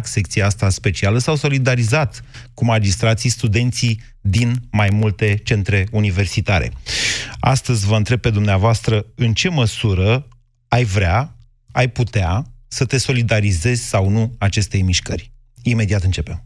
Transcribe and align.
secția 0.00 0.46
asta 0.46 0.68
specială, 0.68 1.18
s-au 1.18 1.36
solidarizat 1.36 2.24
cu 2.54 2.64
magistrații 2.64 3.30
studenții 3.30 4.00
din 4.20 4.56
mai 4.70 4.88
multe 4.90 5.40
centre 5.44 5.86
universitare. 5.90 6.72
Astăzi 7.40 7.86
vă 7.86 7.96
întreb 7.96 8.20
pe 8.20 8.30
dumneavoastră 8.30 9.06
în 9.14 9.34
ce 9.34 9.48
măsură 9.48 10.28
ai 10.68 10.84
vrea, 10.84 11.36
ai 11.72 11.88
putea 11.88 12.44
să 12.68 12.84
te 12.84 12.98
solidarizezi 12.98 13.88
sau 13.88 14.08
nu 14.08 14.34
acestei 14.38 14.82
mișcări. 14.82 15.32
Imediat 15.62 16.02
începem. 16.02 16.44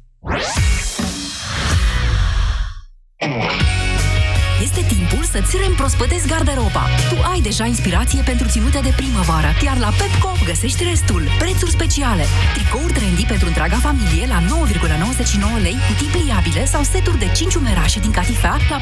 Este 4.62 4.84
timpul 4.88 5.24
să-ți 5.32 5.56
reîmprospătezi 5.56 6.28
garderoba. 6.28 6.84
Tu 7.10 7.16
ai 7.32 7.40
deja 7.40 7.64
inspirație 7.64 8.22
pentru 8.22 8.48
ținute 8.48 8.80
de 8.82 8.92
primăvară, 8.96 9.50
iar 9.64 9.78
la 9.78 9.90
Pepco 9.98 10.32
găsești 10.44 10.84
restul. 10.84 11.22
Prețuri 11.38 11.70
speciale. 11.70 12.24
Tricouri 12.54 12.92
trendy 12.92 13.24
pentru 13.24 13.46
întreaga 13.46 13.76
familie 13.76 14.26
la 14.26 14.38
9,99 14.42 15.62
lei, 15.62 15.76
cutii 15.88 16.12
pliabile 16.14 16.66
sau 16.66 16.82
seturi 16.82 17.18
de 17.18 17.30
5 17.34 17.54
umerașe 17.54 18.00
din 18.00 18.10
catifea 18.10 18.56
la 18.70 18.78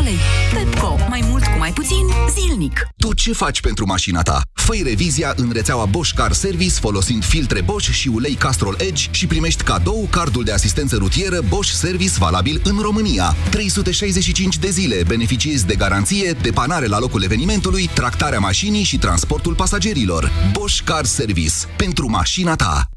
4,99 0.00 0.02
lei. 0.02 0.18
Pepco. 0.54 0.98
Mai 1.08 1.22
mult 1.28 1.44
cu 1.44 1.58
mai 1.58 1.72
puțin, 1.72 2.04
zilnic. 2.36 2.86
Tu 2.96 3.14
ce 3.14 3.32
faci 3.32 3.60
pentru 3.60 3.86
mașina 3.86 4.22
ta? 4.22 4.40
Făi 4.52 4.82
revizia 4.84 5.32
în 5.36 5.50
rețeaua 5.52 5.84
Bosch 5.84 6.14
Car 6.14 6.32
Service 6.32 6.74
folosind 6.80 7.24
filtre 7.24 7.60
Bosch 7.60 7.90
și 7.90 8.08
ulei 8.08 8.34
Castrol 8.34 8.76
Edge 8.78 9.08
și 9.10 9.26
primești 9.26 9.62
cadou 9.62 10.08
cardul 10.10 10.44
de 10.44 10.52
asistență 10.52 10.96
rutieră 10.96 11.40
Bosch 11.48 11.72
Service 11.72 12.12
valabil 12.18 12.60
în 12.64 12.78
România. 12.82 13.36
365 13.50 14.33
de 14.34 14.70
zile 14.70 15.02
beneficiezi 15.06 15.66
de 15.66 15.74
garanție, 15.74 16.32
depanare 16.32 16.86
la 16.86 16.98
locul 16.98 17.22
evenimentului, 17.22 17.90
tractarea 17.94 18.38
mașinii 18.38 18.82
și 18.82 18.98
transportul 18.98 19.54
pasagerilor. 19.54 20.30
Bosch 20.52 20.80
Car 20.84 21.04
Service. 21.04 21.54
Pentru 21.76 22.08
mașina 22.08 22.56
ta. 22.56 22.88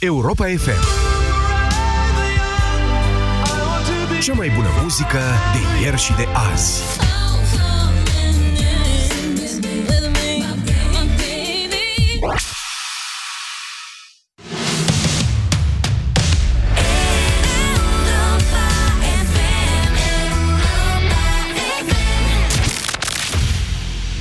Europa 0.00 0.44
FM 0.44 1.10
Cea 4.20 4.32
mai 4.32 4.48
bună 4.54 4.68
muzică 4.82 5.20
de 5.52 5.82
ieri 5.84 6.00
și 6.00 6.12
de 6.12 6.26
azi. 6.52 6.82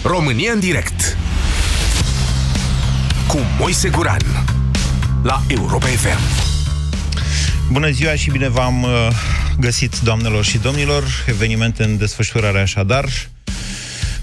România 0.04 0.52
în 0.52 0.60
direct 0.60 1.18
cu 3.28 3.38
Moise 3.60 3.90
Guran 3.90 4.22
la 5.24 5.44
Europa 5.48 5.86
FM. 5.86 6.20
Bună 7.72 7.90
ziua 7.90 8.16
și 8.16 8.32
bine 8.32 8.50
v-am 8.50 8.84
uh, 8.84 8.90
găsit, 9.60 10.00
doamnelor 10.00 10.46
și 10.46 10.58
domnilor. 10.58 11.04
Eveniment 11.28 11.78
în 11.78 11.98
desfășurare 11.98 12.60
așadar. 12.60 13.06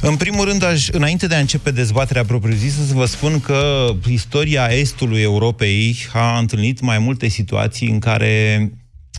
În 0.00 0.16
primul 0.16 0.44
rând, 0.44 0.64
aș, 0.64 0.88
înainte 0.88 1.26
de 1.26 1.34
a 1.34 1.38
începe 1.38 1.70
dezbaterea 1.70 2.24
propriu-zisă, 2.24 2.84
să 2.86 2.94
vă 2.94 3.04
spun 3.04 3.40
că 3.40 3.90
istoria 4.08 4.66
estului 4.66 5.20
Europei 5.20 6.06
a 6.12 6.38
întâlnit 6.38 6.80
mai 6.80 6.98
multe 6.98 7.28
situații 7.28 7.88
în 7.88 7.98
care, 7.98 8.58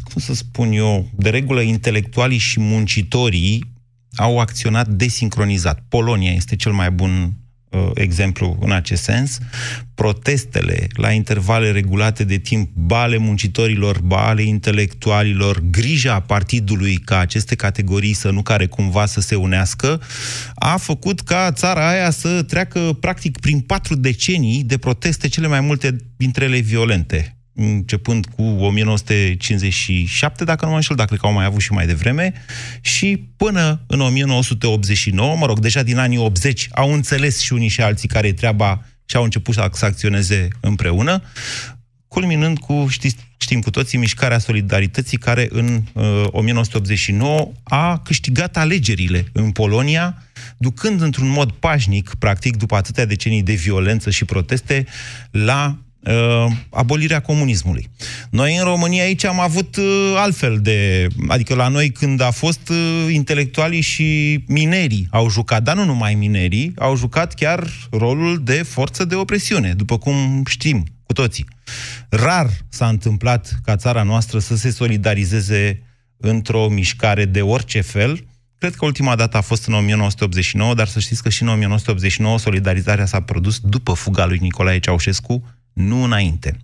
cum 0.04 0.22
să 0.22 0.34
spun 0.34 0.72
eu, 0.72 1.10
de 1.16 1.30
regulă 1.30 1.62
intelectualii 1.62 2.38
și 2.38 2.60
muncitorii 2.60 3.69
au 4.16 4.40
acționat 4.40 4.88
desincronizat. 4.88 5.84
Polonia 5.90 6.32
este 6.32 6.56
cel 6.56 6.72
mai 6.72 6.92
bun 6.92 7.34
uh, 7.70 7.90
exemplu 7.94 8.58
în 8.62 8.72
acest 8.72 9.04
sens. 9.04 9.38
Protestele 9.96 10.88
la 10.94 11.12
intervale 11.12 11.72
regulate 11.72 12.24
de 12.24 12.38
timp, 12.38 12.70
bale 12.74 13.18
muncitorilor, 13.18 14.02
bale 14.02 14.42
intelectualilor, 14.42 15.64
grija 15.72 16.20
partidului 16.20 16.96
ca 16.96 17.18
aceste 17.18 17.56
categorii 17.56 18.14
să 18.14 18.30
nu 18.30 18.42
care 18.42 18.66
cumva 18.66 19.06
să 19.06 19.22
se 19.22 19.36
unească, 19.36 20.02
a 20.56 20.78
făcut 20.78 21.22
ca 21.22 21.52
țara 21.52 21.90
aia 21.90 22.10
să 22.10 22.44
treacă 22.44 22.98
practic 23.00 23.40
prin 23.40 23.60
patru 23.60 23.96
decenii 23.96 24.64
de 24.64 24.78
proteste, 24.78 25.28
cele 25.28 25.48
mai 25.48 25.62
multe 25.62 25.96
dintre 26.18 26.46
ele 26.46 26.60
violente 26.60 27.39
începând 27.60 28.26
cu 28.26 28.42
1957, 28.42 30.44
dacă 30.44 30.66
nu 30.66 30.72
mă 30.72 30.78
înșel, 30.78 30.96
dacă 30.96 31.16
că 31.16 31.26
au 31.26 31.34
mai 31.34 31.46
avut 31.46 31.62
și 31.62 31.72
mai 31.72 31.86
devreme, 31.86 32.34
și 32.82 33.24
până 33.38 33.82
în 33.88 34.00
1989, 34.00 35.36
mă 35.36 35.46
rog, 35.46 35.60
deja 35.60 35.84
din 35.84 35.98
anii 35.98 36.18
80, 36.18 36.68
au 36.72 36.94
înțeles 36.94 37.40
și 37.40 37.54
unii 37.54 37.68
și 37.68 37.82
alții 37.82 38.08
care 38.08 38.28
e 38.28 38.34
treaba 38.34 38.86
și 39.06 39.16
au 39.16 39.24
început 39.24 39.54
să 39.54 39.70
acționeze 39.82 40.48
împreună, 40.60 41.22
culminând 42.08 42.58
cu, 42.58 42.86
știți, 42.90 43.16
știm 43.38 43.62
cu 43.62 43.70
toții, 43.70 43.98
mișcarea 43.98 44.38
solidarității 44.38 45.18
care 45.18 45.48
în 45.52 45.82
uh, 45.94 46.26
1989 46.32 47.52
a 47.64 48.00
câștigat 48.00 48.58
alegerile 48.58 49.26
în 49.32 49.52
Polonia, 49.52 50.24
ducând 50.58 51.02
într-un 51.02 51.28
mod 51.28 51.52
pașnic, 51.52 52.12
practic, 52.20 52.56
după 52.56 52.76
atâtea 52.76 53.06
decenii 53.06 53.44
de 53.44 53.54
violență 53.54 54.10
și 54.10 54.26
proteste, 54.26 54.86
la 55.32 55.78
uh, 56.04 56.46
abolirea 56.70 57.20
comunismului. 57.20 57.90
Noi 58.30 58.58
în 58.58 58.64
România 58.64 59.04
aici 59.04 59.24
am 59.24 59.40
avut 59.40 59.76
uh, 59.76 60.14
altfel 60.16 60.60
de... 60.62 61.08
Adică 61.28 61.56
la 61.56 61.68
noi 61.68 61.90
când 61.90 62.22
a 62.22 62.32
fost 62.32 62.70
uh, 62.70 63.14
intelectualii 63.14 63.82
și 63.82 64.40
minerii 64.48 65.08
au 65.12 65.30
jucat, 65.30 65.64
dar 65.64 65.76
nu 65.76 65.86
numai 65.86 66.14
minerii, 66.14 66.74
au 66.78 66.96
jucat 66.96 67.34
chiar 67.34 67.68
rolul 67.92 68.42
de 68.44 68.64
forță 68.64 69.06
de 69.06 69.16
opresiune, 69.16 69.74
după 69.74 69.98
cum 69.98 70.44
știm 70.48 70.84
cu 71.04 71.14
toții. 71.14 71.46
Rar 72.10 72.50
s-a 72.70 72.88
întâmplat 72.88 73.60
ca 73.64 73.76
țara 73.76 74.04
noastră 74.04 74.40
să 74.40 74.56
se 74.56 74.72
solidarizeze 74.72 75.84
într-o 76.18 76.68
mișcare 76.68 77.26
de 77.26 77.42
orice 77.42 77.82
fel, 77.82 78.24
Cred 78.60 78.76
că 78.76 78.86
ultima 78.86 79.16
dată 79.16 79.38
a 79.38 79.42
fost 79.42 79.68
în 79.68 79.74
1989, 79.74 80.74
dar 80.74 80.88
să 80.88 81.00
știți 81.00 81.24
că 81.24 81.30
și 81.30 81.42
în 81.42 81.48
1989 81.48 82.40
solidarizarea 82.40 83.06
s-a 83.06 83.22
produs 83.22 83.60
după 83.60 83.94
fuga 83.94 84.26
lui 84.26 84.38
Nicolae 84.42 84.80
Ceaușescu, 84.80 85.44
nu 85.80 86.04
înainte. 86.04 86.58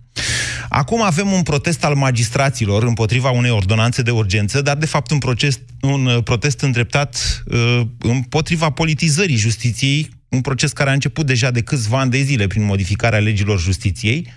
Acum 0.68 1.02
avem 1.02 1.32
un 1.32 1.42
protest 1.42 1.84
al 1.84 1.94
magistraților 1.94 2.82
împotriva 2.82 3.30
unei 3.30 3.50
ordonanțe 3.50 4.02
de 4.02 4.10
urgență, 4.10 4.62
dar 4.62 4.76
de 4.76 4.86
fapt 4.86 5.10
un, 5.10 5.18
proces, 5.18 5.58
un 5.80 6.06
uh, 6.06 6.22
protest 6.22 6.60
îndreptat 6.60 7.42
uh, 7.46 7.80
împotriva 7.98 8.70
politizării 8.70 9.36
justiției, 9.36 10.10
un 10.28 10.40
proces 10.40 10.72
care 10.72 10.90
a 10.90 10.92
început 10.92 11.26
deja 11.26 11.50
de 11.50 11.62
câțiva 11.62 11.98
ani 11.98 12.10
de 12.10 12.22
zile 12.22 12.46
prin 12.46 12.64
modificarea 12.64 13.18
legilor 13.18 13.60
justiției, 13.60 14.32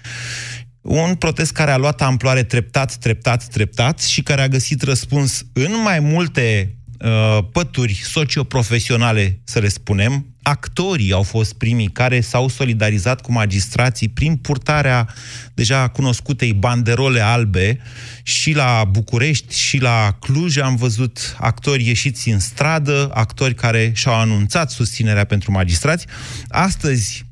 un 0.82 1.16
protest 1.16 1.52
care 1.52 1.72
a 1.72 1.78
luat 1.78 2.02
amploare 2.02 2.44
treptat, 2.44 2.96
treptat, 2.96 3.48
treptat 3.48 4.02
și 4.02 4.22
care 4.22 4.42
a 4.42 4.48
găsit 4.48 4.82
răspuns 4.82 5.46
în 5.54 5.72
mai 5.84 6.00
multe 6.00 6.76
uh, 7.00 7.38
pături 7.52 8.02
socioprofesionale, 8.04 9.40
să 9.44 9.60
le 9.60 9.68
spunem, 9.68 10.26
actorii 10.42 11.12
au 11.12 11.24
fost 11.24 11.54
primii 11.54 11.88
care 11.88 12.22
s-au 12.22 12.48
solidarizat 12.48 13.22
cu 13.22 13.32
magistrații 13.32 14.08
prin 14.08 14.36
purtarea 14.36 15.14
deja 15.54 15.88
cunoscutei 15.88 16.54
banderole 16.54 17.20
albe 17.20 17.80
și 18.24 18.54
la 18.54 18.84
București 18.92 19.58
și 19.58 19.78
la 19.78 20.18
Cluj 20.20 20.58
am 20.58 20.76
văzut 20.76 21.36
actori 21.40 21.88
ieșiți 21.88 22.30
în 22.30 22.40
stradă, 22.40 23.10
actori 23.14 23.54
care 23.54 23.92
și-au 23.96 24.16
anunțat 24.16 24.72
susținerea 24.72 25.24
pentru 25.24 25.52
magistrați. 25.52 26.06
Astăzi, 26.48 27.24
Um, 27.24 27.29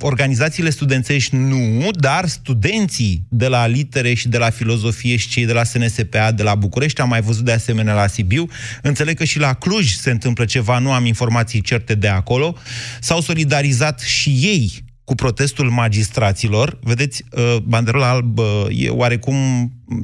organizațiile 0.00 0.70
studențești 0.70 1.36
nu, 1.36 1.90
dar 1.92 2.26
studenții 2.26 3.24
de 3.28 3.48
la 3.48 3.66
litere 3.66 4.14
și 4.14 4.28
de 4.28 4.38
la 4.38 4.50
filozofie 4.50 5.16
și 5.16 5.28
cei 5.28 5.46
de 5.46 5.52
la 5.52 5.64
SNSPA 5.64 6.32
de 6.32 6.42
la 6.42 6.54
București, 6.54 7.00
am 7.00 7.08
mai 7.08 7.20
văzut 7.20 7.44
de 7.44 7.52
asemenea 7.52 7.94
la 7.94 8.06
Sibiu, 8.06 8.46
înțeleg 8.82 9.16
că 9.16 9.24
și 9.24 9.38
la 9.38 9.52
Cluj 9.52 9.94
se 9.94 10.10
întâmplă 10.10 10.44
ceva, 10.44 10.78
nu 10.78 10.92
am 10.92 11.04
informații 11.04 11.60
certe 11.60 11.94
de 11.94 12.08
acolo, 12.08 12.56
s-au 13.00 13.20
solidarizat 13.20 14.00
și 14.00 14.30
ei 14.30 14.86
cu 15.04 15.14
protestul 15.14 15.70
magistraților. 15.70 16.78
Vedeți, 16.82 17.24
uh, 17.30 17.56
banderola 17.62 18.08
albă 18.08 18.68
e 18.70 18.88
oarecum 18.88 19.36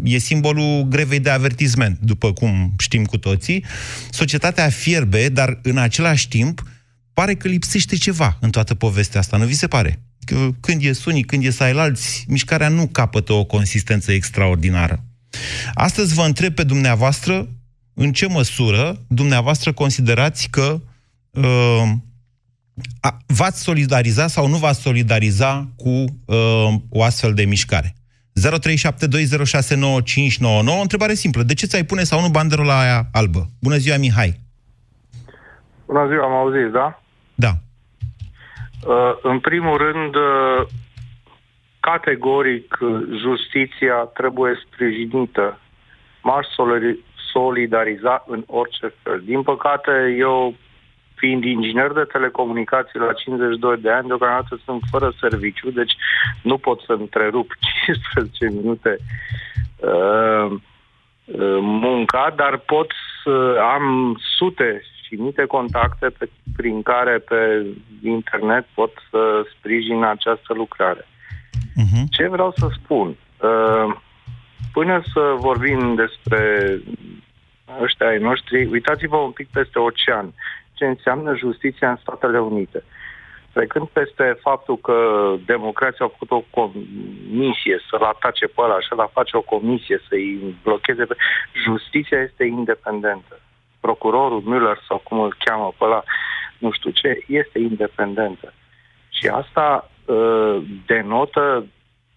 e 0.03 0.19
simbolul 0.19 0.82
grevei 0.82 1.20
de 1.20 1.31
avertisment, 1.31 1.99
după 2.00 2.32
cum 2.32 2.75
știm 2.79 3.05
cu 3.05 3.19
toții. 3.19 3.64
Societatea 4.11 4.69
fierbe, 4.69 5.29
dar 5.29 5.58
în 5.62 5.79
același 5.79 6.29
timp 6.29 6.62
pare 7.14 7.34
că 7.34 7.49
lipsește 7.49 7.96
ceva 7.96 8.37
în 8.40 8.50
toată 8.50 8.75
povestea 8.75 9.20
asta, 9.20 9.37
nu 9.37 9.44
vi 9.44 9.55
se 9.55 9.66
pare? 9.66 10.02
Că 10.25 10.49
când 10.61 10.84
e 10.84 10.90
unii, 11.06 11.22
când 11.22 11.44
e 11.44 11.50
alți, 11.61 12.25
mișcarea 12.28 12.69
nu 12.69 12.87
capătă 12.87 13.32
o 13.32 13.44
consistență 13.44 14.12
extraordinară. 14.12 15.05
Astăzi 15.75 16.14
vă 16.14 16.22
întreb 16.22 16.55
pe 16.55 16.62
dumneavoastră 16.62 17.49
în 17.94 18.12
ce 18.12 18.28
măsură 18.28 19.05
dumneavoastră 19.08 19.72
considerați 19.72 20.49
că 20.50 20.81
uh, 21.31 21.90
v-ați 23.26 23.62
solidariza 23.62 24.26
sau 24.26 24.49
nu 24.49 24.56
v-ați 24.56 24.81
solidariza 24.81 25.69
cu 25.76 25.88
uh, 25.88 26.06
o 26.88 27.02
astfel 27.02 27.34
de 27.34 27.44
mișcare. 27.44 27.94
0372069599, 28.40 28.44
o 30.67 30.81
întrebare 30.81 31.14
simplă. 31.14 31.43
De 31.43 31.55
ce 31.55 31.67
ți-ai 31.67 31.84
pune 31.84 32.02
sau 32.02 32.20
nu 32.20 32.28
banderola 32.28 32.81
aia 32.81 33.08
albă? 33.12 33.50
Bună 33.60 33.76
ziua, 33.76 33.96
Mihai! 33.96 34.40
Bună 35.87 36.06
ziua, 36.08 36.25
am 36.25 36.32
auzit, 36.32 36.72
da? 36.72 37.04
Da. 37.34 37.50
Uh, 38.86 39.16
în 39.22 39.38
primul 39.40 39.76
rând, 39.76 40.14
uh, 40.14 40.66
categoric 41.81 42.78
justiția 43.16 43.94
trebuie 43.94 44.60
sprijinită. 44.66 45.58
M-aș 46.22 46.46
solidariza 47.32 48.25
în 48.26 48.42
orice 48.46 48.94
fel. 49.02 49.22
Din 49.25 49.42
păcate, 49.42 50.14
eu, 50.19 50.54
fiind 51.14 51.44
inginer 51.44 51.92
de 51.92 52.04
telecomunicații 52.12 52.98
la 52.98 53.12
52 53.12 53.76
de 53.76 53.90
ani, 53.90 54.06
deocamdată 54.06 54.60
sunt 54.64 54.82
fără 54.90 55.12
serviciu, 55.20 55.70
deci 55.70 55.92
nu 56.42 56.58
pot 56.58 56.81
să 56.81 56.92
întrerup 56.92 57.50
15 57.84 58.60
minute 58.60 58.96
uh, 59.76 60.50
uh, 61.25 61.58
munca, 61.60 62.32
dar 62.36 62.56
pot 62.56 62.92
să 63.22 63.56
am 63.75 64.16
sute 64.36 64.82
și 65.06 65.17
multe 65.19 65.45
contacte 65.45 66.06
pe, 66.19 66.29
prin 66.56 66.83
care 66.83 67.19
pe 67.19 67.67
internet 68.03 68.67
pot 68.75 68.93
să 69.11 69.47
sprijin 69.59 70.03
această 70.05 70.55
lucrare. 70.55 71.06
Uh-huh. 71.83 72.05
Ce 72.11 72.29
vreau 72.29 72.53
să 72.56 72.69
spun? 72.83 73.09
Uh, 73.09 73.97
până 74.73 75.03
să 75.12 75.35
vorbim 75.39 75.95
despre 75.95 76.41
ăștia 77.83 78.06
ai 78.06 78.19
noștri, 78.19 78.67
uitați-vă 78.67 79.17
un 79.17 79.31
pic 79.31 79.49
peste 79.49 79.79
ocean 79.79 80.33
ce 80.73 80.85
înseamnă 80.85 81.37
justiția 81.37 81.91
în 81.91 81.97
Statele 81.97 82.41
Unite. 82.41 82.83
Trecând 83.53 83.87
peste 83.87 84.39
faptul 84.41 84.79
că 84.79 84.97
democrația 85.47 86.06
a 86.06 86.09
făcut 86.09 86.31
o 86.31 86.45
comisie 86.51 87.79
să-l 87.91 88.03
atace 88.03 88.47
pe 88.47 88.61
ăla, 88.61 88.81
și 88.81 88.93
la 88.97 89.11
face 89.12 89.37
o 89.37 89.41
comisie 89.41 90.01
să-i 90.09 90.56
blocheze, 90.62 91.05
pe... 91.05 91.17
justiția 91.65 92.19
este 92.21 92.45
independentă. 92.45 93.41
Procurorul 93.86 94.42
Müller 94.50 94.78
sau 94.88 94.98
cum 95.04 95.20
îl 95.20 95.36
cheamă 95.44 95.75
pe 95.78 95.84
ăla, 95.84 96.02
nu 96.58 96.70
știu 96.72 96.90
ce, 96.90 97.25
este 97.26 97.58
independentă. 97.58 98.52
Și 99.08 99.26
asta 99.26 99.90
uh, 100.04 100.56
denotă 100.86 101.66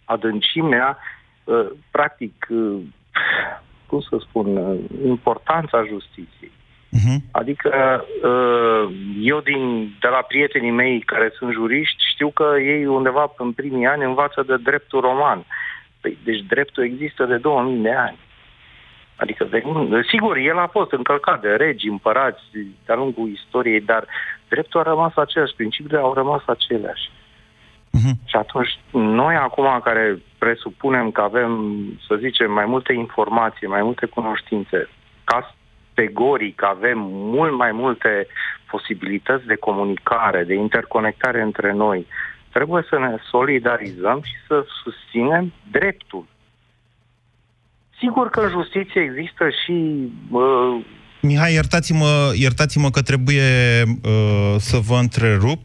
adâncimea, 0.05 0.97
uh, 1.43 1.67
practic, 1.91 2.47
uh, 2.49 2.79
cum 3.87 4.01
să 4.01 4.17
spun, 4.19 4.57
uh, 4.57 4.79
importanța 5.05 5.83
justiției. 5.83 6.51
Uh-huh. 6.97 7.17
Adică 7.31 8.03
uh, 8.23 8.95
eu 9.21 9.39
din, 9.39 9.93
de 9.99 10.07
la 10.07 10.21
prietenii 10.27 10.71
mei 10.71 10.99
care 10.99 11.31
sunt 11.37 11.53
juriști 11.53 12.09
știu 12.13 12.29
că 12.29 12.55
ei 12.59 12.85
undeva 12.85 13.33
în 13.37 13.51
primii 13.51 13.85
ani 13.85 14.03
învață 14.03 14.43
de 14.47 14.55
dreptul 14.57 15.01
roman. 15.01 15.45
Păi, 16.01 16.17
deci 16.23 16.41
dreptul 16.41 16.83
există 16.83 17.25
de 17.25 17.37
2000 17.37 17.81
de 17.81 17.93
ani. 17.93 18.17
Adică, 19.17 19.43
de, 19.43 19.63
sigur, 20.09 20.37
el 20.37 20.57
a 20.57 20.67
fost 20.67 20.91
încălcat 20.91 21.41
de 21.41 21.49
regi, 21.49 21.87
împărați 21.87 22.41
de-a 22.85 22.95
lungul 22.95 23.29
istoriei, 23.29 23.81
dar 23.81 24.05
dreptul 24.49 24.79
a 24.79 24.83
rămas 24.83 25.15
același, 25.15 25.55
principiile 25.55 25.97
au 25.97 26.13
rămas 26.13 26.41
aceleași. 26.45 27.09
Uh-huh. 27.97 28.15
Și 28.25 28.35
atunci, 28.35 28.79
noi 28.91 29.35
acum 29.35 29.79
care 29.83 30.21
presupunem 30.37 31.11
că 31.11 31.21
avem, 31.21 31.75
să 32.07 32.15
zicem, 32.15 32.51
mai 32.51 32.65
multe 32.65 32.93
informații, 32.93 33.67
mai 33.67 33.81
multe 33.81 34.05
cunoștințe, 34.05 34.89
categoric 35.23 36.63
avem 36.63 36.99
mult 37.09 37.57
mai 37.57 37.71
multe 37.71 38.27
posibilități 38.71 39.45
de 39.45 39.55
comunicare, 39.55 40.43
de 40.43 40.53
interconectare 40.53 41.41
între 41.41 41.71
noi, 41.73 42.07
trebuie 42.51 42.83
să 42.89 42.99
ne 42.99 43.15
solidarizăm 43.29 44.21
și 44.23 44.35
să 44.47 44.65
susținem 44.83 45.53
dreptul. 45.71 46.25
Sigur 47.99 48.29
că 48.29 48.39
în 48.39 48.49
justiție 48.49 49.01
există 49.01 49.43
și 49.63 49.75
uh, 50.31 50.85
Mihai, 51.21 51.53
iertați-mă, 51.53 52.33
iertați-mă 52.35 52.89
că 52.89 53.01
trebuie 53.01 53.43
uh, 53.85 54.55
să 54.57 54.77
vă 54.77 54.95
întrerup 54.95 55.61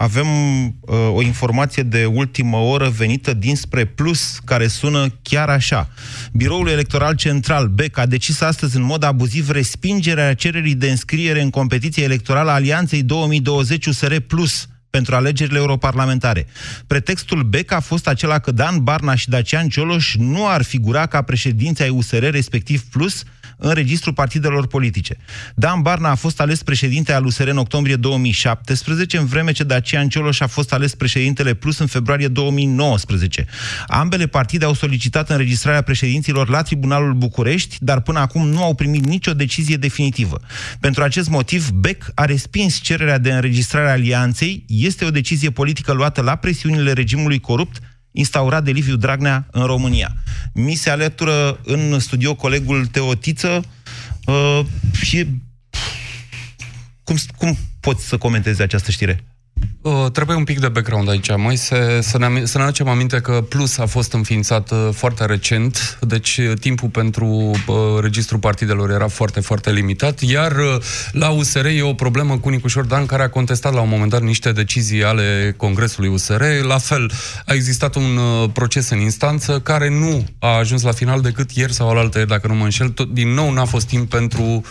avem 0.00 0.26
uh, 0.66 0.96
o 1.14 1.22
informație 1.22 1.82
de 1.82 2.04
ultimă 2.04 2.56
oră 2.56 2.88
venită 2.88 3.34
dinspre 3.34 3.84
Plus, 3.84 4.38
care 4.44 4.66
sună 4.66 5.06
chiar 5.22 5.48
așa. 5.48 5.88
Biroul 6.32 6.68
Electoral 6.68 7.14
Central, 7.14 7.66
BEC, 7.66 7.98
a 7.98 8.06
decis 8.06 8.40
astăzi 8.40 8.76
în 8.76 8.82
mod 8.82 9.02
abuziv 9.02 9.50
respingerea 9.50 10.34
cererii 10.34 10.74
de 10.74 10.90
înscriere 10.90 11.40
în 11.40 11.50
competiția 11.50 12.04
electorală 12.04 12.50
a 12.50 12.54
Alianței 12.54 13.02
2020 13.02 13.86
USR 13.86 14.16
Plus 14.26 14.68
pentru 14.90 15.14
alegerile 15.14 15.58
europarlamentare. 15.58 16.46
Pretextul 16.86 17.42
BEC 17.42 17.72
a 17.72 17.80
fost 17.80 18.08
acela 18.08 18.38
că 18.38 18.50
Dan 18.50 18.82
Barna 18.82 19.14
și 19.14 19.28
Dacian 19.28 19.68
Cioloș 19.68 20.14
nu 20.14 20.48
ar 20.48 20.62
figura 20.62 21.06
ca 21.06 21.22
președinții 21.22 21.84
ai 21.84 21.90
USR, 21.90 22.24
respectiv 22.30 22.82
Plus, 22.82 23.22
în 23.58 23.72
registrul 23.72 24.12
partidelor 24.12 24.66
politice. 24.66 25.16
Dan 25.54 25.82
Barna 25.82 26.10
a 26.10 26.14
fost 26.14 26.40
ales 26.40 26.62
președinte 26.62 27.12
al 27.12 27.24
USR 27.24 27.48
în 27.48 27.56
octombrie 27.56 27.96
2017, 27.96 29.18
în 29.18 29.26
vreme 29.26 29.52
ce 29.52 29.64
Dacian 29.64 30.08
Cioloș 30.08 30.40
a 30.40 30.46
fost 30.46 30.72
ales 30.72 30.94
președintele 30.94 31.54
Plus 31.54 31.78
în 31.78 31.86
februarie 31.86 32.28
2019. 32.28 33.46
Ambele 33.86 34.26
partide 34.26 34.64
au 34.64 34.74
solicitat 34.74 35.30
înregistrarea 35.30 35.82
președinților 35.82 36.48
la 36.48 36.62
Tribunalul 36.62 37.14
București, 37.14 37.76
dar 37.80 38.00
până 38.00 38.18
acum 38.18 38.48
nu 38.48 38.62
au 38.62 38.74
primit 38.74 39.06
nicio 39.06 39.34
decizie 39.34 39.76
definitivă. 39.76 40.40
Pentru 40.80 41.02
acest 41.02 41.28
motiv, 41.28 41.70
BEC 41.70 42.04
a 42.14 42.24
respins 42.24 42.80
cererea 42.80 43.18
de 43.18 43.32
înregistrare 43.32 43.88
a 43.88 43.92
alianței. 43.92 44.64
Este 44.68 45.04
o 45.04 45.10
decizie 45.10 45.50
politică 45.50 45.92
luată 45.92 46.20
la 46.20 46.36
presiunile 46.36 46.92
regimului 46.92 47.40
corupt 47.40 47.80
instaurat 48.10 48.64
de 48.64 48.70
Liviu 48.70 48.96
Dragnea 48.96 49.46
în 49.50 49.64
România. 49.64 50.16
Mi 50.52 50.74
se 50.74 50.90
alătură 50.90 51.60
în 51.64 51.98
studio 51.98 52.34
colegul 52.34 52.86
Teotiță 52.86 53.64
uh, 54.26 54.60
și 55.02 55.26
cum, 57.04 57.16
cum 57.36 57.56
poți 57.80 58.06
să 58.06 58.18
comentezi 58.18 58.62
această 58.62 58.90
știre? 58.90 59.24
Uh, 59.88 60.10
trebuie 60.12 60.36
un 60.36 60.44
pic 60.44 60.60
de 60.60 60.68
background 60.68 61.08
aici, 61.08 61.36
mai 61.36 61.56
să, 61.56 61.98
să, 62.02 62.18
ne, 62.18 62.44
să 62.44 62.58
ne 62.58 62.64
aducem 62.64 62.88
aminte 62.88 63.20
că 63.20 63.44
Plus 63.48 63.78
a 63.78 63.86
fost 63.86 64.12
înființat 64.12 64.70
uh, 64.70 64.88
foarte 64.92 65.24
recent, 65.24 65.98
deci 66.00 66.36
uh, 66.36 66.52
timpul 66.60 66.88
pentru 66.88 67.26
uh, 67.26 67.76
registrul 68.00 68.38
partidelor 68.38 68.90
era 68.90 69.08
foarte, 69.08 69.40
foarte 69.40 69.72
limitat, 69.72 70.20
iar 70.20 70.52
uh, 70.52 70.76
la 71.12 71.28
USR 71.28 71.64
e 71.64 71.82
o 71.82 71.92
problemă 71.94 72.38
cu 72.38 72.48
Nicușor 72.48 72.84
Dan, 72.84 73.06
care 73.06 73.22
a 73.22 73.28
contestat 73.28 73.72
la 73.72 73.80
un 73.80 73.88
moment 73.88 74.10
dat 74.10 74.22
niște 74.22 74.52
decizii 74.52 75.04
ale 75.04 75.54
Congresului 75.56 76.08
USR. 76.08 76.42
La 76.62 76.78
fel, 76.78 77.10
a 77.46 77.54
existat 77.54 77.94
un 77.94 78.16
uh, 78.16 78.50
proces 78.52 78.90
în 78.90 79.00
instanță 79.00 79.60
care 79.60 79.90
nu 79.90 80.24
a 80.38 80.48
ajuns 80.48 80.82
la 80.82 80.92
final 80.92 81.20
decât 81.20 81.50
ieri 81.50 81.72
sau 81.72 81.88
alaltă, 81.88 82.24
dacă 82.24 82.46
nu 82.46 82.54
mă 82.54 82.64
înșel. 82.64 82.88
Tot, 82.88 83.12
din 83.12 83.28
nou 83.28 83.52
n-a 83.52 83.64
fost 83.64 83.86
timp 83.86 84.10
pentru 84.10 84.62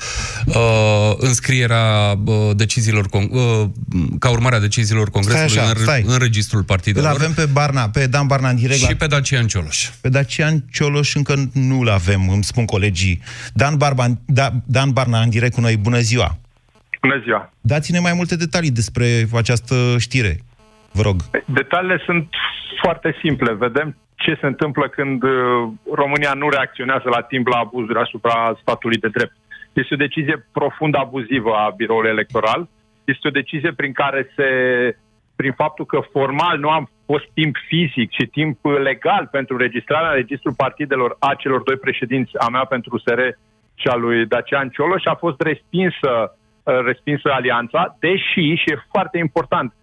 uh, 0.46 1.14
înscrierea 1.18 2.20
uh, 2.26 2.36
deciziilor, 2.56 3.06
uh, 3.12 3.70
ca 4.20 4.30
urmare 4.30 4.56
a 4.56 4.60
deciziilor 4.60 4.76
Congresului 4.86 5.50
stai 5.50 5.64
așa, 5.64 5.70
în, 5.70 5.76
stai. 5.76 6.04
în 6.08 6.18
registrul 6.20 6.64
partidelor. 6.64 7.10
Îl 7.10 7.16
avem 7.16 7.34
pe, 7.34 7.46
Barna, 7.46 7.90
pe 7.90 8.08
Dan 8.08 8.28
Barna 8.28 8.50
în 8.50 8.56
direct. 8.56 8.80
Și 8.80 8.90
la... 8.90 8.96
pe 8.98 9.08
Dacian 9.08 9.48
Cioloș. 9.48 9.90
Pe 10.02 10.10
Dacian 10.10 10.64
Cioloș 10.72 11.16
încă 11.16 11.34
nu-l 11.54 11.90
avem, 11.90 12.30
îmi 12.30 12.44
spun 12.44 12.66
colegii. 12.66 13.22
Dan, 13.54 13.78
Barban, 13.78 14.20
da, 14.26 14.50
Dan 14.66 14.92
Barna 14.92 15.20
în 15.22 15.30
direct 15.30 15.54
cu 15.54 15.62
noi, 15.62 15.78
bună 15.78 15.98
ziua! 15.98 16.38
Bună 17.02 17.22
ziua! 17.24 17.52
Dați-ne 17.62 18.00
mai 18.00 18.14
multe 18.14 18.36
detalii 18.36 18.72
despre 18.72 19.28
această 19.34 19.76
știre, 20.00 20.40
vă 20.92 21.02
rog. 21.02 21.16
Detaliile 21.46 22.02
sunt 22.06 22.28
foarte 22.82 23.16
simple. 23.22 23.54
Vedem 23.54 23.96
ce 24.16 24.38
se 24.42 24.46
întâmplă 24.46 24.90
când 24.90 25.24
uh, 25.24 25.32
România 25.94 26.34
nu 26.34 26.50
reacționează 26.50 27.10
la 27.10 27.22
timp 27.22 27.48
la 27.48 27.58
abuzuri 27.58 28.00
asupra 28.00 28.58
statului 28.62 28.98
de 28.98 29.08
drept. 29.08 29.36
Este 29.74 29.94
o 29.94 30.04
decizie 30.06 30.48
profund 30.52 30.96
abuzivă 30.96 31.52
a 31.54 31.74
biroului 31.78 32.10
electoral 32.10 32.68
este 33.08 33.28
o 33.28 33.38
decizie 33.40 33.72
prin 33.74 33.94
care 33.94 34.32
se, 34.36 34.50
prin 35.36 35.52
faptul 35.52 35.86
că 35.86 36.00
formal 36.12 36.60
nu 36.60 36.70
am 36.70 36.90
fost 37.06 37.28
timp 37.34 37.56
fizic 37.68 38.10
și 38.12 38.26
timp 38.38 38.66
legal 38.66 39.28
pentru 39.32 39.58
registrarea 39.58 40.10
în 40.10 40.16
registrul 40.16 40.60
partidelor 40.64 41.16
a 41.20 41.34
celor 41.34 41.62
doi 41.62 41.78
președinți, 41.78 42.32
a 42.38 42.48
mea 42.50 42.66
pentru 42.66 42.98
SR 42.98 43.22
și 43.76 43.88
a 43.88 43.96
lui 43.96 44.26
Dacian 44.26 44.70
Cioloș, 44.70 45.06
a 45.06 45.16
fost 45.16 45.42
respinsă, 45.42 46.12
uh, 46.64 46.80
respinsă 46.86 47.30
alianța, 47.32 47.96
deși, 48.00 48.46
și 48.62 48.72
e 48.72 48.88
foarte 48.92 49.18
important, 49.18 49.74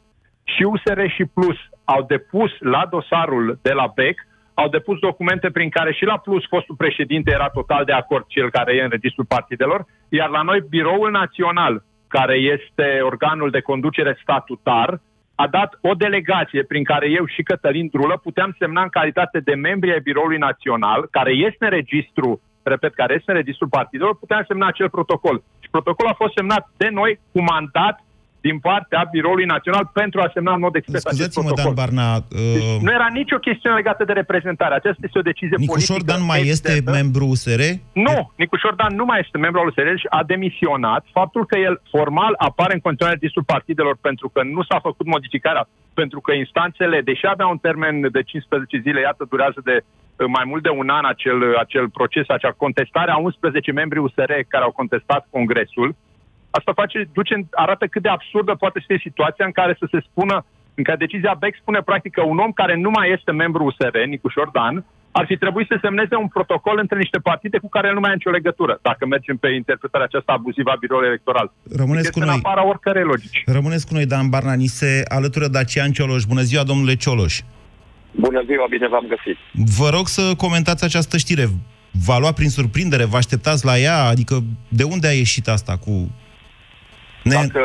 și 0.45 0.63
USR 0.63 1.01
și 1.17 1.25
Plus 1.25 1.59
au 1.85 2.03
depus 2.03 2.51
la 2.59 2.87
dosarul 2.91 3.59
de 3.63 3.73
la 3.73 3.87
BEC, 3.95 4.17
au 4.55 4.69
depus 4.69 4.99
documente 4.99 5.51
prin 5.51 5.71
care 5.71 5.93
și 5.93 6.05
la 6.05 6.19
Plus 6.19 6.45
fostul 6.47 6.75
președinte 6.75 7.31
era 7.31 7.49
total 7.49 7.85
de 7.85 7.93
acord, 7.93 8.25
cel 8.27 8.51
care 8.51 8.75
e 8.75 8.83
în 8.83 8.91
registrul 8.91 9.25
partidelor, 9.25 9.87
iar 10.09 10.29
la 10.29 10.43
noi 10.43 10.61
Biroul 10.69 11.11
Național 11.11 11.83
care 12.19 12.37
este 12.55 12.89
organul 13.11 13.51
de 13.51 13.61
conducere 13.61 14.19
statutar, 14.23 15.01
a 15.35 15.47
dat 15.49 15.71
o 15.81 15.93
delegație 15.95 16.63
prin 16.63 16.85
care 16.85 17.07
eu 17.11 17.27
și 17.27 17.43
Cătălin 17.43 17.89
Drulă 17.93 18.17
puteam 18.17 18.55
semna 18.59 18.83
în 18.83 18.89
calitate 18.89 19.39
de 19.41 19.55
membri 19.55 19.93
ai 19.93 20.07
Biroului 20.09 20.45
Național, 20.49 21.01
care 21.11 21.33
este 21.49 21.65
în 21.65 21.71
registru, 21.71 22.41
repet, 22.63 22.95
care 22.95 23.15
este 23.15 23.31
în 23.31 23.37
registrul 23.37 23.69
partidelor, 23.69 24.19
puteam 24.19 24.45
semna 24.47 24.67
acel 24.67 24.89
protocol. 24.91 25.43
Și 25.63 25.71
protocolul 25.71 26.13
a 26.13 26.21
fost 26.23 26.35
semnat 26.35 26.65
de 26.77 26.89
noi 26.89 27.21
cu 27.33 27.41
mandat 27.43 27.97
din 28.49 28.59
partea 28.59 29.09
Biroului 29.15 29.53
Național 29.55 29.85
pentru 30.01 30.19
a 30.21 30.31
semna 30.35 30.53
în 30.55 30.65
mod 30.67 30.75
expres 30.75 31.05
acest 31.05 31.21
Scuzați-mă, 31.21 31.45
protocol. 31.45 31.75
Dan 31.75 31.79
Barna, 31.81 32.09
Deci 32.55 32.71
uh, 32.75 32.85
nu 32.87 32.91
era 32.99 33.09
nicio 33.21 33.39
chestiune 33.47 33.77
legată 33.81 34.03
de 34.05 34.13
reprezentare. 34.21 34.75
Aceasta 34.75 35.03
este 35.07 35.19
o 35.23 35.29
decizie 35.31 35.57
Nicușor 35.59 36.01
politică. 36.01 36.11
Dan 36.13 36.23
mai 36.33 36.41
este 36.55 36.71
evidentă. 36.71 36.99
membru 36.99 37.25
USR? 37.35 37.63
Nu, 38.07 38.17
Nicușor 38.45 38.75
Dan 38.81 38.93
nu 39.01 39.05
mai 39.11 39.19
este 39.25 39.39
membru 39.45 39.59
al 39.61 39.69
USR 39.71 39.89
și 40.03 40.09
a 40.19 40.21
demisionat. 40.33 41.03
Faptul 41.19 41.43
că 41.51 41.57
el 41.69 41.75
formal 41.95 42.33
apare 42.49 42.73
în 42.75 42.85
continuare 42.87 43.19
listul 43.21 43.51
partidelor 43.55 43.97
pentru 44.09 44.27
că 44.35 44.41
nu 44.57 44.63
s-a 44.69 44.79
făcut 44.89 45.07
modificarea, 45.15 45.65
pentru 46.01 46.21
că 46.21 46.33
instanțele, 46.33 46.99
deși 47.11 47.27
avea 47.27 47.47
un 47.55 47.61
termen 47.67 47.95
de 48.17 48.23
15 48.23 48.79
zile, 48.87 49.01
iată, 49.01 49.23
durează 49.33 49.61
de 49.71 49.77
uh, 49.81 50.27
mai 50.37 50.45
mult 50.51 50.63
de 50.63 50.73
un 50.81 50.89
an 50.99 51.05
acel, 51.15 51.39
acel 51.65 51.85
proces, 51.99 52.27
acea 52.29 52.53
contestare 52.65 53.11
a 53.11 53.17
11 53.17 53.73
membri 53.81 53.99
USR 54.07 54.33
care 54.53 54.65
au 54.65 54.79
contestat 54.81 55.23
Congresul. 55.37 55.89
Asta 56.59 56.73
face, 56.81 57.09
duce, 57.19 57.35
arată 57.51 57.85
cât 57.87 58.03
de 58.03 58.09
absurdă 58.09 58.53
poate 58.55 58.79
să 58.79 58.87
fie 58.89 59.07
situația 59.09 59.45
în 59.47 59.55
care 59.61 59.73
să 59.81 59.87
se 59.91 60.01
spună, 60.09 60.37
în 60.79 60.85
care 60.85 61.05
decizia 61.05 61.35
BEC 61.39 61.55
spune 61.61 61.81
practic 61.91 62.13
că 62.13 62.23
un 62.23 62.39
om 62.45 62.53
care 62.61 62.75
nu 62.85 62.91
mai 62.91 63.07
este 63.17 63.33
membru 63.33 63.65
USR, 63.65 63.97
Nicușor 64.15 64.49
Dan, 64.57 64.85
ar 65.19 65.25
fi 65.31 65.37
trebuit 65.37 65.67
să 65.73 65.79
semneze 65.81 66.15
un 66.25 66.29
protocol 66.37 66.77
între 66.85 66.99
niște 66.99 67.19
partide 67.19 67.59
cu 67.59 67.69
care 67.69 67.87
el 67.89 67.95
nu 67.95 68.01
mai 68.01 68.09
are 68.11 68.19
nicio 68.19 68.37
legătură, 68.39 68.79
dacă 68.83 69.07
mergem 69.07 69.37
pe 69.37 69.49
interpretarea 69.49 70.07
aceasta 70.07 70.33
abuzivă 70.33 70.71
a 70.71 70.77
biroului 70.81 71.09
electoral. 71.09 71.53
Rămâneți 71.81 72.07
este 72.07 72.19
cu 72.19 72.25
în 72.25 72.31
noi. 72.31 72.41
afara 72.43 72.67
oricărei 72.67 73.07
logici. 73.13 73.43
Rămâneți 73.47 73.87
cu 73.87 73.95
noi, 73.95 74.07
Dan 74.07 74.29
Barna, 74.29 74.55
ni 74.55 74.67
se 74.67 75.03
alătură 75.09 75.47
Dacian 75.49 75.93
Cioloș. 75.93 76.23
Bună 76.33 76.41
ziua, 76.51 76.63
domnule 76.63 76.95
Cioloș. 76.95 77.35
Bună 78.27 78.43
ziua, 78.49 78.67
bine 78.71 78.89
v-am 78.89 79.07
găsit. 79.15 79.39
Vă 79.79 79.89
rog 79.97 80.07
să 80.17 80.23
comentați 80.37 80.85
această 80.85 81.17
știre. 81.17 81.47
V-a 82.07 82.19
luat 82.19 82.35
prin 82.35 82.49
surprindere? 82.49 83.05
Vă 83.05 83.17
așteptați 83.17 83.65
la 83.65 83.79
ea? 83.79 83.99
Adică 84.05 84.35
de 84.69 84.83
unde 84.83 85.07
a 85.07 85.13
ieșit 85.13 85.49
asta 85.49 85.77
cu... 85.77 86.11
Ne... 87.31 87.35
Dacă, 87.41 87.65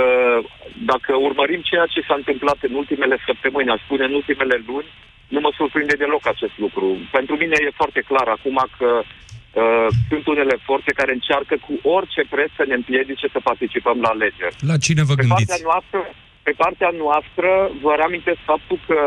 dacă 0.92 1.12
urmărim 1.28 1.62
ceea 1.70 1.88
ce 1.94 2.02
s-a 2.08 2.16
întâmplat 2.22 2.60
în 2.68 2.74
ultimele 2.82 3.18
săptămâni, 3.28 3.70
aș 3.74 3.82
spune 3.88 4.04
în 4.06 4.14
ultimele 4.20 4.58
luni, 4.70 4.90
nu 5.34 5.40
mă 5.40 5.52
surprinde 5.60 5.96
deloc 6.04 6.24
acest 6.28 6.56
lucru. 6.64 6.86
Pentru 7.18 7.36
mine 7.42 7.56
e 7.60 7.80
foarte 7.82 8.02
clar 8.10 8.28
acum 8.38 8.58
că 8.80 8.90
uh, 9.02 9.88
sunt 10.10 10.24
unele 10.34 10.56
forțe 10.68 10.92
care 11.00 11.12
încearcă 11.14 11.56
cu 11.66 11.74
orice 11.98 12.22
preț 12.34 12.50
să 12.60 12.64
ne 12.68 12.76
împiedice 12.80 13.28
să 13.36 13.40
participăm 13.50 13.98
la 14.06 14.10
alegeri. 14.16 14.56
La 14.72 14.78
cine 14.86 15.04
vă 15.10 15.14
Pe 15.16 15.22
gândiți? 15.22 15.50
partea 15.50 15.66
noastră, 15.70 16.00
pe 16.48 16.54
partea 16.64 16.92
noastră 17.04 17.50
vă 17.84 17.92
reamintesc 18.02 18.42
faptul 18.52 18.80
că 18.88 19.00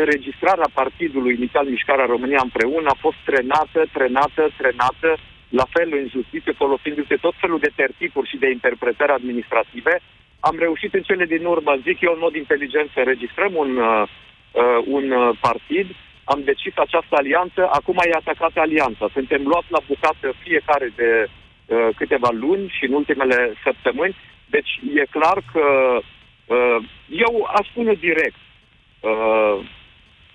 înregistrarea 0.00 0.70
partidului 0.80 1.36
inițial 1.38 1.66
Mișcarea 1.74 2.12
România 2.14 2.40
împreună 2.48 2.88
a 2.90 3.02
fost 3.04 3.18
trenată, 3.28 3.80
trenată, 3.96 4.42
trenată, 4.60 5.10
la 5.48 5.66
fel 5.70 5.88
în 5.92 6.08
justiție, 6.08 6.52
folosindu-se 6.52 7.16
tot 7.16 7.34
felul 7.40 7.58
de 7.58 7.70
tertipuri 7.74 8.28
și 8.28 8.36
de 8.36 8.50
interpretări 8.50 9.12
administrative. 9.12 10.00
Am 10.40 10.56
reușit 10.58 10.94
în 10.94 11.02
cele 11.02 11.24
din 11.24 11.44
urmă, 11.44 11.76
zic 11.82 12.00
eu, 12.00 12.12
în 12.12 12.18
mod 12.20 12.34
inteligent 12.34 12.90
să 12.90 12.98
înregistrăm 12.98 13.52
un, 13.54 13.76
uh, 13.76 14.02
uh, 14.52 14.84
un 14.86 15.10
uh, 15.10 15.36
partid, 15.40 15.86
am 16.24 16.40
decis 16.44 16.72
această 16.76 17.14
alianță, 17.16 17.68
acum 17.72 17.96
e 17.98 18.10
atacată 18.12 18.60
alianța. 18.60 19.08
Suntem 19.12 19.42
luați 19.46 19.72
la 19.76 19.80
bucată 19.86 20.32
fiecare 20.42 20.92
de 20.96 21.10
uh, 21.26 21.88
câteva 21.96 22.28
luni 22.32 22.74
și 22.76 22.84
în 22.84 22.92
ultimele 22.92 23.52
săptămâni. 23.64 24.16
Deci 24.46 24.80
e 24.94 25.04
clar 25.10 25.38
că 25.52 25.64
uh, 26.46 26.78
eu 27.08 27.48
aș 27.58 27.66
spune 27.68 27.92
direct, 27.92 28.40
uh, 29.00 29.58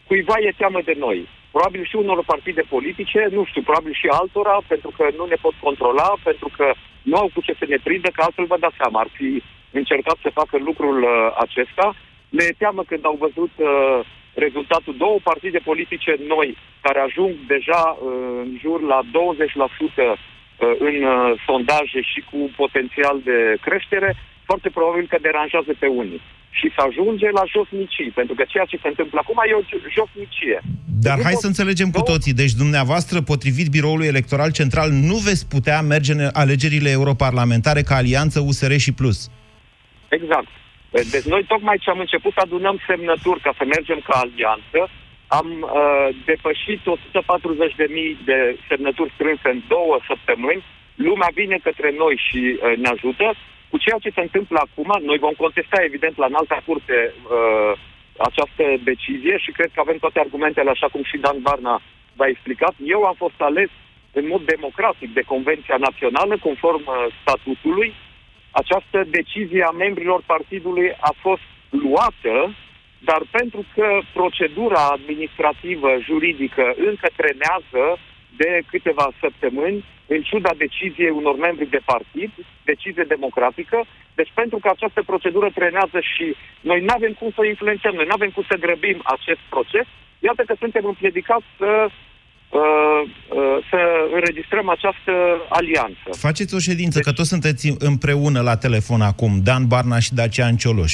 cuiva 0.07 0.33
e 0.39 0.53
teamă 0.57 0.81
de 0.85 0.95
noi. 0.97 1.27
Probabil 1.55 1.83
și 1.85 1.95
unor 1.95 2.19
partide 2.33 2.63
politice, 2.75 3.19
nu 3.31 3.43
știu, 3.49 3.61
probabil 3.61 3.93
și 4.01 4.07
altora, 4.19 4.57
pentru 4.67 4.91
că 4.97 5.05
nu 5.17 5.25
ne 5.25 5.37
pot 5.45 5.55
controla, 5.65 6.09
pentru 6.23 6.49
că 6.57 6.67
nu 7.09 7.15
au 7.17 7.29
cu 7.33 7.41
ce 7.41 7.53
să 7.59 7.65
ne 7.67 7.77
prindă, 7.83 8.09
că 8.13 8.21
altfel 8.23 8.45
vă 8.45 8.57
dați 8.59 8.79
seama, 8.81 8.99
ar 8.99 9.09
fi 9.17 9.43
încercat 9.71 10.17
să 10.21 10.37
facă 10.39 10.55
lucrul 10.57 10.97
uh, 11.03 11.09
acesta. 11.45 11.95
Le 12.29 12.43
e 12.43 12.61
teamă 12.63 12.83
când 12.83 13.05
au 13.05 13.17
văzut 13.25 13.53
uh, 13.57 13.99
rezultatul 14.33 14.95
două 14.97 15.17
partide 15.23 15.59
politice 15.69 16.11
noi, 16.27 16.57
care 16.81 16.99
ajung 16.99 17.33
deja 17.47 17.83
uh, 17.95 18.01
în 18.43 18.51
jur 18.63 18.81
la 18.81 18.99
20% 19.01 19.05
uh, 19.05 20.13
în 20.79 21.03
uh, 21.03 21.41
sondaje 21.45 22.01
și 22.11 22.19
cu 22.31 22.39
potențial 22.55 23.17
de 23.23 23.37
creștere, 23.61 24.15
foarte 24.53 24.69
probabil 24.79 25.05
că 25.11 25.17
deranjează 25.27 25.71
pe 25.83 25.87
unii. 26.03 26.21
Și 26.59 26.67
să 26.75 26.81
ajunge 26.89 27.27
la 27.39 27.43
josnicii, 27.55 28.09
pentru 28.19 28.33
că 28.37 28.43
ceea 28.53 28.67
ce 28.71 28.77
se 28.83 28.87
întâmplă 28.93 29.17
acum 29.21 29.37
e 29.49 29.59
o 29.61 29.63
josnicie. 29.97 30.57
Dar 31.05 31.15
Nu 31.17 31.23
hai 31.27 31.35
pot- 31.35 31.43
să 31.43 31.47
înțelegem 31.51 31.89
cu 31.95 31.99
două- 32.01 32.09
toții. 32.11 32.33
Deci 32.41 32.53
dumneavoastră, 32.63 33.17
potrivit 33.31 33.67
Biroului 33.77 34.11
Electoral 34.13 34.51
Central, 34.59 34.89
nu 35.09 35.17
veți 35.27 35.43
putea 35.55 35.79
merge 35.93 36.11
în 36.15 36.21
alegerile 36.43 36.89
europarlamentare 36.99 37.81
ca 37.89 37.95
alianță 38.01 38.37
USR 38.49 38.73
și 38.85 38.93
Plus. 38.99 39.19
Exact. 40.17 40.51
Deci 41.15 41.27
noi 41.33 41.43
tocmai 41.53 41.77
ce 41.83 41.89
am 41.89 41.99
început 42.05 42.31
să 42.33 42.41
adunăm 42.43 42.77
semnături 42.89 43.39
ca 43.45 43.51
să 43.59 43.63
mergem 43.75 43.99
ca 44.07 44.15
alianță, 44.25 44.79
am 45.39 45.47
uh, 45.61 46.07
depășit 46.29 46.81
140.000 46.85 48.17
de 48.29 48.37
semnături 48.69 49.13
strânse 49.17 49.47
în 49.55 49.59
două 49.75 49.95
săptămâni. 50.09 50.63
Lumea 51.07 51.31
vine 51.41 51.57
către 51.67 51.89
noi 52.01 52.15
și 52.27 52.39
uh, 52.53 52.77
ne 52.83 52.89
ajută. 52.95 53.27
Cu 53.73 53.79
ceea 53.85 54.03
ce 54.03 54.15
se 54.17 54.25
întâmplă 54.27 54.57
acum, 54.61 54.91
noi 55.09 55.17
vom 55.25 55.35
contesta 55.43 55.77
evident 55.89 56.15
la 56.17 56.29
înalta 56.31 56.57
curte 56.65 56.99
uh, 57.13 57.71
această 58.29 58.63
decizie 58.89 59.35
și 59.43 59.51
cred 59.51 59.69
că 59.73 59.79
avem 59.79 59.97
toate 59.97 60.19
argumentele, 60.19 60.69
așa 60.69 60.87
cum 60.91 61.03
și 61.03 61.17
Dan 61.17 61.37
Barna 61.41 61.81
v-a 62.17 62.27
explicat. 62.27 62.73
Eu 62.95 63.01
am 63.03 63.15
fost 63.23 63.39
ales 63.41 63.69
în 64.11 64.27
mod 64.27 64.41
democratic 64.53 65.13
de 65.13 65.29
Convenția 65.33 65.77
Națională, 65.87 66.37
conform 66.37 66.83
uh, 66.87 66.95
statutului. 67.21 67.93
Această 68.51 68.97
decizie 69.17 69.63
a 69.63 69.77
membrilor 69.85 70.21
partidului 70.25 70.87
a 71.09 71.13
fost 71.25 71.47
luată, 71.69 72.35
dar 73.09 73.21
pentru 73.31 73.65
că 73.75 73.87
procedura 74.13 74.83
administrativă, 74.97 75.89
juridică 76.07 76.65
încă 76.89 77.07
trenează 77.21 77.83
de 78.37 78.61
câteva 78.71 79.07
săptămâni, 79.19 79.83
în 80.07 80.21
ciuda 80.29 80.51
deciziei 80.57 81.17
unor 81.19 81.35
membri 81.47 81.67
de 81.75 81.81
partid, 81.85 82.31
decizie 82.63 83.05
democratică, 83.15 83.77
deci 84.19 84.31
pentru 84.33 84.57
că 84.57 84.67
această 84.71 85.01
procedură 85.11 85.49
trenează 85.59 85.99
și 86.13 86.25
noi 86.61 86.79
nu 86.81 86.91
avem 86.97 87.13
cum 87.19 87.29
să 87.35 87.39
o 87.41 87.49
influențăm, 87.53 87.93
noi 87.95 88.05
nu 88.09 88.17
avem 88.17 88.31
cum 88.35 88.45
să 88.51 88.63
grăbim 88.65 88.97
acest 89.15 89.43
proces, 89.49 89.85
iată 90.19 90.41
că 90.47 90.55
suntem 90.59 90.85
împiedicați 90.85 91.45
să, 91.57 91.71
uh, 91.89 93.01
uh, 93.39 93.57
să 93.69 93.79
înregistrăm 94.13 94.69
această 94.69 95.13
alianță. 95.49 96.07
Faceți 96.27 96.55
o 96.55 96.59
ședință, 96.59 96.99
că 96.99 97.11
toți 97.11 97.29
sunteți 97.29 97.75
împreună 97.79 98.41
la 98.41 98.57
telefon 98.57 99.01
acum, 99.01 99.31
Dan 99.43 99.67
Barna 99.67 99.99
și 99.99 100.13
Dacian 100.13 100.55
Cioloș. 100.55 100.93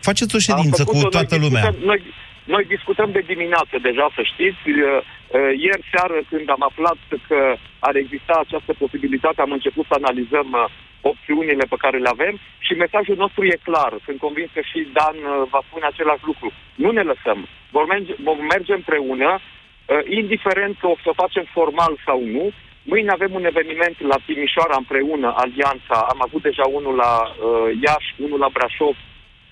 Faceți 0.00 0.34
o 0.34 0.38
ședință 0.38 0.80
Am 0.82 0.86
cu 0.86 0.92
făcut-o, 0.92 1.08
toată 1.08 1.36
noi 1.36 1.44
lumea. 1.44 1.62
Discutăm, 1.62 1.86
noi, 1.86 2.02
noi 2.44 2.64
discutăm 2.64 3.10
de 3.10 3.22
dimineață 3.26 3.78
deja, 3.82 4.06
să 4.14 4.22
știți. 4.22 4.64
Uh, 4.70 4.76
uh, 4.78 5.52
Ieri 5.64 5.88
seară, 5.92 6.18
când 6.30 6.50
am 6.50 6.62
aflat 6.70 6.98
că 7.28 7.56
ar 7.78 7.94
exista 7.96 8.34
această 8.40 8.72
posibilitate, 8.78 9.40
am 9.40 9.52
început 9.52 9.84
să 9.86 9.94
analizăm 9.96 10.48
uh, 10.52 10.64
opțiunile 11.00 11.64
pe 11.68 11.80
care 11.84 11.98
le 11.98 12.08
avem 12.08 12.34
și 12.58 12.72
mesajul 12.72 13.16
nostru 13.16 13.44
e 13.44 13.66
clar. 13.68 13.92
Sunt 14.04 14.18
convins 14.18 14.50
că 14.54 14.60
și 14.60 14.88
Dan 14.92 15.16
uh, 15.22 15.48
va 15.52 15.60
spune 15.68 15.86
același 15.88 16.24
lucru. 16.24 16.52
Nu 16.74 16.90
ne 16.90 17.02
lăsăm. 17.02 17.38
Vom 17.70 17.86
merge, 17.86 18.14
vom 18.22 18.38
merge 18.54 18.72
împreună, 18.74 19.30
uh, 19.38 19.98
indiferent 20.20 20.74
că 20.78 20.86
o 20.86 20.96
să 21.02 21.08
o 21.08 21.20
facem 21.22 21.44
formal 21.52 21.92
sau 22.06 22.18
nu. 22.24 22.50
Mâine 22.84 23.10
avem 23.10 23.32
un 23.34 23.44
eveniment 23.44 24.00
la 24.00 24.16
Timișoara 24.26 24.76
împreună, 24.78 25.34
Alianța. 25.36 25.96
Am 26.12 26.20
avut 26.26 26.42
deja 26.42 26.66
unul 26.78 26.94
la 26.94 27.12
uh, 27.22 27.78
Iași, 27.84 28.14
unul 28.24 28.38
la 28.38 28.48
Brașov. 28.52 28.96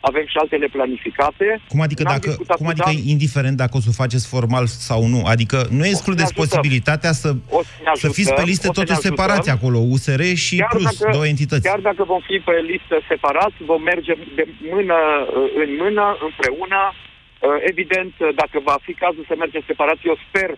Avem 0.00 0.24
și 0.26 0.36
altele 0.42 0.66
planificate. 0.76 1.46
Cum 1.68 1.80
adică, 1.80 2.02
N-am 2.02 2.12
dacă, 2.12 2.26
discutat 2.26 2.56
cum 2.56 2.66
cu 2.66 2.72
adică 2.72 2.90
Dan. 2.94 3.08
indiferent 3.14 3.56
dacă 3.56 3.74
o 3.76 3.80
să 3.80 3.88
o 3.92 4.00
faceți 4.02 4.26
formal 4.34 4.66
sau 4.66 5.00
nu? 5.06 5.20
Adică 5.34 5.58
nu 5.78 5.84
excludeți 5.92 6.32
ajutăm. 6.32 6.42
posibilitatea 6.44 7.12
să, 7.22 7.28
O 7.58 7.62
să 7.62 7.72
ne 7.84 7.90
să 7.94 8.08
fiți 8.18 8.28
pe 8.28 8.40
ajutăm, 8.40 8.50
liste 8.50 8.66
o 8.68 8.72
să 8.72 8.78
ne 8.80 8.84
totuși 8.84 8.98
ajutăm. 8.98 9.16
separați 9.16 9.50
acolo, 9.56 9.78
USR 9.94 10.22
și 10.46 10.56
Plus, 10.72 10.96
două 11.16 11.26
entități. 11.26 11.66
Chiar 11.70 11.82
dacă 11.90 12.02
vom 12.12 12.20
fi 12.30 12.36
pe 12.48 12.54
listă 12.72 12.96
separați, 13.12 13.58
vom 13.70 13.82
merge 13.92 14.12
de 14.38 14.44
mână 14.72 14.98
uh, 15.26 15.62
în 15.62 15.70
mână, 15.82 16.04
împreună. 16.28 16.80
Uh, 16.92 17.58
Evident, 17.72 18.14
uh, 18.18 18.28
dacă 18.42 18.56
va 18.70 18.76
fi 18.86 18.92
cazul 19.04 19.24
să 19.28 19.34
mergem 19.42 19.62
separați, 19.70 20.06
eu 20.10 20.16
sper 20.26 20.50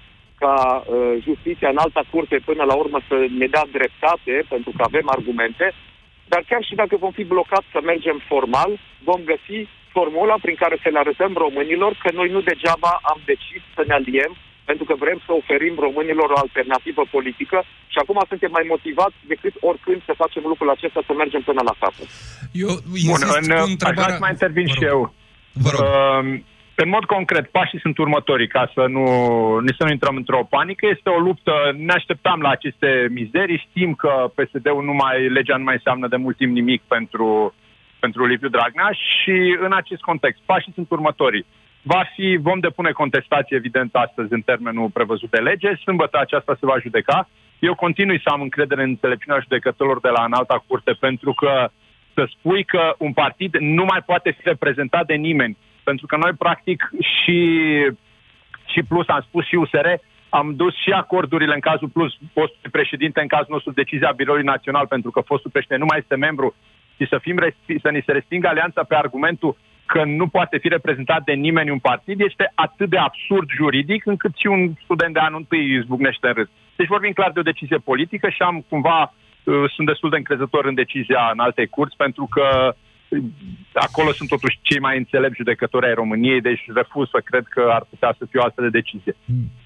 ca 0.43 0.57
uh, 0.85 1.15
justiția 1.27 1.69
în 1.73 1.83
alta 1.85 2.03
curte 2.13 2.37
până 2.49 2.63
la 2.71 2.75
urmă 2.83 2.99
să 3.09 3.17
ne 3.41 3.47
dea 3.55 3.65
dreptate, 3.77 4.35
pentru 4.53 4.71
că 4.77 4.83
avem 4.85 5.07
argumente, 5.17 5.67
dar 6.33 6.43
chiar 6.51 6.63
și 6.69 6.75
dacă 6.83 6.95
vom 7.05 7.13
fi 7.19 7.25
blocați 7.35 7.73
să 7.75 7.81
mergem 7.91 8.19
formal, 8.31 8.71
vom 9.09 9.21
găsi 9.33 9.59
formula 9.97 10.37
prin 10.45 10.57
care 10.63 10.77
să 10.83 10.89
le 10.91 11.03
arătăm 11.05 11.33
românilor 11.45 11.93
că 12.03 12.09
noi 12.19 12.29
nu 12.35 12.41
degeaba 12.51 12.93
am 13.13 13.21
decis 13.31 13.63
să 13.77 13.83
ne 13.87 13.95
aliem 14.01 14.33
pentru 14.69 14.85
că 14.89 14.95
vrem 15.05 15.19
să 15.27 15.31
oferim 15.41 15.75
românilor 15.87 16.29
o 16.33 16.39
alternativă 16.45 17.03
politică 17.17 17.59
și 17.93 17.99
acum 18.03 18.19
suntem 18.33 18.51
mai 18.59 18.67
motivați 18.73 19.19
decât 19.33 19.55
oricând 19.69 20.01
să 20.09 20.21
facem 20.23 20.43
lucrul 20.53 20.71
acesta, 20.77 21.01
să 21.09 21.13
mergem 21.23 21.43
până 21.51 21.63
la 21.69 21.75
capăt. 21.83 22.09
Eu 22.65 22.73
Bun, 22.93 23.01
insist 23.11 23.37
în, 23.39 23.47
cu 23.47 23.63
aș 23.63 23.71
întrebarea... 23.75 24.03
vrea 24.03 24.19
să 24.19 24.25
mai 24.27 24.35
intervin 24.37 24.67
Vă 24.67 24.75
și 24.77 24.85
rog. 24.85 24.91
eu. 24.93 25.01
Vă 25.65 25.71
rog. 25.75 25.85
Uh, 25.85 26.41
în 26.75 26.89
mod 26.89 27.05
concret, 27.05 27.47
pașii 27.51 27.81
sunt 27.81 27.99
următorii, 27.99 28.49
ca 28.49 28.71
să 28.75 28.87
nu, 28.89 29.05
nici 29.59 29.77
să 29.79 29.85
nu 29.85 29.91
intrăm 29.91 30.17
într-o 30.17 30.47
panică. 30.51 30.87
Este 30.87 31.09
o 31.09 31.19
luptă, 31.19 31.53
ne 31.77 31.93
așteptam 31.93 32.41
la 32.41 32.49
aceste 32.49 33.09
mizerii, 33.11 33.67
știm 33.69 33.95
că 33.95 34.31
PSD-ul 34.35 34.85
nu 34.85 34.93
mai, 34.93 35.29
legea 35.29 35.57
nu 35.57 35.65
mai 35.65 35.75
înseamnă 35.75 36.09
de 36.09 36.17
mult 36.17 36.37
timp 36.37 36.53
nimic 36.53 36.83
pentru 36.89 37.55
pentru 38.05 38.27
Liviu 38.27 38.49
Dragnea 38.49 38.91
și 39.09 39.37
în 39.67 39.73
acest 39.73 40.03
context, 40.11 40.41
pașii 40.45 40.73
sunt 40.73 40.91
următorii. 40.91 41.47
Va 41.83 42.03
fi, 42.15 42.39
vom 42.49 42.59
depune 42.59 42.91
contestație, 42.91 43.57
evident, 43.57 43.95
astăzi 43.95 44.33
în 44.33 44.41
termenul 44.41 44.97
prevăzut 44.99 45.31
de 45.31 45.41
lege. 45.49 45.71
Sâmbătă 45.75 46.17
aceasta 46.21 46.53
se 46.61 46.67
va 46.71 46.79
judeca. 46.79 47.29
Eu 47.59 47.75
continui 47.75 48.21
să 48.25 48.29
am 48.31 48.41
încredere 48.41 48.83
în 48.83 48.89
înțelepciunea 48.89 49.41
judecătorilor 49.41 50.01
de 50.01 50.09
la 50.17 50.25
înalta 50.25 50.65
curte, 50.67 50.93
pentru 51.07 51.33
că 51.33 51.53
să 52.15 52.23
spui 52.35 52.65
că 52.65 52.95
un 52.99 53.13
partid 53.13 53.57
nu 53.57 53.85
mai 53.85 54.03
poate 54.11 54.31
fi 54.31 54.43
reprezentat 54.45 55.07
de 55.07 55.15
nimeni. 55.15 55.57
Pentru 55.85 56.07
că 56.07 56.17
noi, 56.17 56.33
practic, 56.39 56.91
și, 57.01 57.39
și 58.67 58.83
plus 58.83 59.09
am 59.09 59.21
spus 59.21 59.47
și 59.47 59.55
USR, 59.55 59.87
am 60.29 60.55
dus 60.57 60.75
și 60.75 60.91
acordurile 60.91 61.55
în 61.55 61.61
cazul 61.61 61.89
plus 61.89 62.13
postului 62.33 62.71
președinte, 62.71 63.21
în 63.21 63.27
cazul 63.27 63.55
nostru 63.57 63.73
decizia 63.73 64.13
Biroului 64.17 64.45
Național, 64.45 64.87
pentru 64.87 65.11
că 65.11 65.21
fostul 65.21 65.51
președinte 65.51 65.83
nu 65.83 65.89
mai 65.91 65.99
este 65.99 66.17
membru 66.17 66.55
și 66.97 67.07
să, 67.09 67.19
fim 67.19 67.37
să 67.83 67.89
ni 67.91 68.03
se 68.07 68.13
respingă 68.13 68.49
alianța 68.49 68.83
pe 68.83 68.95
argumentul 68.95 69.57
că 69.87 70.05
nu 70.05 70.27
poate 70.29 70.59
fi 70.59 70.69
reprezentat 70.69 71.23
de 71.25 71.33
nimeni 71.33 71.71
un 71.71 71.79
partid 71.79 72.21
este 72.21 72.53
atât 72.55 72.89
de 72.91 72.97
absurd 72.97 73.49
juridic 73.51 74.07
încât 74.07 74.33
și 74.37 74.47
un 74.47 74.73
student 74.85 75.13
de 75.15 75.19
anul 75.19 75.39
întâi 75.39 75.75
izbucnește 75.75 76.27
în 76.27 76.33
râs. 76.33 76.49
Deci 76.77 76.95
vorbim 76.95 77.13
clar 77.13 77.31
de 77.33 77.39
o 77.39 77.51
decizie 77.51 77.77
politică 77.77 78.29
și 78.29 78.43
am 78.43 78.65
cumva, 78.69 79.01
uh, 79.45 79.71
sunt 79.75 79.87
destul 79.87 80.11
de 80.11 80.17
încrezător 80.17 80.65
în 80.65 80.75
decizia 80.75 81.31
în 81.33 81.39
alte 81.39 81.67
curți 81.67 81.97
pentru 81.97 82.29
că 82.31 82.75
acolo 83.73 84.13
sunt 84.13 84.29
totuși 84.29 84.59
cei 84.63 84.81
mai 84.81 84.97
înțelepți 84.97 85.37
judecători 85.37 85.87
ai 85.87 85.95
României, 85.95 86.41
deci 86.41 86.63
refuz 86.75 87.09
să 87.09 87.21
cred 87.25 87.45
că 87.55 87.63
ar 87.71 87.85
putea 87.91 88.15
să 88.19 88.27
fie 88.31 88.41
o 88.41 88.45
astfel 88.45 88.65
de 88.65 88.79
decizie. 88.79 89.17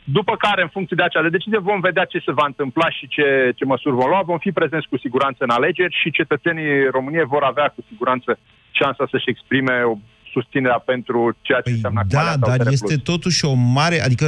După 0.04 0.36
care, 0.36 0.62
în 0.62 0.68
funcție 0.68 0.96
de 0.96 1.02
acea 1.02 1.22
de 1.22 1.36
decizie, 1.36 1.58
vom 1.58 1.80
vedea 1.80 2.04
ce 2.04 2.18
se 2.26 2.32
va 2.32 2.46
întâmpla 2.46 2.90
și 2.90 3.08
ce, 3.08 3.52
ce 3.56 3.64
măsuri 3.64 3.94
vom 3.94 4.08
lua. 4.08 4.22
Vom 4.22 4.38
fi 4.38 4.52
prezenți 4.52 4.88
cu 4.88 4.98
siguranță 4.98 5.40
în 5.44 5.50
alegeri 5.50 5.98
și 6.02 6.10
cetățenii 6.10 6.88
României 6.96 7.32
vor 7.34 7.42
avea 7.42 7.68
cu 7.74 7.80
siguranță 7.88 8.38
șansa 8.70 9.08
să-și 9.10 9.30
exprime 9.30 9.82
o 9.82 9.94
susținerea 10.32 10.78
pentru 10.78 11.36
ceea 11.40 11.58
ce 11.58 11.62
păi 11.64 11.72
înseamnă 11.72 12.02
Da, 12.08 12.36
dar 12.36 12.60
este 12.70 12.94
plus. 12.94 13.02
totuși 13.02 13.44
o 13.44 13.52
mare... 13.52 14.00
Adică 14.00 14.26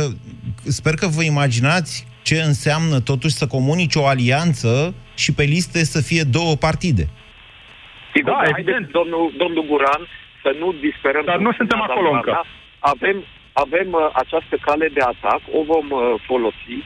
sper 0.65 0.95
că 0.95 1.07
vă 1.07 1.23
imaginați 1.23 2.07
ce 2.23 2.37
înseamnă 2.47 3.01
totuși 3.01 3.35
să 3.35 3.47
comunici 3.47 3.95
o 3.95 4.07
alianță 4.07 4.95
și 5.15 5.33
pe 5.33 5.43
liste 5.43 5.85
să 5.85 6.01
fie 6.03 6.23
două 6.23 6.55
partide. 6.57 7.09
Sigur, 8.19 8.37
da, 8.43 8.49
evident. 8.55 8.85
Domnul, 8.99 9.25
domnul 9.43 9.65
Guran, 9.71 10.03
să 10.43 10.51
nu 10.61 10.69
disperăm... 10.87 11.25
Dar 11.25 11.41
nu 11.47 11.53
suntem 11.61 11.81
acolo 11.81 12.11
încă. 12.11 12.33
Avem, 12.93 13.17
avem 13.65 13.89
uh, 13.93 14.11
această 14.23 14.57
cale 14.67 14.87
de 14.97 15.03
atac, 15.13 15.41
o 15.59 15.61
vom 15.73 15.87
uh, 15.91 16.03
folosi, 16.29 16.79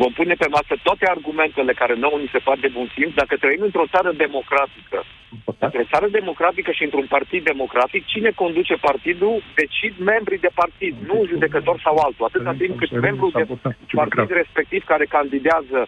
vom 0.00 0.12
pune 0.18 0.34
pe 0.42 0.48
masă 0.56 0.74
toate 0.82 1.04
argumentele 1.14 1.72
care 1.72 1.94
nouă 2.04 2.18
ni 2.18 2.32
se 2.34 2.44
par 2.46 2.58
de 2.64 2.70
bun 2.76 2.86
simț. 2.94 3.12
Dacă 3.22 3.34
trăim 3.36 3.62
într-o 3.68 3.90
țară 3.94 4.10
democratică, 4.24 4.98
într-o 5.66 5.88
țară 5.92 6.06
democratică 6.18 6.70
și 6.72 6.84
într-un 6.88 7.06
partid 7.14 7.42
democratic, 7.44 8.02
cine 8.06 8.30
conduce 8.42 8.74
partidul, 8.88 9.42
decid 9.54 9.94
membrii 10.12 10.44
de 10.46 10.52
partid, 10.54 10.94
nu 11.08 11.14
un 11.20 11.26
judecător 11.32 11.76
sau 11.84 11.94
altul. 11.96 12.28
Atâta 12.28 12.54
timp 12.58 12.78
cât 12.78 12.90
membrul 13.06 13.32
de 13.34 13.46
partid 13.98 14.30
respectiv 14.40 14.84
care 14.84 15.04
candidează 15.04 15.80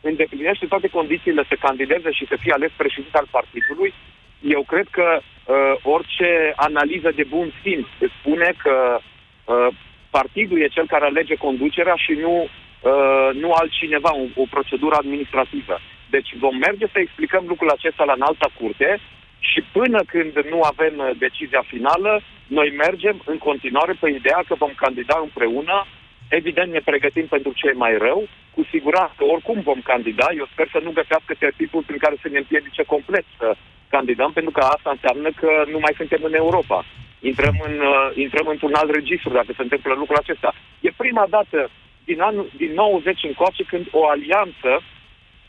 îndeplinește 0.00 0.66
toate 0.66 0.88
condițiile 0.88 1.42
să 1.48 1.56
candideze 1.66 2.10
și 2.10 2.26
să 2.30 2.36
fie 2.40 2.52
ales 2.52 2.70
președinte 2.76 3.18
al 3.18 3.28
partidului, 3.30 3.92
eu 4.40 4.62
cred 4.66 4.86
că 4.90 5.20
uh, 5.20 5.54
orice 5.82 6.52
analiză 6.56 7.10
de 7.14 7.24
bun 7.28 7.52
simț 7.62 7.86
spune 8.18 8.54
că 8.62 8.98
uh, 9.44 9.66
partidul 10.10 10.60
e 10.60 10.76
cel 10.76 10.86
care 10.86 11.04
alege 11.04 11.34
conducerea 11.34 11.94
și 11.96 12.12
nu, 12.12 12.34
uh, 12.42 13.30
nu 13.34 13.52
altcineva, 13.52 14.10
o, 14.14 14.40
o 14.42 14.44
procedură 14.50 14.94
administrativă. 14.98 15.80
Deci 16.10 16.30
vom 16.38 16.56
merge 16.56 16.86
să 16.92 16.98
explicăm 16.98 17.44
lucrul 17.46 17.70
acesta 17.70 18.04
la 18.04 18.12
înalta 18.12 18.48
curte 18.58 19.00
și 19.38 19.60
până 19.72 20.00
când 20.06 20.32
nu 20.50 20.60
avem 20.62 20.94
uh, 20.98 21.10
decizia 21.18 21.62
finală, 21.66 22.20
noi 22.46 22.74
mergem 22.76 23.22
în 23.24 23.38
continuare 23.38 23.94
pe 24.00 24.10
ideea 24.10 24.42
că 24.48 24.54
vom 24.54 24.72
candida 24.76 25.18
împreună. 25.22 25.86
Evident, 26.28 26.72
ne 26.72 26.80
pregătim 26.84 27.26
pentru 27.26 27.52
ce 27.54 27.66
e 27.68 27.82
mai 27.84 27.96
rău. 27.98 28.28
Cu 28.54 28.66
siguranță, 28.70 29.24
oricum 29.24 29.60
vom 29.60 29.80
candida. 29.82 30.26
Eu 30.36 30.46
sper 30.52 30.68
să 30.72 30.80
nu 30.82 30.90
găsească 30.90 31.34
tertipul 31.38 31.82
prin 31.82 31.98
care 31.98 32.16
să 32.22 32.28
ne 32.28 32.38
împiedice 32.38 32.82
complet 32.82 33.24
să 33.38 33.56
candidăm, 33.94 34.32
pentru 34.32 34.52
că 34.56 34.60
asta 34.60 34.90
înseamnă 34.90 35.28
că 35.40 35.50
nu 35.72 35.78
mai 35.84 35.94
suntem 35.96 36.22
în 36.22 36.34
Europa. 36.34 36.84
Intrăm, 37.30 37.54
în, 37.68 37.74
uh, 37.80 38.10
intrăm 38.24 38.46
într-un 38.46 38.74
alt 38.74 38.90
registru 38.90 39.30
dacă 39.38 39.50
se 39.56 39.62
întâmplă 39.62 39.92
lucrul 39.94 40.22
acesta. 40.22 40.54
E 40.80 41.00
prima 41.02 41.26
dată 41.36 41.70
din, 42.04 42.20
anul, 42.20 42.50
din 42.56 42.72
90 42.74 43.24
încoace 43.24 43.62
când 43.62 43.86
o 43.90 44.02
alianță 44.08 44.70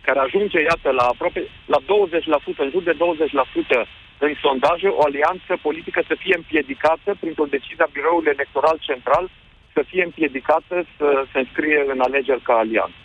care 0.05 0.19
ajunge, 0.19 0.59
iată, 0.61 0.89
la 0.99 1.03
aproape 1.03 1.41
la 1.65 1.79
20%, 1.85 2.61
în 2.65 2.69
jur 2.73 2.83
de 2.83 2.95
20% 2.95 3.87
în 4.17 4.33
sondaje, 4.41 4.87
o 4.87 5.01
alianță 5.03 5.51
politică 5.61 6.03
să 6.07 6.15
fie 6.23 6.35
împiedicată 6.35 7.09
printr-o 7.19 7.53
decizie 7.55 7.85
a 7.85 7.93
Biroului 7.93 8.33
Electoral 8.37 8.77
Central 8.79 9.29
să 9.73 9.81
fie 9.87 10.03
împiedicată 10.03 10.85
să 10.97 11.25
se 11.31 11.39
înscrie 11.39 11.85
în 11.87 11.99
alegeri 11.99 12.41
ca 12.41 12.53
alianță. 12.53 13.01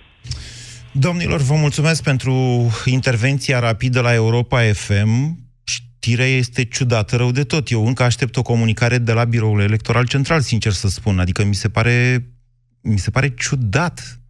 Domnilor, 0.99 1.41
vă 1.41 1.55
mulțumesc 1.55 2.03
pentru 2.03 2.67
intervenția 2.85 3.59
rapidă 3.59 4.01
la 4.01 4.15
Europa 4.15 4.61
FM. 4.73 5.39
Știrea 5.65 6.27
este 6.27 6.65
ciudată 6.65 7.17
rău 7.17 7.31
de 7.31 7.43
tot. 7.45 7.71
Eu 7.71 7.87
încă 7.87 8.03
aștept 8.03 8.37
o 8.37 8.43
comunicare 8.43 8.99
de 8.99 9.13
la 9.13 9.25
Biroul 9.25 9.61
Electoral 9.61 10.07
Central, 10.07 10.41
sincer 10.41 10.73
să 10.73 10.89
spun. 10.89 11.19
Adică 11.19 11.45
mi 11.45 11.55
se 11.55 11.69
pare, 11.69 12.27
mi 12.81 12.99
se 12.99 13.11
pare 13.11 13.35
ciudat. 13.39 14.21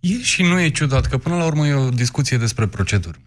E 0.00 0.22
și 0.22 0.42
nu 0.42 0.60
e 0.60 0.68
ciudat, 0.68 1.06
că 1.06 1.18
până 1.18 1.36
la 1.36 1.44
urmă 1.44 1.66
e 1.66 1.72
o 1.72 1.88
discuție 1.88 2.36
despre 2.36 2.66
proceduri. 2.66 3.18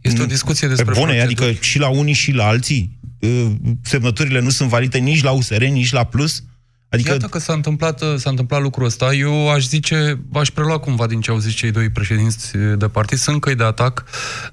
Este 0.00 0.22
o 0.22 0.26
discuție 0.26 0.68
despre 0.68 0.92
Bune, 0.92 1.04
proceduri. 1.04 1.44
adică 1.44 1.62
și 1.64 1.78
la 1.78 1.88
unii 1.88 2.12
și 2.12 2.32
la 2.32 2.46
alții 2.46 2.98
ă, 3.22 3.52
semnăturile 3.82 4.40
nu 4.40 4.50
sunt 4.50 4.68
valide 4.68 4.98
nici 4.98 5.22
la 5.22 5.30
USR, 5.30 5.62
nici 5.62 5.92
la 5.92 6.04
Plus? 6.04 6.44
Adică... 6.90 7.10
Iată 7.10 7.26
că 7.26 7.38
s-a 7.38 7.52
întâmplat, 7.52 8.02
s-a 8.16 8.30
întâmplat 8.30 8.62
lucrul 8.62 8.86
ăsta. 8.86 9.14
Eu 9.14 9.50
aș 9.50 9.66
zice, 9.66 10.20
aș 10.32 10.50
prelua 10.50 10.78
cumva 10.78 11.06
din 11.06 11.20
ce 11.20 11.30
au 11.30 11.38
zis 11.38 11.54
cei 11.54 11.70
doi 11.70 11.88
președinți 11.88 12.56
de 12.76 12.88
partid. 12.88 13.18
Sunt 13.18 13.40
căi 13.40 13.54
de 13.54 13.64
atac. 13.64 14.04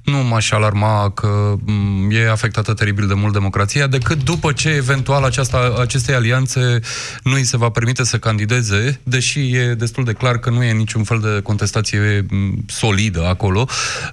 Nu 0.04 0.18
m-aș 0.18 0.52
alarma 0.52 1.10
că 1.10 1.56
mm, 1.66 2.12
e 2.12 2.30
afectată 2.30 2.74
teribil 2.74 3.08
de 3.08 3.14
mult 3.14 3.34
democrația, 3.34 3.88
decât 3.88 4.24
după 4.24 4.52
ce 4.52 4.70
eventual 4.70 5.24
aceasta, 5.24 5.76
acestei 5.80 6.16
alianțe 6.16 6.80
nu 7.24 7.34
îi 7.34 7.44
se 7.44 7.58
va 7.58 7.70
permite 7.70 8.04
să 8.04 8.18
candideze, 8.18 9.00
deși 9.04 9.56
e 9.56 9.74
destul 9.74 10.04
de 10.04 10.14
clar 10.14 10.38
că 10.38 10.50
nu 10.50 10.64
e 10.64 10.72
niciun 10.72 11.04
fel 11.04 11.20
de 11.20 11.42
contestație 11.42 12.26
mm, 12.30 12.64
solidă 12.68 13.26
acolo. 13.26 13.68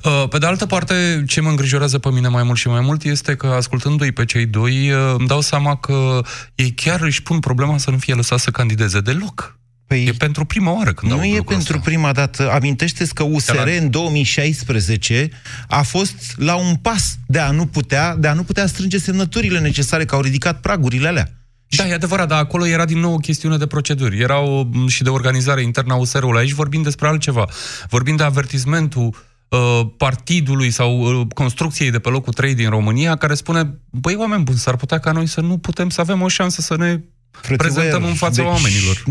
Uh, 0.04 0.24
pe 0.28 0.38
de 0.38 0.46
altă 0.46 0.66
parte, 0.66 1.24
ce 1.26 1.40
mă 1.40 1.48
îngrijorează 1.48 1.98
pe 1.98 2.10
mine 2.10 2.28
mai 2.28 2.42
mult 2.42 2.58
și 2.58 2.68
mai 2.68 2.80
mult 2.80 3.02
este 3.02 3.34
că, 3.34 3.46
ascultându-i 3.46 4.12
pe 4.12 4.24
cei 4.24 4.46
doi, 4.46 4.90
uh, 4.90 5.14
îmi 5.18 5.26
dau 5.26 5.40
seama 5.40 5.76
că 5.76 6.20
ei 6.54 6.70
chiar 6.70 7.00
își 7.00 7.22
pun 7.22 7.38
problema 7.38 7.78
să 7.78 7.90
nu 7.90 7.96
fie 7.96 8.13
lăsat 8.14 8.38
să 8.38 8.50
candideze 8.50 9.00
deloc. 9.00 9.58
Păi, 9.86 10.04
e 10.04 10.12
pentru 10.12 10.44
prima 10.44 10.76
oară 10.76 10.92
când 10.92 11.12
Nu 11.12 11.24
e 11.24 11.42
pentru 11.46 11.76
asta. 11.76 11.78
prima 11.84 12.12
dată. 12.12 12.50
Amintește-ți 12.50 13.14
că 13.14 13.22
USR 13.22 13.54
Era... 13.54 13.70
în 13.70 13.90
2016 13.90 15.28
a 15.68 15.82
fost 15.82 16.34
la 16.36 16.54
un 16.54 16.74
pas 16.74 17.18
de 17.26 17.38
a 17.38 17.50
nu 17.50 17.66
putea, 17.66 18.16
de 18.16 18.28
a 18.28 18.32
nu 18.32 18.42
putea 18.42 18.66
strânge 18.66 18.98
semnăturile 18.98 19.58
necesare, 19.58 20.04
că 20.04 20.14
au 20.14 20.20
ridicat 20.20 20.60
pragurile 20.60 21.08
alea. 21.08 21.32
Da, 21.76 21.88
e 21.88 21.94
adevărat, 21.94 22.28
dar 22.28 22.38
acolo 22.38 22.66
era 22.66 22.84
din 22.84 22.98
nou 22.98 23.12
o 23.12 23.16
chestiune 23.16 23.56
de 23.56 23.66
proceduri. 23.66 24.20
Era 24.20 24.38
o, 24.38 24.66
și 24.86 25.02
de 25.02 25.08
organizare 25.08 25.62
internă 25.62 25.92
a 25.92 25.96
USR-ului. 25.96 26.40
Aici 26.40 26.52
vorbim 26.52 26.82
despre 26.82 27.08
altceva. 27.08 27.44
Vorbim 27.88 28.16
de 28.16 28.22
avertismentul 28.22 29.14
uh, 29.48 29.86
partidului 29.96 30.70
sau 30.70 31.20
uh, 31.20 31.26
construcției 31.34 31.90
de 31.90 31.98
pe 31.98 32.08
locul 32.08 32.32
3 32.32 32.54
din 32.54 32.68
România, 32.68 33.16
care 33.16 33.34
spune, 33.34 33.78
băi, 33.90 34.14
oameni 34.14 34.42
buni, 34.42 34.58
s-ar 34.58 34.76
putea 34.76 34.98
ca 34.98 35.12
noi 35.12 35.26
să 35.26 35.40
nu 35.40 35.58
putem 35.58 35.88
să 35.88 36.00
avem 36.00 36.22
o 36.22 36.28
șansă 36.28 36.60
să 36.60 36.76
ne 36.76 37.00
Frățiver, 37.40 37.72
prezentăm 37.72 38.04
în 38.04 38.14
fața 38.14 38.42
deci, 38.42 38.50
oamenilor. 38.50 39.02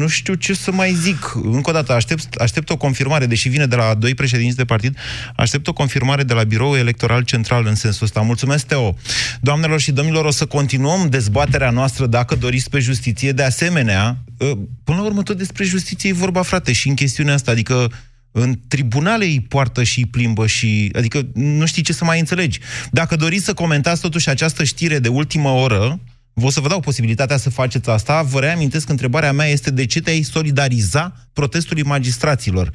Nu 0.00 0.08
știu 0.08 0.34
ce 0.34 0.54
să 0.54 0.72
mai 0.72 0.92
zic. 0.92 1.32
Încă 1.42 1.70
o 1.70 1.72
dată, 1.72 1.92
aștept, 1.92 2.34
aștept 2.34 2.70
o 2.70 2.76
confirmare, 2.76 3.26
deși 3.26 3.48
vine 3.48 3.66
de 3.66 3.76
la 3.76 3.94
doi 3.94 4.14
președinți 4.14 4.56
de 4.56 4.64
partid, 4.64 4.96
aștept 5.36 5.66
o 5.66 5.72
confirmare 5.72 6.22
de 6.22 6.34
la 6.34 6.42
Biroul 6.42 6.76
Electoral 6.76 7.22
Central 7.22 7.66
în 7.66 7.74
sensul 7.74 8.04
ăsta. 8.04 8.20
Mulțumesc, 8.20 8.66
Teo. 8.66 8.96
Doamnelor 9.40 9.80
și 9.80 9.92
domnilor, 9.92 10.24
o 10.24 10.30
să 10.30 10.46
continuăm 10.46 11.08
dezbaterea 11.08 11.70
noastră 11.70 12.06
dacă 12.06 12.34
doriți 12.34 12.70
pe 12.70 12.78
justiție. 12.78 13.32
De 13.32 13.42
asemenea, 13.42 14.16
ă, 14.40 14.58
până 14.84 14.98
la 14.98 15.04
urmă 15.04 15.22
tot 15.22 15.36
despre 15.36 15.64
justiție 15.64 16.10
e 16.10 16.12
vorba, 16.12 16.42
frate, 16.42 16.72
și 16.72 16.88
în 16.88 16.94
chestiunea 16.94 17.34
asta, 17.34 17.50
adică 17.50 17.92
în 18.32 18.58
tribunale 18.68 19.24
îi 19.24 19.40
poartă 19.48 19.82
și 19.82 19.98
îi 19.98 20.06
plimbă 20.06 20.46
și... 20.46 20.90
Adică 20.96 21.26
nu 21.34 21.66
știi 21.66 21.82
ce 21.82 21.92
să 21.92 22.04
mai 22.04 22.18
înțelegi. 22.18 22.60
Dacă 22.90 23.16
doriți 23.16 23.44
să 23.44 23.54
comentați 23.54 24.00
totuși 24.00 24.28
această 24.28 24.64
știre 24.64 24.98
de 24.98 25.08
ultimă 25.08 25.48
oră, 25.48 26.00
Vă 26.34 26.48
să 26.48 26.60
vă 26.60 26.68
dau 26.68 26.80
posibilitatea 26.80 27.36
să 27.36 27.50
faceți 27.50 27.90
asta. 27.90 28.22
Vă 28.22 28.40
reamintesc 28.40 28.86
că 28.86 28.92
întrebarea 28.92 29.32
mea 29.32 29.46
este 29.46 29.70
de 29.70 29.86
ce 29.86 30.00
te-ai 30.00 30.20
solidariza 30.20 31.12
protestului 31.32 31.82
magistraților. 31.82 32.68
0372069599. 32.70 32.72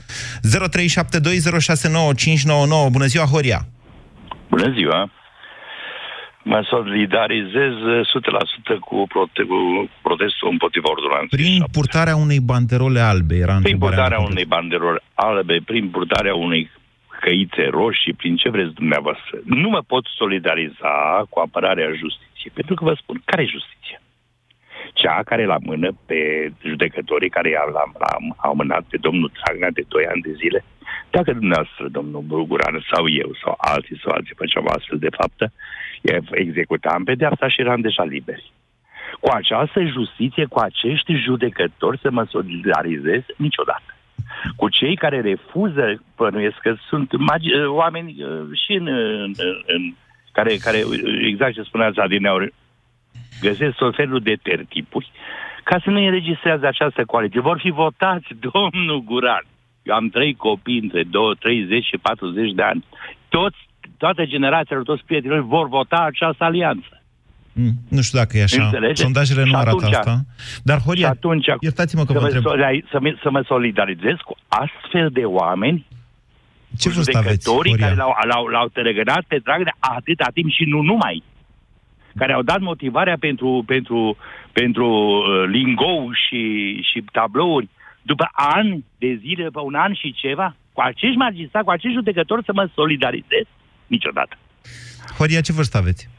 Bună 2.92 3.06
ziua, 3.06 3.26
Horia! 3.26 3.60
Bună 4.50 4.74
ziua! 4.78 5.12
Mă 6.44 6.66
solidarizez 6.70 7.74
100% 8.74 8.80
cu, 8.80 9.08
prote- 9.08 9.44
cu 9.44 9.90
protestul 10.02 10.48
împotriva 10.52 10.90
ordonanței. 10.90 11.40
Prin 11.40 11.64
purtarea 11.72 12.16
unei 12.16 12.40
banderole 12.40 13.00
albe, 13.00 13.36
era 13.36 13.60
Prin 13.64 13.78
purtarea 13.78 14.20
unei 14.20 14.46
banderole 14.46 15.02
albe, 15.14 15.62
prin 15.66 15.90
purtarea 15.90 16.36
unui 16.36 16.72
căițe 17.22 17.68
roșii, 17.70 18.14
prin 18.14 18.36
ce 18.36 18.50
vreți 18.50 18.74
dumneavoastră. 18.74 19.38
Nu 19.46 19.70
mă 19.70 19.82
pot 19.88 20.06
solidariza 20.18 20.94
cu 21.30 21.40
apărarea 21.40 21.90
justiției, 22.02 22.29
pentru 22.54 22.74
că 22.76 22.84
vă 22.84 22.94
spun, 23.02 23.22
care 23.26 23.42
e 23.42 23.56
justiția? 23.58 24.02
Cea 24.94 25.24
care 25.24 25.46
la 25.46 25.58
mână 25.60 25.90
pe 26.06 26.52
judecătorii 26.64 27.30
care 27.30 27.50
i-au 27.50 27.92
au 28.38 28.56
mânat 28.56 28.84
pe 28.90 28.98
domnul 28.98 29.32
Dragnea 29.34 29.70
de 29.72 29.84
2 29.88 30.06
ani 30.06 30.22
de 30.22 30.34
zile. 30.42 30.64
Dacă 31.10 31.34
dumneavoastră, 31.34 31.88
domnul 31.88 32.22
Bulguran 32.22 32.86
sau 32.92 33.10
eu 33.10 33.30
sau 33.44 33.54
alții 33.58 34.00
sau 34.04 34.12
alții 34.14 34.36
făceam 34.36 34.68
astfel 34.68 34.98
de 34.98 35.10
faptă, 35.10 35.52
executam 36.32 37.04
pedeapsa 37.04 37.48
și 37.50 37.62
eram 37.62 37.82
deja 37.82 38.04
liberi. 38.04 38.52
Cu 39.20 39.30
această 39.30 39.86
justiție, 39.86 40.46
cu 40.46 40.60
acești 40.60 41.14
judecători 41.14 42.00
să 42.00 42.10
mă 42.12 42.24
solidarizez 42.30 43.24
niciodată 43.38 43.94
cu 44.56 44.70
cei 44.70 44.96
care 44.96 45.22
refuză, 45.22 46.02
bănuiesc 46.16 46.58
că 46.58 46.76
sunt 46.90 47.12
magi- 47.12 47.56
uh, 47.62 47.68
oameni 47.68 48.24
uh, 48.24 48.60
și 48.64 48.74
în, 48.74 48.88
în, 48.88 49.34
în 49.66 49.94
care, 50.40 50.56
care, 50.56 50.80
exact 51.32 51.54
ce 51.54 51.62
spuneați 51.62 52.00
Adineauri, 52.00 52.54
găsesc 53.42 53.76
tot 53.76 53.96
felul 53.96 54.20
de 54.20 54.36
tertipuri 54.44 55.12
ca 55.70 55.80
să 55.84 55.90
nu 55.90 56.00
înregistrează 56.06 56.66
această 56.68 57.02
coaliție. 57.06 57.42
Vor 57.50 57.60
fi 57.64 57.70
votați, 57.70 58.28
domnul 58.50 59.04
Guran. 59.10 59.46
Eu 59.84 59.96
am 59.96 60.08
trei 60.10 60.34
copii 60.34 60.80
între 60.80 61.04
2, 61.04 61.36
30 61.40 61.86
și 61.86 61.98
40 61.98 62.52
de 62.54 62.62
ani. 62.62 62.86
Toți, 63.30 63.58
toate 63.98 64.26
generațiile, 64.26 64.82
toți 64.82 65.04
prietenii 65.06 65.52
vor 65.56 65.68
vota 65.68 66.00
această 66.12 66.44
alianță. 66.44 66.94
Mm, 67.54 67.74
nu 67.90 68.02
știu 68.02 68.20
dacă 68.20 68.38
e 68.38 68.44
așa. 68.44 68.64
Înțelege? 68.64 69.02
Sondajele 69.04 69.44
nu 69.44 69.58
arată 69.58 69.70
atunci, 69.70 69.94
asta. 69.94 70.22
Dar, 70.64 70.80
Horia, 70.86 71.10
atunci, 71.10 71.48
iertați-mă 71.60 72.04
că 72.06 72.14
vă 72.14 72.20
întreb. 72.20 72.44
Să, 72.92 72.98
mă, 73.02 73.16
să 73.22 73.30
mă 73.30 73.42
solidarizez 73.48 74.18
cu 74.26 74.36
astfel 74.48 75.10
de 75.10 75.26
oameni 75.26 75.86
ce 76.78 76.90
vârstă 76.90 77.18
aveți, 77.18 77.50
Horia? 77.50 77.76
care 77.76 77.96
l-au, 77.96 78.16
l-au, 78.28 78.46
l-au 78.46 78.68
tărăgănat 78.68 79.24
pe 79.28 79.38
drag 79.44 79.64
de 79.64 79.72
atâta 79.80 80.28
timp 80.34 80.52
și 80.52 80.64
nu 80.64 80.82
numai. 80.82 81.24
Care 82.16 82.34
au 82.34 82.42
dat 82.42 82.60
motivarea 82.60 83.18
pentru, 83.20 83.64
pentru, 83.66 84.18
pentru 84.52 84.88
uh, 84.88 85.48
lingou 85.48 86.12
și, 86.28 86.74
și 86.92 87.04
tablouri 87.12 87.68
după 88.02 88.30
ani 88.32 88.86
de 88.98 89.20
zile, 89.22 89.44
după 89.44 89.62
un 89.62 89.76
an 89.76 89.94
și 89.94 90.14
ceva, 90.14 90.56
cu 90.74 90.82
acești 90.82 91.18
magistrați, 91.18 91.66
cu 91.66 91.72
acești 91.72 91.98
judecători 91.98 92.46
să 92.46 92.52
mă 92.54 92.70
solidarizez? 92.74 93.46
Niciodată. 93.88 94.38
Horia, 95.18 95.42
ce 95.42 95.54
vârstă 95.54 95.78
aveți? 95.78 96.10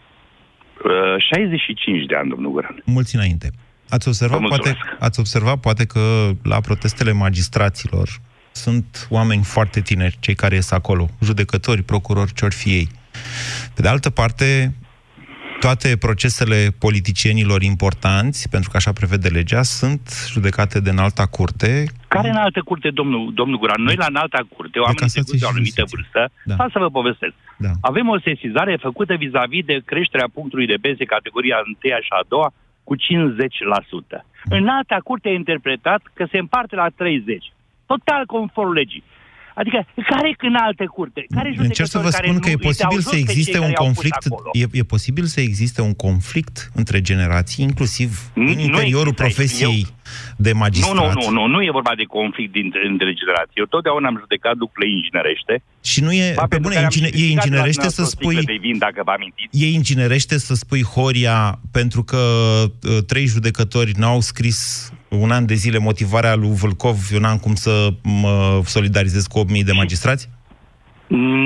65 1.19 2.01
uh, 2.01 2.09
de 2.09 2.15
ani, 2.15 2.29
domnul 2.29 2.51
Guran. 2.51 2.83
Mulți 2.85 3.15
înainte. 3.15 3.51
Ați 3.89 4.09
observat, 4.09 4.41
poate, 4.41 4.77
ați 4.99 5.21
observat 5.21 5.61
poate 5.61 5.87
că 5.87 6.31
la 6.43 6.61
protestele 6.61 7.13
magistraților 7.13 8.09
sunt 8.63 9.07
oameni 9.11 9.43
foarte 9.43 9.81
tineri, 9.81 10.17
cei 10.21 10.35
care 10.35 10.55
ies 10.55 10.71
acolo, 10.71 11.09
judecători, 11.23 11.83
procurori, 11.83 12.33
ce 12.33 12.49
fi 12.49 12.69
ei. 12.69 12.89
Pe 13.75 13.83
de 13.83 13.89
altă 13.89 14.11
parte, 14.11 14.75
toate 15.61 15.89
procesele 16.07 16.61
politicienilor 16.85 17.61
importanți, 17.63 18.49
pentru 18.55 18.71
că 18.71 18.77
așa 18.77 18.93
prevede 18.93 19.29
legea, 19.29 19.63
sunt 19.63 20.03
judecate 20.35 20.81
de 20.81 20.91
înalta 20.91 21.27
curte. 21.27 21.71
Care 22.09 22.29
în 22.29 22.41
altă 22.47 22.61
curte, 22.65 22.91
domnul, 22.91 23.33
domnul 23.35 23.59
Guran? 23.59 23.83
Noi 23.83 23.97
la 24.05 24.07
înalta 24.15 24.41
curte, 24.55 24.79
oamenii 24.79 25.15
trecuți 25.15 25.39
de 25.39 25.47
o 25.47 25.49
anumită 25.49 25.83
vârstă, 25.95 26.23
da. 26.45 26.55
să 26.75 26.79
vă 26.79 26.91
povestesc. 26.99 27.35
Da. 27.57 27.73
Avem 27.81 28.09
o 28.09 28.19
sesizare 28.21 28.77
făcută 28.81 29.15
vis-a-vis 29.15 29.65
de 29.65 29.77
creșterea 29.85 30.29
punctului 30.37 30.67
de 30.67 30.83
pensie 30.85 31.05
categoria 31.17 31.57
1 31.67 31.77
și 32.07 32.13
a 32.21 32.23
doua 32.29 32.53
cu 32.85 32.95
50%. 32.97 33.01
Mm. 34.45 34.57
În 34.57 34.69
alta 34.69 34.99
curte 35.05 35.29
a 35.29 35.41
interpretat 35.43 36.03
că 36.15 36.27
se 36.31 36.39
împarte 36.39 36.75
la 36.75 36.89
30. 36.97 37.53
Total 37.93 38.23
conform 38.27 38.73
legii. 38.73 39.05
Adică, 39.55 39.87
care 40.11 40.29
în 40.39 40.55
alte 40.55 40.85
curte? 40.85 41.27
Care 41.35 41.55
Încerc 41.57 41.89
să 41.89 41.99
vă 41.99 42.11
spun 42.11 42.39
că 42.39 42.51
e 42.51 42.57
posibil 42.57 43.01
să 43.01 43.17
existe 43.17 43.59
un 43.59 43.73
conflict, 43.73 44.25
e, 44.53 44.65
e 44.73 44.83
posibil 44.83 45.25
să 45.25 45.41
existe 45.41 45.81
un 45.81 45.95
conflict 45.95 46.71
între 46.75 47.01
generații, 47.01 47.65
inclusiv 47.65 48.11
nu, 48.35 48.51
în 48.51 48.59
interiorul 48.59 49.15
profesiei 49.15 49.85
eu, 49.87 49.95
de 50.37 50.53
magistrat. 50.53 50.95
Nu, 50.95 51.03
nu, 51.03 51.31
nu, 51.31 51.31
nu, 51.31 51.47
nu 51.47 51.63
e 51.63 51.71
vorba 51.71 51.95
de 51.97 52.05
conflict 52.05 52.53
dintre, 52.53 52.81
între 52.87 53.13
generații. 53.13 53.55
Eu 53.55 53.65
totdeauna 53.65 54.09
am 54.09 54.17
judecat 54.19 54.57
lucrurile 54.57 54.95
inginerește. 54.97 55.63
Și 55.85 56.01
nu 56.03 56.13
e, 56.13 56.35
pe 56.49 56.59
bune, 56.59 56.81
ingine, 56.83 57.09
e 57.13 57.31
inginerește 57.31 57.89
să 57.89 58.05
spui... 58.05 58.35
De 58.35 58.59
vin, 58.61 58.79
dacă 58.79 59.03
vă 59.05 59.15
E 59.51 59.67
inginerește 59.67 60.39
să 60.39 60.55
spui 60.55 60.83
Horia 60.83 61.59
pentru 61.73 62.03
că 62.03 62.17
uh, 62.65 63.05
trei 63.07 63.27
judecători 63.27 63.93
n-au 63.97 64.21
scris 64.21 64.91
un 65.11 65.31
an 65.31 65.47
de 65.47 65.55
zile 65.55 65.79
motivarea 65.79 66.35
lui 66.35 66.55
Vâlcov, 66.55 66.97
eu 67.13 67.19
n-am 67.19 67.39
cum 67.39 67.55
să 67.55 67.89
mă 68.03 68.61
solidarizez 68.65 69.27
cu 69.27 69.45
8.000 69.45 69.65
de 69.65 69.73
magistrați? 69.73 70.29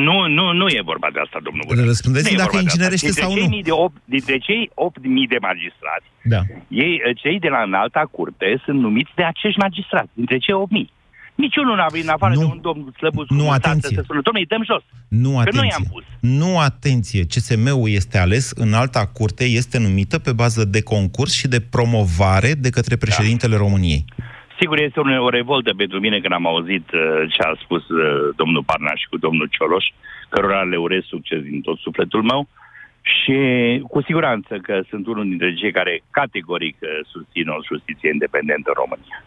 Nu, 0.07 0.27
nu, 0.27 0.53
nu 0.53 0.67
e 0.69 0.81
vorba 0.85 1.09
de 1.13 1.21
asta, 1.21 1.39
domnul 1.43 1.65
Gură. 1.67 1.85
Răspundeți 1.85 2.35
dacă 2.35 2.57
inginerește 2.57 3.11
sau 3.11 3.33
cei 3.33 3.47
nu. 3.47 3.61
De 3.61 3.71
8, 3.71 3.97
dintre 4.05 4.39
cei 4.39 4.71
8.000 4.71 5.29
de 5.29 5.37
magistrați, 5.41 6.07
da. 6.23 6.41
ei, 6.69 7.01
cei 7.17 7.39
de 7.39 7.49
la 7.49 7.63
înalta 7.63 8.09
curte 8.11 8.61
sunt 8.65 8.81
numiți 8.81 9.13
de 9.15 9.23
acești 9.23 9.59
magistrați, 9.59 10.11
dintre 10.15 10.39
cei 10.39 10.55
8.000. 10.85 10.93
Niciunul 11.35 11.77
n-a 11.77 11.87
venit 11.91 12.07
în 12.07 12.13
afară 12.13 12.35
nu, 12.35 12.41
de 12.41 12.45
un 12.45 12.61
domn 12.61 12.93
slăbus 12.97 13.29
nu, 13.29 13.51
atenție. 13.51 13.97
să 13.97 14.03
spună, 14.05 14.21
domnule, 14.23 14.47
dăm 14.49 14.65
jos. 14.65 14.83
Nu, 15.09 15.39
atenție. 15.39 15.61
noi 15.61 15.71
am 15.79 15.85
pus. 15.93 16.05
Nu, 16.21 16.59
atenție. 16.59 17.23
CSM-ul 17.25 17.89
este 17.91 18.19
ales 18.19 18.51
în 18.51 18.73
alta 18.73 19.07
curte, 19.07 19.45
este 19.45 19.79
numită 19.79 20.19
pe 20.19 20.33
bază 20.33 20.65
de 20.65 20.83
concurs 20.83 21.33
și 21.35 21.49
de 21.49 21.61
promovare 21.61 22.53
de 22.65 22.71
către 22.71 22.97
președintele 22.97 23.57
da. 23.57 23.63
României. 23.63 24.05
Sigur, 24.59 24.79
este 24.81 25.01
o, 25.01 25.25
o 25.25 25.29
revoltă 25.29 25.75
pentru 25.77 25.99
mine 26.01 26.21
când 26.21 26.33
am 26.33 26.47
auzit 26.47 26.87
uh, 26.93 27.01
ce 27.35 27.43
a 27.43 27.53
spus 27.63 27.89
uh, 27.89 28.35
domnul 28.37 28.65
Parnaș 28.65 29.01
cu 29.11 29.17
domnul 29.17 29.49
Cioloș, 29.51 29.85
cărora 30.29 30.63
le 30.63 30.77
urez 30.77 31.03
succes 31.03 31.41
din 31.41 31.61
tot 31.61 31.79
sufletul 31.79 32.23
meu 32.23 32.49
și 33.03 33.39
cu 33.89 34.03
siguranță 34.03 34.57
că 34.63 34.83
sunt 34.89 35.07
unul 35.07 35.25
dintre 35.29 35.55
cei 35.55 35.73
care 35.73 36.03
categoric 36.11 36.77
uh, 36.81 36.89
susțin 37.13 37.49
o 37.49 37.65
justiție 37.71 38.11
independentă 38.13 38.69
în 38.71 38.81
România. 38.83 39.25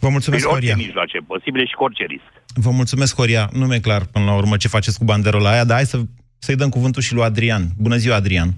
Vă 0.00 0.08
mulțumesc, 0.08 0.42
Prin 0.42 0.54
Horia. 0.54 0.72
orice 0.72 0.86
mijloace 0.86 1.18
posibile 1.26 1.64
și 1.64 1.74
cu 1.74 1.84
orice 1.84 2.04
risc. 2.04 2.30
Vă 2.54 2.70
mulțumesc, 2.70 3.16
Horia. 3.16 3.48
Nu 3.52 3.66
mi-e 3.66 3.80
clar 3.80 4.02
până 4.12 4.24
la 4.24 4.34
urmă 4.34 4.56
ce 4.56 4.68
faceți 4.68 4.98
cu 4.98 5.04
banderola 5.04 5.50
aia, 5.50 5.64
dar 5.64 5.76
hai 5.76 5.84
să, 5.84 5.98
să-i 6.38 6.56
dăm 6.56 6.68
cuvântul 6.68 7.02
și 7.02 7.14
lui 7.14 7.22
Adrian. 7.22 7.62
Bună 7.78 7.96
ziua, 7.96 8.14
Adrian! 8.14 8.48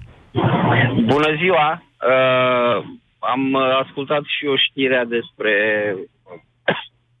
Bună 1.05 1.29
ziua! 1.41 1.83
Uh, 2.11 2.85
am 3.19 3.55
ascultat 3.83 4.21
și 4.37 4.45
o 4.45 4.55
știrea 4.57 5.03
despre 5.05 5.53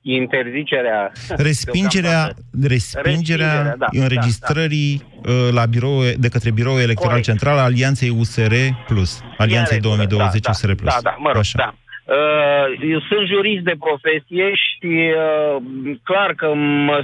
interzicerea... 0.03 1.11
Respingerea, 1.49 2.33
respingerea 2.61 3.75
da, 3.77 3.87
înregistrării 3.91 5.01
da, 5.21 5.31
da. 5.31 5.49
la 5.51 5.65
birou, 5.65 6.01
de 6.17 6.29
către 6.29 6.51
Biroul 6.51 6.79
Electoral 6.79 7.09
Corect. 7.09 7.27
Central 7.27 7.57
Alianței 7.57 8.09
USR 8.09 8.53
Plus, 8.87 9.21
Alianței 9.37 9.79
2020 9.79 10.41
da, 10.41 10.49
USR 10.49 10.71
Plus. 10.71 10.93
Da, 10.93 10.99
da, 11.01 11.15
mă 11.19 11.27
rog, 11.27 11.37
Așa. 11.37 11.57
da. 11.57 11.73
Uh, 12.05 12.89
eu 12.89 12.99
sunt 12.99 13.27
jurist 13.27 13.63
de 13.63 13.75
profesie 13.79 14.53
și 14.53 15.13
uh, 15.15 15.63
clar 16.03 16.33
că 16.33 16.53
mă 16.55 17.03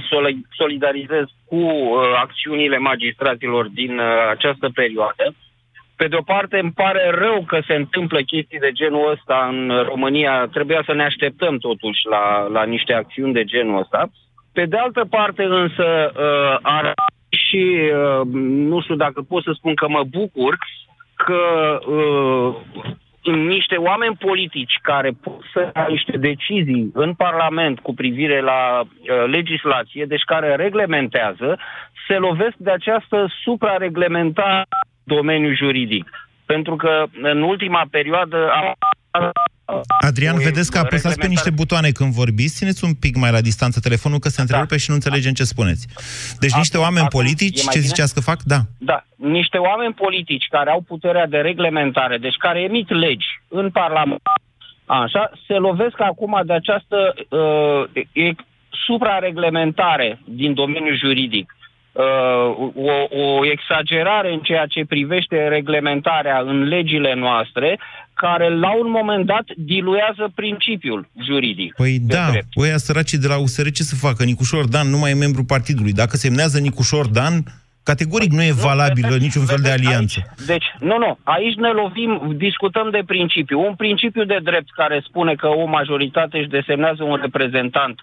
solidarizez 0.50 1.24
cu 1.44 1.56
uh, 1.56 2.00
acțiunile 2.16 2.78
magistraților 2.78 3.68
din 3.68 3.98
uh, 3.98 4.28
această 4.30 4.70
perioadă. 4.74 5.34
Pe 5.96 6.08
de 6.08 6.16
o 6.16 6.22
parte, 6.22 6.58
îmi 6.58 6.72
pare 6.72 7.10
rău 7.10 7.44
că 7.46 7.60
se 7.66 7.74
întâmplă 7.74 8.20
chestii 8.20 8.58
de 8.58 8.72
genul 8.72 9.10
ăsta 9.10 9.48
în 9.50 9.82
România. 9.84 10.46
Trebuia 10.52 10.82
să 10.86 10.94
ne 10.94 11.02
așteptăm 11.02 11.58
totuși 11.58 12.06
la, 12.10 12.46
la 12.46 12.64
niște 12.64 12.92
acțiuni 12.92 13.32
de 13.32 13.44
genul 13.44 13.80
ăsta. 13.80 14.10
Pe 14.52 14.64
de 14.64 14.76
altă 14.76 15.04
parte, 15.10 15.42
însă, 15.42 16.12
uh, 16.14 16.58
ar 16.62 16.94
și, 17.28 17.80
uh, 17.92 18.26
nu 18.68 18.80
știu 18.80 18.94
dacă 18.94 19.22
pot 19.22 19.42
să 19.42 19.52
spun 19.54 19.74
că 19.74 19.88
mă 19.88 20.02
bucur, 20.10 20.58
că 21.14 21.42
uh, 21.86 22.54
niște 23.22 23.76
oameni 23.76 24.16
politici 24.16 24.78
care 24.82 25.10
pot 25.22 25.40
să 25.52 25.70
ia 25.74 25.86
niște 25.88 26.16
decizii 26.16 26.90
în 26.94 27.14
Parlament 27.14 27.80
cu 27.80 27.94
privire 27.94 28.40
la 28.40 28.80
uh, 28.80 29.24
legislație, 29.26 30.04
deci 30.04 30.22
care 30.26 30.54
reglementează, 30.54 31.58
se 32.08 32.16
lovesc 32.16 32.54
de 32.56 32.70
această 32.70 33.32
suprareglementare 33.42 34.66
domeniul 35.04 35.56
juridic. 35.56 36.28
Pentru 36.46 36.76
că 36.76 37.04
în 37.22 37.42
ultima 37.42 37.86
perioadă 37.90 38.50
am 39.10 39.30
Adrian, 40.06 40.36
vedeți 40.38 40.70
că 40.70 40.78
apăsați 40.78 41.18
pe 41.18 41.26
niște 41.26 41.50
butoane 41.50 41.90
când 41.90 42.12
vorbiți, 42.12 42.56
țineți 42.56 42.84
un 42.84 42.94
pic 42.94 43.16
mai 43.16 43.30
la 43.30 43.40
distanță 43.40 43.80
telefonul, 43.80 44.18
că 44.18 44.28
se 44.28 44.36
da. 44.36 44.42
întrerupe 44.42 44.74
da. 44.74 44.80
și 44.80 44.88
nu 44.88 44.94
înțelegem 44.94 45.32
ce 45.32 45.44
spuneți. 45.44 45.86
Deci 46.38 46.54
niște 46.54 46.78
oameni 46.78 47.06
acum, 47.06 47.20
politici, 47.20 47.68
ce 47.72 47.78
ziceați 47.78 48.14
că 48.14 48.20
fac? 48.20 48.42
Da. 48.42 48.60
Da, 48.78 49.04
niște 49.16 49.58
oameni 49.58 49.94
politici 49.94 50.46
care 50.50 50.70
au 50.70 50.80
puterea 50.80 51.26
de 51.26 51.36
reglementare, 51.36 52.16
deci 52.18 52.36
care 52.36 52.60
emit 52.60 52.90
legi 52.90 53.28
în 53.48 53.70
Parlament, 53.70 54.20
așa, 54.86 55.30
se 55.46 55.54
lovesc 55.54 56.00
acum 56.00 56.42
de 56.46 56.52
această 56.52 57.14
uh, 57.28 58.34
suprareglementare 58.86 60.18
din 60.24 60.54
domeniul 60.54 60.98
juridic 60.98 61.54
uh, 61.54 61.59
o, 61.92 62.92
o 63.22 63.46
exagerare 63.46 64.32
în 64.32 64.38
ceea 64.40 64.66
ce 64.66 64.84
privește 64.88 65.48
reglementarea 65.48 66.38
în 66.46 66.62
legile 66.62 67.14
noastre, 67.14 67.78
care 68.14 68.48
la 68.58 68.70
un 68.82 68.90
moment 68.90 69.26
dat 69.26 69.44
diluează 69.56 70.32
principiul 70.34 71.08
juridic. 71.26 71.74
Păi 71.74 71.98
de 71.98 72.14
da, 72.14 72.28
drept. 72.30 72.46
ăia 72.56 72.76
săracii 72.76 73.18
de 73.18 73.26
la 73.28 73.38
USR 73.38 73.68
ce 73.68 73.82
să 73.82 73.94
facă? 74.06 74.24
Nicușor 74.24 74.64
Dan 74.68 74.88
nu 74.88 74.98
mai 74.98 75.10
e 75.10 75.14
membru 75.14 75.44
partidului. 75.44 75.92
Dacă 75.92 76.16
semnează 76.16 76.58
Nicușor 76.58 77.06
Dan, 77.06 77.34
categoric 77.82 78.30
nu 78.32 78.42
e 78.42 78.52
valabilă 78.52 79.06
vedeți- 79.08 79.24
niciun 79.26 79.44
fel 79.44 79.58
de 79.62 79.68
vedeți 79.68 79.86
alianță. 79.86 80.18
Aici, 80.20 80.46
deci, 80.46 80.64
nu, 80.80 80.96
nu, 80.98 81.18
aici 81.22 81.54
ne 81.54 81.68
lovim, 81.70 82.34
discutăm 82.36 82.90
de 82.90 83.02
principiu. 83.06 83.60
Un 83.68 83.74
principiu 83.74 84.24
de 84.24 84.38
drept 84.42 84.70
care 84.74 85.02
spune 85.08 85.34
că 85.34 85.46
o 85.46 85.64
majoritate 85.64 86.38
își 86.38 86.48
desemnează 86.48 87.02
un 87.02 87.18
reprezentant 87.22 88.00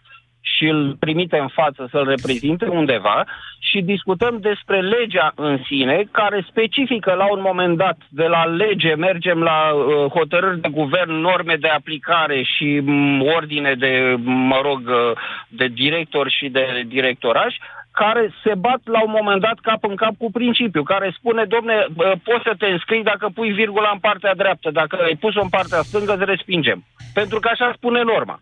și 0.55 0.65
îl 0.65 0.95
trimite 0.99 1.37
în 1.37 1.47
față 1.47 1.87
să-l 1.91 2.07
reprezinte 2.07 2.65
undeva 2.65 3.25
și 3.59 3.81
discutăm 3.81 4.37
despre 4.41 4.81
legea 4.81 5.31
în 5.35 5.59
sine, 5.67 6.03
care 6.11 6.45
specifică 6.49 7.13
la 7.13 7.31
un 7.31 7.41
moment 7.41 7.77
dat, 7.77 7.97
de 8.09 8.23
la 8.23 8.45
lege 8.45 8.95
mergem 8.95 9.39
la 9.39 9.71
uh, 9.73 10.11
hotărâri 10.11 10.61
de 10.61 10.69
guvern, 10.69 11.11
norme 11.11 11.55
de 11.55 11.67
aplicare 11.67 12.43
și 12.43 12.79
m, 12.83 13.21
ordine 13.21 13.73
de, 13.73 14.15
mă 14.23 14.59
rog, 14.63 14.81
uh, 14.87 15.17
de 15.47 15.67
director 15.67 16.29
și 16.29 16.49
de 16.49 16.83
directoraj, 16.87 17.55
care 17.91 18.23
se 18.43 18.53
bat 18.55 18.81
la 18.83 19.01
un 19.03 19.13
moment 19.17 19.41
dat 19.41 19.59
cap 19.61 19.83
în 19.83 19.95
cap 19.95 20.13
cu 20.17 20.31
principiu, 20.31 20.83
care 20.83 21.15
spune, 21.17 21.43
domne, 21.55 21.75
bă, 21.97 22.15
poți 22.23 22.43
să 22.47 22.53
te 22.57 22.67
înscrii 22.67 23.09
dacă 23.11 23.25
pui 23.33 23.51
virgula 23.51 23.89
în 23.93 23.99
partea 23.99 24.33
dreaptă, 24.35 24.69
dacă 24.71 24.95
ai 25.07 25.15
pus-o 25.23 25.41
în 25.41 25.49
partea 25.49 25.81
stângă, 25.81 26.13
îți 26.13 26.31
respingem. 26.33 26.79
Pentru 27.13 27.39
că 27.39 27.47
așa 27.51 27.71
spune 27.75 28.01
norma. 28.01 28.39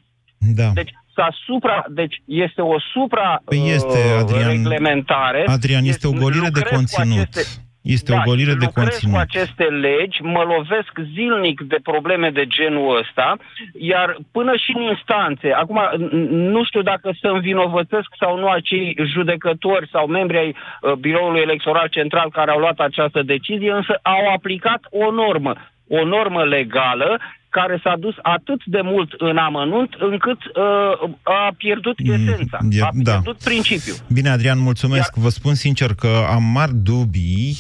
Da. 0.59 0.67
Deci, 0.73 0.91
s-a 1.15 1.27
supra, 1.45 1.83
deci 1.89 2.21
este 2.25 2.61
o 2.61 2.79
supra 2.93 3.41
Păi 3.45 3.61
este, 3.73 3.97
uh, 4.13 4.19
Adrian. 4.21 4.49
reglementare. 4.49 5.43
Adrian, 5.47 5.83
este 5.85 6.07
o 6.07 6.11
golire 6.11 6.49
de 6.53 6.61
lucrez 6.63 6.69
cu 6.69 6.75
conținut. 6.75 7.27
aceste- 7.27 7.63
Este 7.97 8.11
o 8.13 8.15
da, 8.15 8.21
golire 8.25 8.53
de 8.53 8.65
lucrez 8.65 8.73
conținut. 8.87 9.13
cu 9.13 9.19
aceste 9.19 9.63
legi, 9.63 10.21
mă 10.21 10.43
lovesc 10.53 10.93
zilnic 11.13 11.61
de 11.61 11.77
probleme 11.83 12.29
de 12.29 12.45
genul 12.47 12.97
ăsta, 13.01 13.37
iar 13.79 14.17
până 14.31 14.51
și 14.63 14.71
în 14.75 14.81
instanțe, 14.81 15.51
acum 15.51 15.79
n- 15.97 16.09
nu 16.29 16.63
știu 16.63 16.81
dacă 16.81 17.07
să 17.21 17.27
învinovățesc 17.27 18.09
sau 18.19 18.37
nu 18.37 18.47
acei 18.47 18.97
judecători 19.13 19.89
sau 19.91 20.07
membri 20.07 20.37
ai 20.37 20.55
uh, 20.55 20.91
Biroului 20.93 21.41
Electoral 21.41 21.87
Central 21.87 22.29
care 22.31 22.51
au 22.51 22.59
luat 22.59 22.79
această 22.79 23.21
decizie, 23.21 23.71
însă 23.71 23.99
au 24.01 24.23
aplicat 24.35 24.81
o 24.89 25.11
normă, 25.11 25.53
o 25.89 26.05
normă 26.05 26.43
legală 26.43 27.19
care 27.59 27.79
s-a 27.83 27.95
dus 27.99 28.15
atât 28.21 28.61
de 28.65 28.79
mult 28.83 29.09
în 29.17 29.37
amănunt 29.37 29.91
încât 30.11 30.39
uh, 30.45 31.15
a 31.23 31.53
pierdut 31.57 31.97
esența, 31.99 32.57
Mm, 32.61 32.69
e- 32.71 32.81
a 32.81 32.89
da. 32.93 33.11
pierdut 33.11 33.37
principiul. 33.43 33.95
Bine, 34.07 34.29
Adrian, 34.29 34.59
mulțumesc. 34.59 35.15
Vă 35.15 35.29
spun 35.29 35.53
sincer 35.53 35.93
că 35.93 36.11
am 36.29 36.43
mari 36.43 36.75
dubii. 36.75 37.57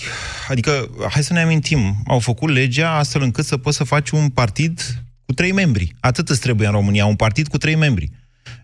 Adică, 0.49 0.71
hai 1.11 1.23
să 1.23 1.33
ne 1.33 1.41
amintim, 1.41 1.95
au 2.07 2.19
făcut 2.19 2.49
legea 2.49 2.91
astfel 2.97 3.21
încât 3.21 3.45
să 3.45 3.57
poți 3.57 3.77
să 3.77 3.83
faci 3.83 4.09
un 4.09 4.29
partid 4.29 4.79
cu 5.25 5.33
trei 5.33 5.51
membri. 5.51 5.93
Atât 5.99 6.29
îți 6.29 6.41
trebuie 6.41 6.67
în 6.67 6.73
România, 6.73 7.05
un 7.05 7.15
partid 7.15 7.47
cu 7.47 7.57
trei 7.57 7.75
membri. 7.75 8.09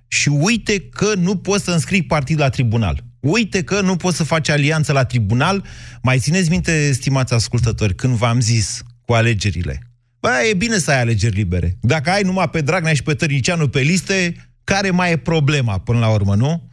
Și 0.07 0.29
uite 0.29 0.79
că 0.79 1.13
nu 1.17 1.35
poți 1.37 1.63
să 1.63 1.71
înscrii 1.71 2.03
partid 2.03 2.39
la 2.39 2.49
tribunal. 2.49 2.99
Uite 3.19 3.63
că 3.63 3.81
nu 3.81 3.95
poți 3.95 4.17
să 4.17 4.23
faci 4.23 4.49
alianță 4.49 4.91
la 4.93 5.05
tribunal. 5.05 5.63
Mai 6.01 6.17
țineți 6.19 6.49
minte, 6.49 6.91
stimați 6.91 7.33
ascultători, 7.33 7.95
când 7.95 8.13
v-am 8.15 8.39
zis 8.39 8.83
cu 9.05 9.13
alegerile. 9.13 9.79
Bă, 10.21 10.29
e 10.49 10.53
bine 10.53 10.75
să 10.75 10.91
ai 10.91 11.01
alegeri 11.01 11.35
libere. 11.35 11.71
Dacă 11.81 12.09
ai 12.09 12.23
numai 12.23 12.49
pe 12.49 12.61
Dragnea 12.61 12.93
și 12.93 13.03
pe 13.03 13.13
Tăricianu 13.13 13.67
pe 13.67 13.79
liste, 13.79 14.33
care 14.63 14.89
mai 14.89 15.11
e 15.11 15.17
problema 15.17 15.79
până 15.79 15.99
la 15.99 16.09
urmă, 16.09 16.35
nu? 16.35 16.69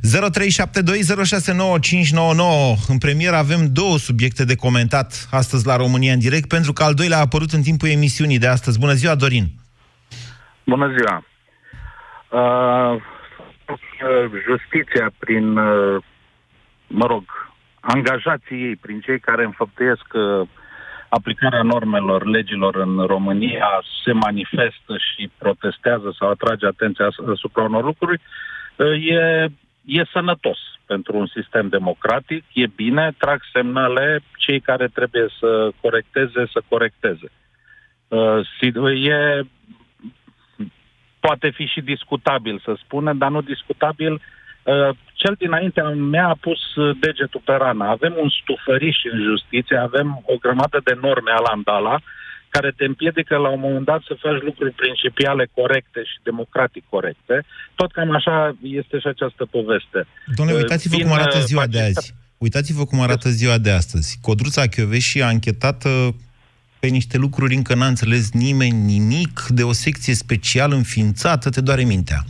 0372069599. 0.00 0.02
În 2.88 2.98
premier 2.98 3.32
avem 3.32 3.72
două 3.72 3.98
subiecte 3.98 4.44
de 4.44 4.56
comentat 4.56 5.28
astăzi 5.30 5.66
la 5.66 5.76
România 5.76 6.12
în 6.12 6.18
direct, 6.18 6.48
pentru 6.48 6.72
că 6.72 6.82
al 6.82 6.94
doilea 6.94 7.16
a 7.16 7.20
apărut 7.20 7.50
în 7.50 7.62
timpul 7.62 7.88
emisiunii 7.88 8.38
de 8.38 8.46
astăzi. 8.46 8.78
Bună 8.78 8.92
ziua, 8.92 9.14
Dorin! 9.14 9.46
Bună 10.64 10.94
ziua! 10.96 11.24
Uh, 12.28 13.02
justiția 14.48 15.12
prin, 15.18 15.56
uh, 15.56 16.02
mă 16.86 17.06
rog, 17.06 17.24
angajații 17.80 18.62
ei, 18.62 18.76
prin 18.76 19.00
cei 19.00 19.20
care 19.20 19.44
înfăptuiesc 19.44 20.06
uh, 20.12 20.48
aplicarea 21.18 21.62
normelor, 21.62 22.26
legilor 22.26 22.74
în 22.76 23.06
România, 23.06 23.68
se 24.04 24.12
manifestă 24.12 24.94
și 24.96 25.30
protestează 25.38 26.14
sau 26.18 26.30
atrage 26.30 26.66
atenția 26.66 27.06
as- 27.06 27.28
asupra 27.34 27.62
unor 27.62 27.84
lucruri, 27.84 28.20
uh, 28.76 29.08
e, 29.08 29.46
e 29.84 30.04
sănătos 30.12 30.58
pentru 30.86 31.16
un 31.16 31.26
sistem 31.26 31.68
democratic, 31.68 32.44
e 32.52 32.66
bine, 32.66 33.14
trag 33.18 33.40
semnale, 33.52 34.20
cei 34.36 34.60
care 34.60 34.86
trebuie 34.88 35.26
să 35.38 35.70
corecteze, 35.80 36.46
să 36.52 36.62
corecteze. 36.68 37.28
Uh, 38.08 38.40
si- 38.58 39.08
e 39.08 39.42
poate 41.20 41.50
fi 41.50 41.64
și 41.64 41.80
discutabil, 41.80 42.60
să 42.64 42.74
spunem, 42.84 43.18
dar 43.18 43.30
nu 43.30 43.40
discutabil. 43.40 44.12
Uh, 44.12 44.20
Cel 45.22 45.34
dinaintea 45.38 45.88
mea 45.88 46.26
a 46.28 46.38
pus 46.46 46.74
uh, 46.74 46.96
degetul 47.00 47.42
pe 47.44 47.52
rană. 47.52 47.84
Avem 47.84 48.14
un 48.22 48.30
stufăriș 48.40 48.96
în 49.12 49.18
justiție, 49.30 49.76
avem 49.76 50.22
o 50.32 50.34
grămadă 50.36 50.78
de 50.84 50.94
norme 51.00 51.30
ala 51.30 51.50
andala 51.56 51.96
care 52.54 52.70
te 52.76 52.84
împiedică 52.84 53.36
la 53.36 53.48
un 53.56 53.60
moment 53.60 53.84
dat 53.84 54.00
să 54.08 54.14
faci 54.22 54.42
lucruri 54.48 54.72
principiale 54.82 55.44
corecte 55.54 56.00
și 56.10 56.16
democratic 56.22 56.84
corecte. 56.88 57.36
Tot 57.74 57.92
cam 57.92 58.14
așa 58.14 58.56
este 58.62 58.98
și 58.98 59.06
această 59.14 59.42
poveste. 59.56 59.98
Domnule, 60.36 60.56
Uh, 60.58 60.62
uitați-vă 60.62 60.96
vin, 60.96 61.04
cum 61.06 61.14
arată 61.18 61.36
uh, 61.36 61.42
ziua 61.50 61.66
de 61.66 61.78
acesta- 61.78 61.98
azi. 61.98 62.14
Uitați-vă 62.38 62.84
cum 62.84 63.00
arată 63.00 63.28
ziua 63.28 63.58
de 63.58 63.70
astăzi. 63.70 64.18
Codruța 64.22 64.66
Chioveși 64.66 65.22
a 65.22 65.28
închetat 65.28 65.84
uh, 65.84 66.08
pe 66.82 66.88
niște 66.88 67.16
lucruri 67.16 67.54
încă 67.54 67.74
n-a 67.74 67.86
înțeles 67.86 68.30
nimeni 68.30 68.84
nimic, 68.84 69.46
de 69.48 69.62
o 69.62 69.72
secție 69.72 70.14
specială 70.14 70.74
înființată, 70.74 71.50
te 71.50 71.60
doare 71.60 71.84
mintea. 71.84 72.24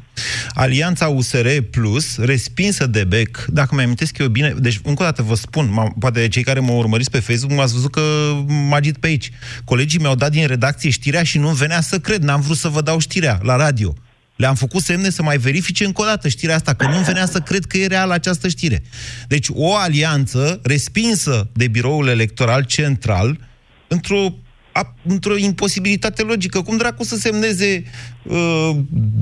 Alianța 0.51 1.09
USR 1.09 1.49
Plus, 1.71 2.17
respinsă 2.17 2.87
de 2.87 3.05
BEC, 3.05 3.45
dacă 3.49 3.75
mi 3.75 3.83
amintesc 3.83 4.19
eu 4.19 4.29
bine, 4.29 4.55
deci 4.59 4.81
încă 4.83 5.03
o 5.03 5.05
dată 5.05 5.23
vă 5.23 5.35
spun, 5.35 5.69
m- 5.69 5.99
poate 5.99 6.29
cei 6.29 6.43
care 6.43 6.61
mă 6.61 6.73
urmăriți 6.73 7.11
pe 7.11 7.21
Facebook 7.21 7.59
m-ați 7.59 7.73
văzut 7.73 7.91
că 7.91 8.01
mă 8.47 8.75
agit 8.75 8.97
pe 8.97 9.07
aici. 9.07 9.31
Colegii 9.65 10.01
mi-au 10.01 10.15
dat 10.15 10.31
din 10.31 10.47
redacție 10.47 10.91
știrea 10.91 11.23
și 11.23 11.39
nu 11.39 11.49
venea 11.49 11.81
să 11.81 11.99
cred, 11.99 12.23
n-am 12.23 12.41
vrut 12.41 12.57
să 12.57 12.69
vă 12.69 12.83
dau 12.83 12.99
știrea 12.99 13.39
la 13.43 13.57
radio. 13.57 13.95
Le-am 14.37 14.55
făcut 14.55 14.83
semne 14.83 15.11
să 15.11 15.23
mai 15.23 15.39
verifice 15.39 15.85
încă 15.85 16.03
o 16.03 16.05
dată 16.05 16.29
știrea 16.29 16.55
asta, 16.55 16.75
că 16.75 16.87
nu 16.87 16.99
venea 16.99 17.27
să 17.27 17.39
cred 17.39 17.65
că 17.65 17.77
e 17.79 17.87
reală 17.87 18.13
această 18.13 18.49
știre. 18.49 18.83
Deci 19.29 19.47
o 19.51 19.77
alianță 19.77 20.61
respinsă 20.63 21.51
de 21.53 21.69
biroul 21.69 22.09
electoral 22.09 22.63
central 22.63 23.51
într-o, 23.89 24.35
a, 24.73 24.95
într-o 25.09 25.37
imposibilitate 25.37 26.23
logică. 26.23 26.63
Cum 26.63 26.77
dracu 26.77 27.03
să 27.05 27.17
semneze 27.17 27.83
uh, 28.23 28.71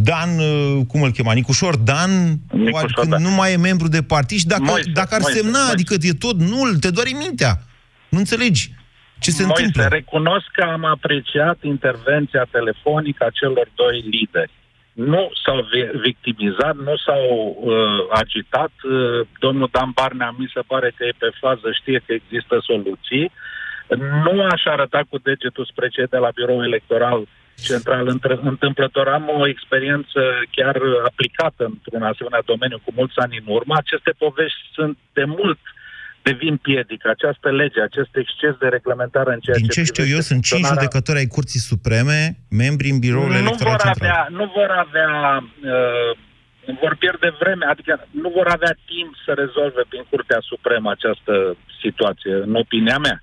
Dan, 0.04 0.38
uh, 0.38 0.80
cum 0.88 1.02
îl 1.02 1.10
chema, 1.10 1.32
Nicușor 1.32 1.76
Dan, 1.76 2.10
Nicușor 2.52 2.92
când 2.92 3.10
Dan. 3.10 3.22
nu 3.22 3.30
mai 3.30 3.52
e 3.52 3.56
membru 3.56 3.88
de 3.88 4.02
partid 4.02 4.38
și 4.38 4.46
dacă, 4.46 4.62
Moise, 4.62 4.90
dacă 4.92 5.14
ar 5.14 5.20
Moise, 5.20 5.38
semna, 5.38 5.58
Moise. 5.58 5.72
adică 5.72 5.94
e 6.00 6.12
tot 6.12 6.36
nul, 6.40 6.76
te 6.76 6.90
doare 6.90 7.10
mintea. 7.18 7.52
Nu 8.08 8.18
înțelegi 8.18 8.62
ce 9.18 9.30
se 9.30 9.44
Moise, 9.44 9.62
întâmplă. 9.64 9.96
recunosc 9.96 10.46
că 10.52 10.62
am 10.62 10.84
apreciat 10.84 11.58
intervenția 11.62 12.46
telefonică 12.50 13.24
a 13.24 13.30
celor 13.40 13.68
doi 13.74 13.96
lideri. 14.10 14.52
Nu 14.92 15.22
s-au 15.44 15.58
vi- 15.72 15.98
victimizat, 16.08 16.74
nu 16.88 16.94
s-au 17.06 17.24
uh, 17.60 18.00
agitat. 18.22 18.72
Uh, 18.84 19.26
domnul 19.44 19.68
Dan 19.72 19.90
Barnea 19.98 20.34
mi 20.38 20.50
se 20.54 20.60
pare 20.72 20.88
că 20.96 21.02
e 21.04 21.22
pe 21.24 21.30
fază, 21.40 21.66
știe 21.80 21.98
că 22.06 22.12
există 22.20 22.56
soluții. 22.70 23.24
Nu 24.24 24.42
aș 24.44 24.62
arăta 24.64 25.00
cu 25.10 25.18
degetul 25.18 25.64
spre 25.72 25.88
cei 25.88 26.06
de 26.06 26.16
la 26.16 26.30
Biroul 26.34 26.64
Electoral 26.64 27.26
Central. 27.68 28.06
Între- 28.08 28.38
Întâmplător 28.42 29.08
am 29.08 29.24
o 29.38 29.46
experiență 29.48 30.20
chiar 30.50 30.76
aplicată 31.06 31.64
într-un 31.64 32.02
asemenea 32.02 32.42
domeniu 32.44 32.78
cu 32.84 32.92
mulți 32.94 33.18
ani 33.18 33.42
în 33.46 33.54
urmă. 33.54 33.74
Aceste 33.76 34.12
povești 34.18 34.60
sunt 34.76 34.98
de 35.12 35.24
mult 35.24 35.58
devin 36.22 36.56
piedică. 36.56 37.08
Această 37.08 37.50
lege, 37.50 37.80
acest 37.80 38.16
exces 38.16 38.54
de 38.62 38.68
reglementare 38.68 39.32
în 39.32 39.40
ceea 39.40 39.56
Din 39.56 39.66
ce 39.66 39.72
ce 39.72 39.80
știu 39.82 39.92
privește 39.92 40.14
eu, 40.16 40.20
sunt 40.30 40.40
cinci 40.42 40.48
funcționarea- 40.48 40.82
judecători 40.82 41.18
ai 41.22 41.34
Curții 41.36 41.66
Supreme, 41.70 42.18
membri 42.62 42.88
în 42.94 42.98
biroul 43.06 43.32
nu 43.34 43.40
electoral 43.42 43.72
vor 43.76 43.80
central. 43.86 44.10
avea, 44.10 44.20
nu 44.38 44.44
vor 44.56 44.70
avea, 44.84 45.12
uh, 45.74 46.10
vor 46.82 46.94
pierde 47.02 47.28
vreme, 47.42 47.64
adică 47.72 47.92
nu 48.22 48.28
vor 48.38 48.46
avea 48.56 48.74
timp 48.92 49.10
să 49.24 49.30
rezolve 49.42 49.82
prin 49.90 50.04
Curtea 50.10 50.40
Supremă 50.50 50.88
această 50.90 51.34
situație, 51.82 52.32
în 52.46 52.54
opinia 52.64 52.98
mea. 53.06 53.18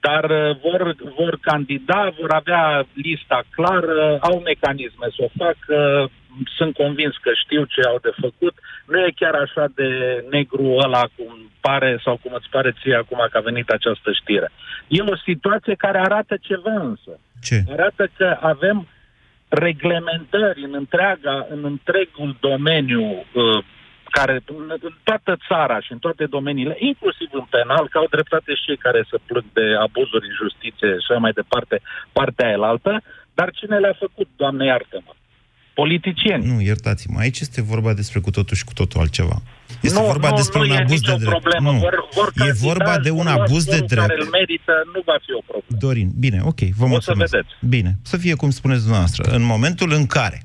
Dar 0.00 0.24
uh, 0.30 0.56
vor, 0.62 0.94
vor 1.16 1.38
candida, 1.40 2.12
vor 2.20 2.30
avea 2.30 2.86
lista 2.92 3.42
clară, 3.50 4.18
au 4.20 4.42
mecanisme 4.44 5.06
să 5.16 5.22
o 5.26 5.44
facă, 5.44 6.10
sunt 6.56 6.74
convins 6.74 7.16
că 7.16 7.30
știu 7.44 7.64
ce 7.64 7.80
au 7.80 7.98
de 8.02 8.12
făcut. 8.20 8.54
Nu 8.86 8.98
e 8.98 9.12
chiar 9.16 9.34
așa 9.34 9.66
de 9.74 9.88
negru 10.30 10.76
ăla 10.84 11.02
cum 11.16 11.50
pare 11.60 12.00
sau 12.04 12.16
cum 12.22 12.32
îți 12.34 12.48
pare 12.50 12.74
ție 12.80 12.94
acum 12.94 13.26
că 13.30 13.38
a 13.38 13.48
venit 13.50 13.68
această 13.68 14.12
știre. 14.12 14.50
E 14.88 15.02
o 15.02 15.16
situație 15.16 15.74
care 15.74 15.98
arată 15.98 16.36
ceva 16.40 16.72
însă. 16.72 17.20
Ce? 17.42 17.62
Arată 17.70 18.10
că 18.16 18.36
avem 18.40 18.88
reglementări 19.48 20.62
în 20.64 20.74
întreaga, 20.74 21.46
în 21.50 21.64
întregul 21.64 22.36
domeniu 22.40 23.02
uh, 23.02 23.64
care 24.18 24.34
în 24.46 24.94
toată 25.08 25.32
țara 25.48 25.76
și 25.84 25.92
în 25.92 26.00
toate 26.06 26.24
domeniile, 26.36 26.76
inclusiv 26.90 27.28
în 27.40 27.46
penal, 27.56 27.84
că 27.90 27.96
au 27.98 28.08
dreptate 28.16 28.50
și 28.58 28.66
cei 28.66 28.80
care 28.86 29.00
se 29.10 29.16
plâng 29.28 29.48
de 29.58 29.66
abuzuri 29.86 30.28
în 30.30 30.34
justiție 30.42 30.90
și 31.02 31.08
așa 31.10 31.20
mai 31.24 31.34
departe, 31.40 31.76
partea 32.18 32.46
aia 32.46 32.66
altă, 32.72 32.92
dar 33.38 33.48
cine 33.58 33.76
le-a 33.84 33.96
făcut, 34.04 34.28
Doamne 34.42 34.64
iartă-mă? 34.72 35.12
Politicieni. 35.74 36.44
Nu, 36.52 36.60
iertați-mă, 36.70 37.18
aici 37.24 37.40
este 37.40 37.60
vorba 37.72 37.92
despre 38.00 38.18
cu 38.20 38.30
totul 38.30 38.56
și 38.60 38.64
cu 38.64 38.74
totul 38.80 39.00
altceva. 39.00 39.36
Este 39.88 40.00
nu, 40.00 40.06
vorba 40.12 40.28
nu, 40.30 40.36
despre 40.36 40.58
nu 40.58 40.64
un 40.64 40.70
e 40.70 40.76
abuz 40.76 40.90
nicio 40.90 41.16
de 41.16 41.24
drept. 41.24 41.40
Problemă. 41.40 41.70
Nu. 41.72 41.78
Vor, 41.78 41.96
vor 42.14 42.28
e 42.48 42.52
vorba 42.68 42.98
de 42.98 43.10
un 43.10 43.26
abuz 43.26 43.64
de 43.64 43.80
drept. 43.90 44.06
care 44.06 44.16
îl 44.24 44.28
merită, 44.38 44.72
nu 44.94 45.00
va 45.04 45.16
fi 45.24 45.32
o 45.40 45.42
problemă. 45.50 45.78
Dorin, 45.86 46.08
bine, 46.24 46.38
ok, 46.44 46.60
vă 46.80 46.84
O 46.84 46.86
mulțumesc. 46.86 47.30
să 47.30 47.36
vedeți. 47.36 47.52
Bine, 47.74 47.90
să 48.02 48.16
fie 48.16 48.34
cum 48.34 48.50
spuneți 48.50 48.80
dumneavoastră. 48.80 49.22
În 49.36 49.42
momentul 49.42 49.92
în 49.92 50.06
care 50.06 50.42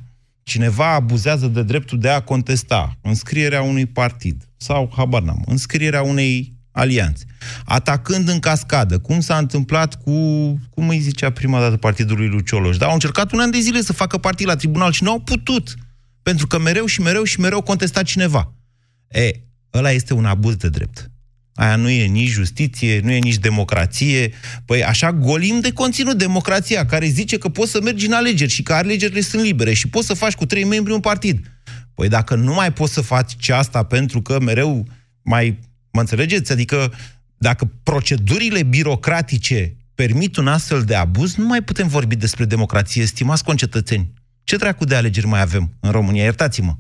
cineva 0.48 0.94
abuzează 0.94 1.48
de 1.48 1.64
dreptul 1.64 2.00
de 2.00 2.10
a 2.10 2.22
contesta 2.22 2.98
înscrierea 3.02 3.62
unui 3.62 3.86
partid 3.86 4.44
sau, 4.58 4.92
habar 4.96 5.22
n-am, 5.22 5.44
înscrierea 5.46 6.02
unei 6.02 6.56
alianțe, 6.72 7.26
atacând 7.66 8.30
în 8.30 8.40
cascadă, 8.40 9.00
cum 9.00 9.20
s-a 9.20 9.38
întâmplat 9.38 10.02
cu, 10.02 10.12
cum 10.70 10.90
îi 10.90 11.00
zicea 11.00 11.30
prima 11.30 11.60
dată 11.60 11.78
partidului 11.78 12.28
lui 12.28 12.44
Cioloș, 12.44 12.78
da, 12.78 12.86
au 12.86 12.94
încercat 12.94 13.32
un 13.32 13.40
an 13.40 13.52
de 13.52 13.60
zile 13.60 13.82
să 13.82 13.94
facă 13.94 14.18
partid 14.18 14.48
la 14.48 14.56
tribunal 14.56 14.92
și 14.92 15.04
nu 15.04 15.12
au 15.12 15.20
putut, 15.20 15.76
pentru 16.24 16.48
că 16.48 16.60
mereu 16.60 16.86
și 16.86 17.02
mereu 17.02 17.24
și 17.24 17.40
mereu 17.40 17.62
contesta 17.62 18.04
cineva. 18.04 18.54
E, 19.08 19.32
ăla 19.74 19.92
este 19.92 20.14
un 20.14 20.26
abuz 20.26 20.56
de 20.56 20.70
drept. 20.70 21.12
Aia 21.58 21.76
nu 21.76 21.90
e 21.90 22.06
nici 22.06 22.30
justiție, 22.30 23.00
nu 23.04 23.12
e 23.12 23.18
nici 23.18 23.38
democrație. 23.38 24.34
Păi 24.66 24.84
așa 24.84 25.14
golim 25.14 25.60
de 25.60 25.72
conținut 25.72 26.18
democrația, 26.18 26.86
care 26.86 27.08
zice 27.08 27.38
că 27.38 27.50
poți 27.50 27.72
să 27.72 27.82
mergi 27.82 28.06
în 28.06 28.14
alegeri 28.14 28.52
și 28.52 28.64
că 28.64 28.74
alegerile 28.74 29.22
sunt 29.22 29.42
libere 29.44 29.74
și 29.74 29.88
poți 29.88 30.08
să 30.08 30.14
faci 30.14 30.34
cu 30.34 30.46
trei 30.46 30.64
membri 30.64 30.94
un 30.94 31.00
partid. 31.00 31.52
Păi 31.94 32.08
dacă 32.08 32.36
nu 32.36 32.54
mai 32.54 32.74
poți 32.74 32.94
să 32.94 33.02
faci 33.02 33.50
asta 33.50 33.84
pentru 33.84 34.22
că 34.22 34.40
mereu 34.40 34.88
mai... 35.22 35.60
Mă 35.92 36.00
înțelegeți? 36.00 36.52
Adică 36.52 36.94
dacă 37.38 37.72
procedurile 37.84 38.64
birocratice 38.64 39.76
permit 39.96 40.36
un 40.36 40.48
astfel 40.48 40.84
de 40.84 40.96
abuz, 40.96 41.36
nu 41.36 41.46
mai 41.46 41.62
putem 41.62 41.88
vorbi 41.88 42.16
despre 42.16 42.46
democrație, 42.46 43.06
stimați 43.06 43.44
concetățeni. 43.44 44.14
Ce 44.44 44.56
dracu 44.56 44.86
de 44.86 44.96
alegeri 44.96 45.28
mai 45.28 45.42
avem 45.42 45.74
în 45.80 45.92
România? 45.92 46.24
Iertați-mă. 46.24 46.76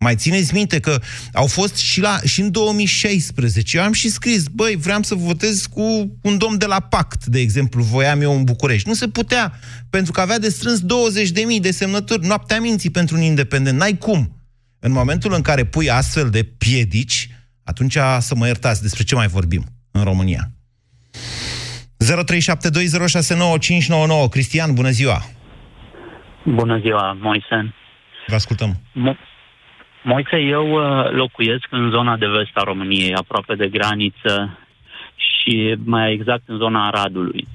Mai 0.00 0.14
țineți 0.14 0.54
minte 0.54 0.80
că 0.80 0.98
au 1.32 1.46
fost 1.46 1.76
și, 1.76 2.00
la, 2.00 2.18
și 2.24 2.40
în 2.40 2.50
2016. 2.50 3.76
Eu 3.76 3.82
am 3.82 3.92
și 3.92 4.08
scris, 4.08 4.48
băi, 4.48 4.76
vreau 4.76 5.02
să 5.02 5.14
votez 5.14 5.66
cu 5.66 5.82
un 6.22 6.38
domn 6.38 6.58
de 6.58 6.66
la 6.66 6.80
Pact, 6.80 7.26
de 7.26 7.40
exemplu, 7.40 7.82
voiam 7.82 8.20
eu 8.20 8.36
în 8.36 8.44
București. 8.44 8.88
Nu 8.88 8.94
se 8.94 9.08
putea, 9.08 9.52
pentru 9.90 10.12
că 10.12 10.20
avea 10.20 10.38
de 10.38 10.48
strâns 10.48 10.82
20.000 10.82 10.86
de 11.60 11.70
semnături, 11.70 12.26
noaptea 12.26 12.60
minții 12.60 12.90
pentru 12.90 13.16
un 13.16 13.22
independent. 13.22 13.78
N-ai 13.78 13.98
cum. 13.98 14.32
În 14.78 14.92
momentul 14.92 15.32
în 15.34 15.42
care 15.42 15.64
pui 15.64 15.90
astfel 15.90 16.30
de 16.30 16.42
piedici, 16.42 17.28
atunci 17.64 17.96
să 18.18 18.34
mă 18.36 18.46
iertați 18.46 18.82
despre 18.82 19.02
ce 19.02 19.14
mai 19.14 19.26
vorbim 19.26 19.64
în 19.90 20.02
România. 20.02 20.50
0372069599 22.04 24.28
Cristian, 24.30 24.74
bună 24.74 24.90
ziua! 24.90 25.22
Bună 26.44 26.78
ziua, 26.78 27.18
Moise. 27.20 27.74
Vă 28.26 28.34
ascultăm. 28.34 28.76
Mo- 28.76 29.16
Moise, 30.02 30.36
eu 30.38 30.72
uh, 30.72 31.10
locuiesc 31.10 31.66
în 31.70 31.90
zona 31.90 32.16
de 32.16 32.26
vest 32.26 32.50
a 32.54 32.62
României, 32.62 33.14
aproape 33.14 33.54
de 33.54 33.68
graniță 33.68 34.58
și 35.16 35.76
mai 35.84 36.12
exact 36.12 36.42
în 36.46 36.56
zona 36.56 36.86
Aradului. 36.86 37.46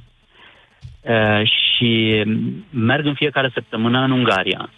Uh, 1.01 1.41
și 1.45 2.23
merg 2.69 3.05
în 3.05 3.13
fiecare 3.13 3.49
săptămână 3.53 3.99
în 3.99 4.11
Ungaria. 4.11 4.69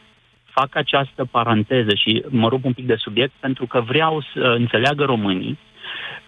Fac 0.43 0.75
această 0.75 1.25
paranteză 1.31 1.95
și 1.95 2.23
mă 2.29 2.47
rup 2.47 2.65
un 2.65 2.73
pic 2.73 2.85
de 2.85 2.95
subiect 2.95 3.33
pentru 3.39 3.65
că 3.65 3.81
vreau 3.81 4.23
să 4.33 4.55
înțeleagă 4.57 5.03
românii 5.03 5.57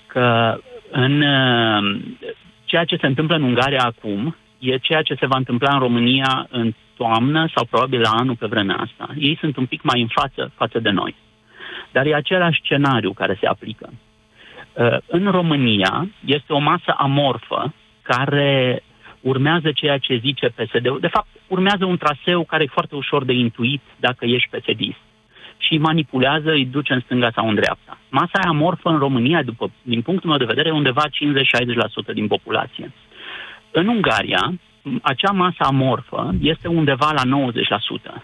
că 0.07 0.57
în 0.91 1.21
uh, 1.21 2.01
ceea 2.65 2.85
ce 2.85 2.97
se 2.97 3.05
întâmplă 3.05 3.35
în 3.35 3.43
Ungaria 3.43 3.83
acum 3.83 4.35
e 4.59 4.77
ceea 4.77 5.01
ce 5.01 5.15
se 5.19 5.25
va 5.25 5.37
întâmpla 5.37 5.73
în 5.73 5.79
România 5.79 6.47
în 6.49 6.73
toamnă 6.95 7.49
sau 7.55 7.65
probabil 7.65 7.99
la 7.99 8.09
anul 8.09 8.35
pe 8.35 8.45
vremea 8.45 8.75
asta. 8.75 9.13
Ei 9.17 9.37
sunt 9.39 9.57
un 9.57 9.65
pic 9.65 9.81
mai 9.81 10.01
în 10.01 10.07
față 10.07 10.51
față 10.55 10.79
de 10.79 10.89
noi. 10.89 11.15
Dar 11.91 12.05
e 12.05 12.15
același 12.15 12.59
scenariu 12.63 13.13
care 13.13 13.37
se 13.39 13.47
aplică. 13.47 13.89
Uh, 14.73 14.97
În 15.05 15.31
România 15.31 16.09
este 16.25 16.53
o 16.53 16.59
masă 16.59 16.95
amorfă 16.97 17.73
care 18.01 18.83
urmează 19.21 19.71
ceea 19.71 19.97
ce 19.97 20.21
zice 20.23 20.47
PSD. 20.47 20.99
De 20.99 21.07
fapt, 21.07 21.27
urmează 21.47 21.85
un 21.85 21.97
traseu 21.97 22.43
care 22.43 22.63
e 22.63 22.77
foarte 22.77 22.95
ușor 22.95 23.23
de 23.23 23.33
intuit 23.33 23.81
dacă 23.99 24.25
ești 24.25 24.49
psd 24.49 24.79
și 25.57 25.73
îi 25.73 25.79
manipulează, 25.79 26.51
îi 26.51 26.65
duce 26.65 26.93
în 26.93 26.99
stânga 26.99 27.31
sau 27.35 27.47
în 27.49 27.55
dreapta. 27.55 27.97
Masa 28.09 28.29
aia 28.33 28.49
amorfă 28.49 28.89
în 28.89 28.97
România, 28.97 29.43
după, 29.43 29.71
din 29.81 30.01
punctul 30.01 30.29
meu 30.29 30.37
de 30.37 30.45
vedere, 30.45 30.69
e 30.69 30.71
undeva 30.71 31.03
50-60% 32.11 32.13
din 32.13 32.27
populație. 32.27 32.91
În 33.71 33.87
Ungaria, 33.87 34.53
acea 35.01 35.31
masă 35.31 35.57
amorfă 35.59 36.35
este 36.41 36.67
undeva 36.67 37.11
la 37.11 37.21
90%. 38.19 38.23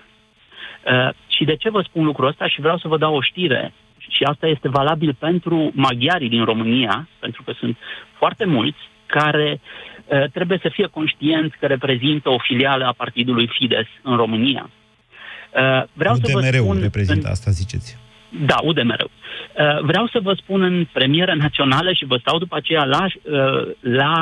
Uh, 1.34 1.38
și 1.38 1.43
de 1.43 1.56
ce 1.56 1.69
vă 1.69 1.82
spun 1.82 2.04
lucrul 2.06 2.28
ăsta? 2.28 2.48
Și 2.48 2.62
vreau 2.62 2.78
să 2.78 2.88
vă 2.88 2.98
dau 2.98 3.15
o 3.15 3.22
știre, 3.22 3.74
și 3.98 4.24
asta 4.24 4.48
este 4.48 4.69
valabil 4.69 5.15
pentru 5.19 5.72
maghiarii 5.74 6.30
din 6.30 6.43
România, 6.43 7.08
pentru 7.19 7.43
că 7.43 7.54
sunt 7.60 7.78
foarte 8.17 8.46
mulți 8.46 8.78
care 9.06 9.62
uh, 10.06 10.24
trebuie 10.32 10.60
să 10.62 10.69
fie 10.69 10.86
conștienți 10.86 11.58
că 11.58 11.65
reprezintă 11.65 12.30
o 12.30 12.38
filială 12.38 12.86
a 12.86 12.93
partidului 12.98 13.48
Fides 13.48 13.88
în 14.02 14.15
România. 14.15 14.69
Uh, 14.69 15.84
vreau 15.93 16.15
să 16.15 16.22
vă 16.32 16.38
UDMR-ul 16.38 16.63
spun 16.63 16.80
reprezintă 16.82 17.26
în- 17.26 17.32
asta, 17.32 17.52
ziceți. 17.52 17.98
da, 18.46 18.56
UDMR. 18.63 19.02
Uh, 19.02 19.80
Vreau 19.82 20.08
să 20.08 20.19
vă 20.22 20.34
spun 20.34 20.62
în 20.62 20.88
premieră 20.93 21.34
națională 21.34 21.93
și 21.93 22.06
vă 22.06 22.17
stau 22.17 22.38
după 22.38 22.56
aceea 22.56 22.84
la, 22.84 23.06
uh, 23.06 23.67
la 23.80 24.13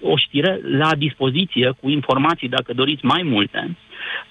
o 0.00 0.16
știre 0.16 0.60
la 0.62 0.94
dispoziție 0.94 1.72
cu 1.80 1.88
informații, 1.90 2.48
dacă 2.48 2.72
doriți 2.72 3.04
mai 3.04 3.22
multe. 3.22 3.76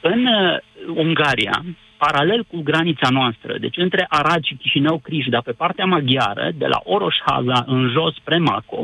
În 0.01 0.25
uh, 0.25 0.57
Ungaria, 0.95 1.63
paralel 2.03 2.41
cu 2.51 2.57
granița 2.69 3.09
noastră, 3.09 3.57
deci 3.59 3.77
între 3.77 4.05
Arad 4.09 4.43
și 4.43 4.55
Chișinău, 4.55 4.97
Criș, 4.97 5.25
dar 5.25 5.41
pe 5.41 5.51
partea 5.51 5.85
maghiară, 5.85 6.51
de 6.55 6.65
la 6.65 6.79
Oroshaga 6.83 7.63
în 7.67 7.89
jos 7.95 8.13
spre 8.15 8.37
Maco, 8.37 8.81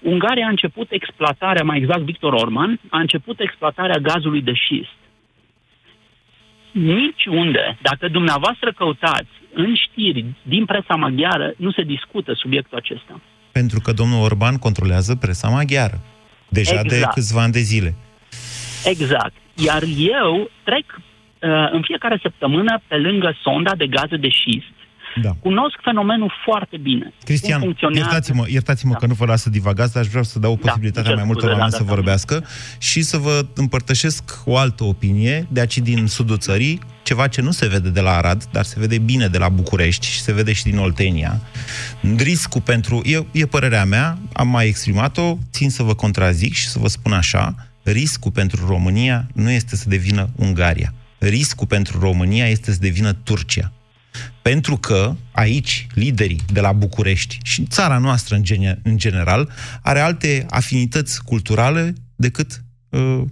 Ungaria 0.00 0.46
a 0.46 0.54
început 0.56 0.88
exploatarea, 0.90 1.64
mai 1.64 1.78
exact 1.78 2.00
Victor 2.00 2.32
Orban, 2.32 2.80
a 2.90 2.98
început 2.98 3.40
exploatarea 3.40 3.98
gazului 3.98 4.42
de 4.42 4.52
șist 4.66 4.96
niciunde, 6.74 7.78
dacă 7.82 8.08
dumneavoastră 8.08 8.72
căutați 8.72 9.34
în 9.54 9.74
știri 9.74 10.24
din 10.42 10.64
presa 10.64 10.94
maghiară, 10.94 11.54
nu 11.56 11.70
se 11.72 11.82
discută 11.82 12.32
subiectul 12.34 12.78
acesta. 12.78 13.20
Pentru 13.52 13.80
că 13.80 13.92
domnul 13.92 14.22
Orban 14.22 14.56
controlează 14.56 15.14
presa 15.14 15.48
maghiară. 15.48 16.00
Deja 16.48 16.82
de 16.82 16.94
Exact. 16.94 17.14
câțiva 17.14 17.42
ani 17.42 17.52
de 17.52 17.58
zile. 17.58 17.94
Exact. 18.84 19.32
Iar 19.54 19.82
eu 19.98 20.50
trec 20.64 20.84
uh, 20.96 21.13
în 21.72 21.82
fiecare 21.82 22.18
săptămână 22.22 22.80
pe 22.88 22.96
lângă 22.96 23.36
sonda 23.42 23.74
de 23.74 23.86
gaze 23.86 24.16
de 24.16 24.28
șist. 24.28 24.72
Da. 25.22 25.30
Cunosc 25.40 25.76
fenomenul 25.82 26.32
foarte 26.44 26.76
bine. 26.76 27.12
Cristian, 27.24 27.58
Cum 27.58 27.66
funcționează. 27.66 28.08
iertați-mă, 28.08 28.44
iertați-mă 28.48 28.92
da. 28.92 28.98
că 28.98 29.06
nu 29.06 29.14
vă 29.14 29.24
las 29.26 29.42
să 29.42 29.50
divagați, 29.50 29.92
dar 29.92 30.02
aș 30.02 30.08
vrea 30.08 30.22
să 30.22 30.38
dau 30.38 30.56
posibilitatea 30.56 31.08
cer 31.10 31.14
mai 31.14 31.24
multor 31.24 31.42
scuze, 31.42 31.60
oameni 31.60 31.70
da, 31.70 31.76
să 31.76 31.84
da, 31.84 31.94
vorbească 31.94 32.44
și 32.78 33.02
să 33.02 33.16
vă 33.16 33.46
împărtășesc 33.54 34.42
o 34.44 34.56
altă 34.56 34.84
opinie 34.84 35.46
de 35.50 35.60
aici 35.60 35.78
din 35.78 36.06
sudul 36.06 36.38
țării, 36.38 36.80
ceva 37.02 37.26
ce 37.26 37.40
nu 37.40 37.50
se 37.50 37.68
vede 37.68 37.90
de 37.90 38.00
la 38.00 38.10
Arad, 38.10 38.44
dar 38.52 38.64
se 38.64 38.80
vede 38.80 38.98
bine 38.98 39.26
de 39.26 39.38
la 39.38 39.48
București 39.48 40.06
și 40.06 40.20
se 40.20 40.32
vede 40.32 40.52
și 40.52 40.62
din 40.62 40.78
Oltenia. 40.78 41.40
Riscul 42.16 42.60
pentru... 42.60 43.02
E, 43.04 43.40
e 43.40 43.46
părerea 43.46 43.84
mea, 43.84 44.18
am 44.32 44.48
mai 44.48 44.66
exprimat-o, 44.66 45.36
țin 45.52 45.70
să 45.70 45.82
vă 45.82 45.94
contrazic 45.94 46.54
și 46.54 46.68
să 46.68 46.78
vă 46.78 46.88
spun 46.88 47.12
așa, 47.12 47.54
riscul 47.82 48.30
pentru 48.30 48.66
România 48.66 49.26
nu 49.34 49.50
este 49.50 49.76
să 49.76 49.88
devină 49.88 50.28
Ungaria. 50.36 50.92
Riscul 51.28 51.66
pentru 51.66 51.98
România 51.98 52.48
este 52.48 52.72
să 52.72 52.78
devină 52.78 53.12
Turcia. 53.12 53.72
Pentru 54.42 54.76
că 54.76 55.16
aici 55.32 55.86
liderii 55.94 56.40
de 56.52 56.60
la 56.60 56.72
București 56.72 57.38
și 57.42 57.62
țara 57.62 57.98
noastră 57.98 58.34
în, 58.34 58.42
gene, 58.42 58.80
în 58.82 58.96
general 58.96 59.50
are 59.82 60.00
alte 60.00 60.46
afinități 60.50 61.22
culturale 61.22 61.94
decât 62.16 62.64
uh, 62.88 63.22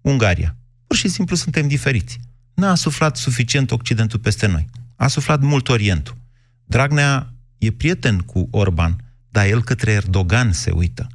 Ungaria. 0.00 0.56
Pur 0.86 0.96
și 0.96 1.08
simplu 1.08 1.36
suntem 1.36 1.68
diferiți. 1.68 2.18
N-a 2.54 2.74
suflat 2.74 3.16
suficient 3.16 3.70
Occidentul 3.70 4.18
peste 4.18 4.46
noi. 4.46 4.66
A 4.96 5.06
suflat 5.06 5.40
mult 5.40 5.68
Orientul. 5.68 6.16
Dragnea 6.64 7.32
e 7.58 7.70
prieten 7.70 8.18
cu 8.18 8.48
Orban, 8.50 8.96
dar 9.28 9.46
el 9.46 9.62
către 9.62 9.90
Erdogan 9.90 10.52
se 10.52 10.70
uită. 10.70 11.06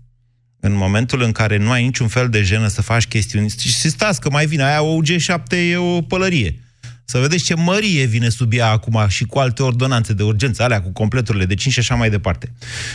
În 0.66 0.76
momentul 0.76 1.22
în 1.22 1.32
care 1.32 1.58
nu 1.58 1.72
ai 1.72 1.84
niciun 1.84 2.08
fel 2.08 2.30
de 2.30 2.42
jenă 2.42 2.68
să 2.68 2.82
faci 2.82 3.06
chestiuni, 3.06 3.50
și 3.50 3.90
stați 3.90 4.22
că 4.22 4.30
mai 4.30 4.46
vine, 4.46 4.64
aia 4.64 4.82
OG7 4.82 5.58
e 5.72 5.78
o 5.78 6.02
pălărie. 6.02 6.60
Să 7.08 7.18
vedeți 7.18 7.44
ce 7.44 7.56
mărie 7.56 8.06
vine 8.06 8.30
sub 8.30 8.54
ea 8.54 8.70
acum 8.70 9.06
și 9.08 9.26
cu 9.26 9.40
alte 9.40 9.64
ordonanțe 9.64 10.14
de 10.14 10.24
urgență, 10.24 10.64
alea 10.64 10.82
cu 10.82 10.92
completurile 10.92 11.46
de 11.46 11.56
5 11.56 11.74
și 11.74 11.80
așa 11.80 11.96
mai 11.96 12.10
departe. 12.10 12.52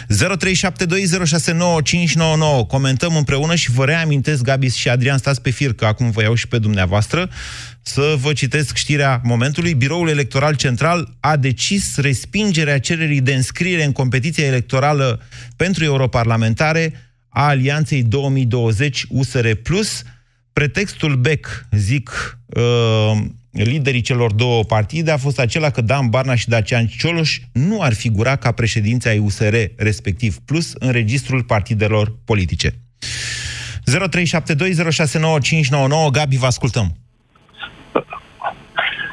0372069599. 0.08 2.66
Comentăm 2.68 3.16
împreună 3.16 3.54
și 3.54 3.70
vă 3.70 3.84
reamintesc, 3.84 4.42
Gabi 4.42 4.76
și 4.76 4.88
Adrian, 4.88 5.18
stați 5.18 5.42
pe 5.42 5.50
fir, 5.50 5.72
că 5.72 5.84
acum 5.84 6.10
vă 6.10 6.22
iau 6.22 6.34
și 6.34 6.48
pe 6.48 6.58
dumneavoastră, 6.58 7.30
să 7.82 8.14
vă 8.20 8.32
citesc 8.32 8.76
știrea 8.76 9.20
momentului. 9.24 9.74
Biroul 9.74 10.08
Electoral 10.08 10.54
Central 10.54 11.16
a 11.20 11.36
decis 11.36 11.96
respingerea 11.96 12.80
cererii 12.80 13.20
de 13.20 13.34
înscriere 13.34 13.84
în 13.84 13.92
competiția 13.92 14.46
electorală 14.46 15.22
pentru 15.56 15.84
europarlamentare 15.84 17.09
a 17.30 17.46
Alianței 17.46 18.02
2020 18.02 19.04
USR+. 19.08 19.48
Pretextul 20.52 21.16
BEC, 21.16 21.66
zic 21.70 22.38
uh, 22.46 23.18
liderii 23.52 24.00
celor 24.00 24.32
două 24.32 24.64
partide, 24.64 25.10
a 25.10 25.16
fost 25.16 25.38
acela 25.38 25.70
că 25.70 25.80
Dan 25.80 26.08
Barna 26.08 26.34
și 26.34 26.48
Dacian 26.48 26.86
Cioloș 26.86 27.38
nu 27.52 27.82
ar 27.82 27.94
figura 27.94 28.36
ca 28.36 28.52
președinți 28.52 29.08
ai 29.08 29.18
USR, 29.18 29.54
respectiv 29.76 30.38
Plus, 30.38 30.72
în 30.78 30.90
registrul 30.90 31.42
partidelor 31.42 32.16
politice. 32.24 32.74
0372069599 33.80 33.84
Gabi, 36.12 36.36
vă 36.36 36.46
ascultăm. 36.46 36.94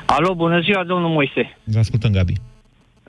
Alo, 0.05 0.36
bună 0.36 0.59
ziua, 0.59 0.84
domnul 0.84 1.09
Moise. 1.09 1.57
Vă 1.63 1.80
ascultăm, 1.80 2.11
Gabi. 2.11 2.34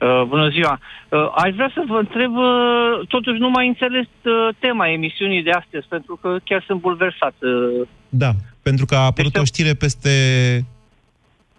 Uh, 0.01 0.23
bună 0.27 0.49
ziua. 0.49 0.79
Uh, 1.09 1.33
aș 1.35 1.55
vrea 1.55 1.71
să 1.75 1.83
vă 1.87 1.99
întreb, 1.99 2.37
uh, 2.37 3.07
totuși 3.09 3.39
nu 3.39 3.51
mai 3.51 3.67
înțeles 3.67 4.07
uh, 4.23 4.55
tema 4.59 4.89
emisiunii 4.89 5.43
de 5.43 5.51
astăzi, 5.51 5.87
pentru 5.89 6.19
că 6.23 6.37
chiar 6.45 6.63
sunt 6.67 6.81
bulversat. 6.81 7.35
Uh. 7.41 7.87
Da, 8.09 8.31
pentru 8.63 8.87
că 8.87 8.95
a 8.95 9.05
apărut 9.05 9.33
deci, 9.33 9.43
o 9.43 9.45
știre 9.45 9.75
peste 9.75 10.11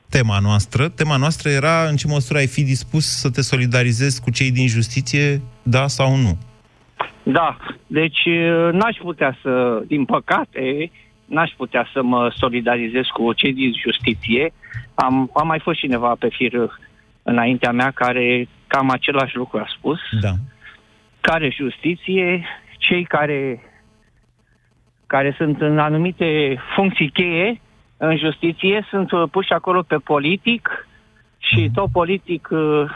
tema 0.10 0.40
noastră. 0.42 0.90
Tema 0.90 1.18
noastră 1.18 1.50
era 1.50 1.88
în 1.90 1.96
ce 1.96 2.08
măsură 2.08 2.40
ai 2.40 2.48
fi 2.48 2.64
dispus 2.64 3.06
să 3.06 3.30
te 3.30 3.42
solidarizezi 3.42 4.22
cu 4.22 4.32
cei 4.32 4.52
din 4.52 4.68
justiție, 4.68 5.42
da 5.64 5.88
sau 5.88 6.16
nu? 6.16 6.38
Da, 7.24 7.58
deci 7.88 8.26
uh, 8.26 8.70
n-aș 8.72 8.98
putea 8.98 9.38
să, 9.42 9.84
din 9.88 10.06
păcate, 10.06 10.92
n-aș 11.26 11.52
putea 11.58 11.90
să 11.94 12.04
mă 12.04 12.34
solidarizez 12.36 13.06
cu 13.14 13.34
cei 13.34 13.54
din 13.54 13.74
justiție. 13.84 14.54
Am, 14.94 15.30
am 15.34 15.48
mai 15.48 15.60
fost 15.60 15.80
cineva 15.80 16.16
pe 16.20 16.28
fir 16.32 16.54
înaintea 17.30 17.72
mea 17.72 17.92
care 17.92 18.48
cam 18.68 18.90
același 18.90 19.36
lucru 19.36 19.58
a 19.58 19.74
spus. 19.78 20.00
Da. 20.22 20.34
Care 21.22 21.50
justiție, 21.50 22.46
cei 22.78 23.04
care, 23.04 23.64
care 25.08 25.34
sunt 25.38 25.62
în 25.62 25.80
anumite 25.80 26.60
funcții 26.76 27.10
cheie 27.10 27.62
în 27.98 28.18
justiție 28.18 28.88
sunt 28.90 29.12
uh, 29.12 29.24
puși 29.32 29.52
acolo 29.52 29.82
pe 29.82 29.96
politic 29.96 30.88
și 31.38 31.60
mm. 31.60 31.72
tot 31.72 31.92
politic 31.92 32.48
uh, 32.52 32.90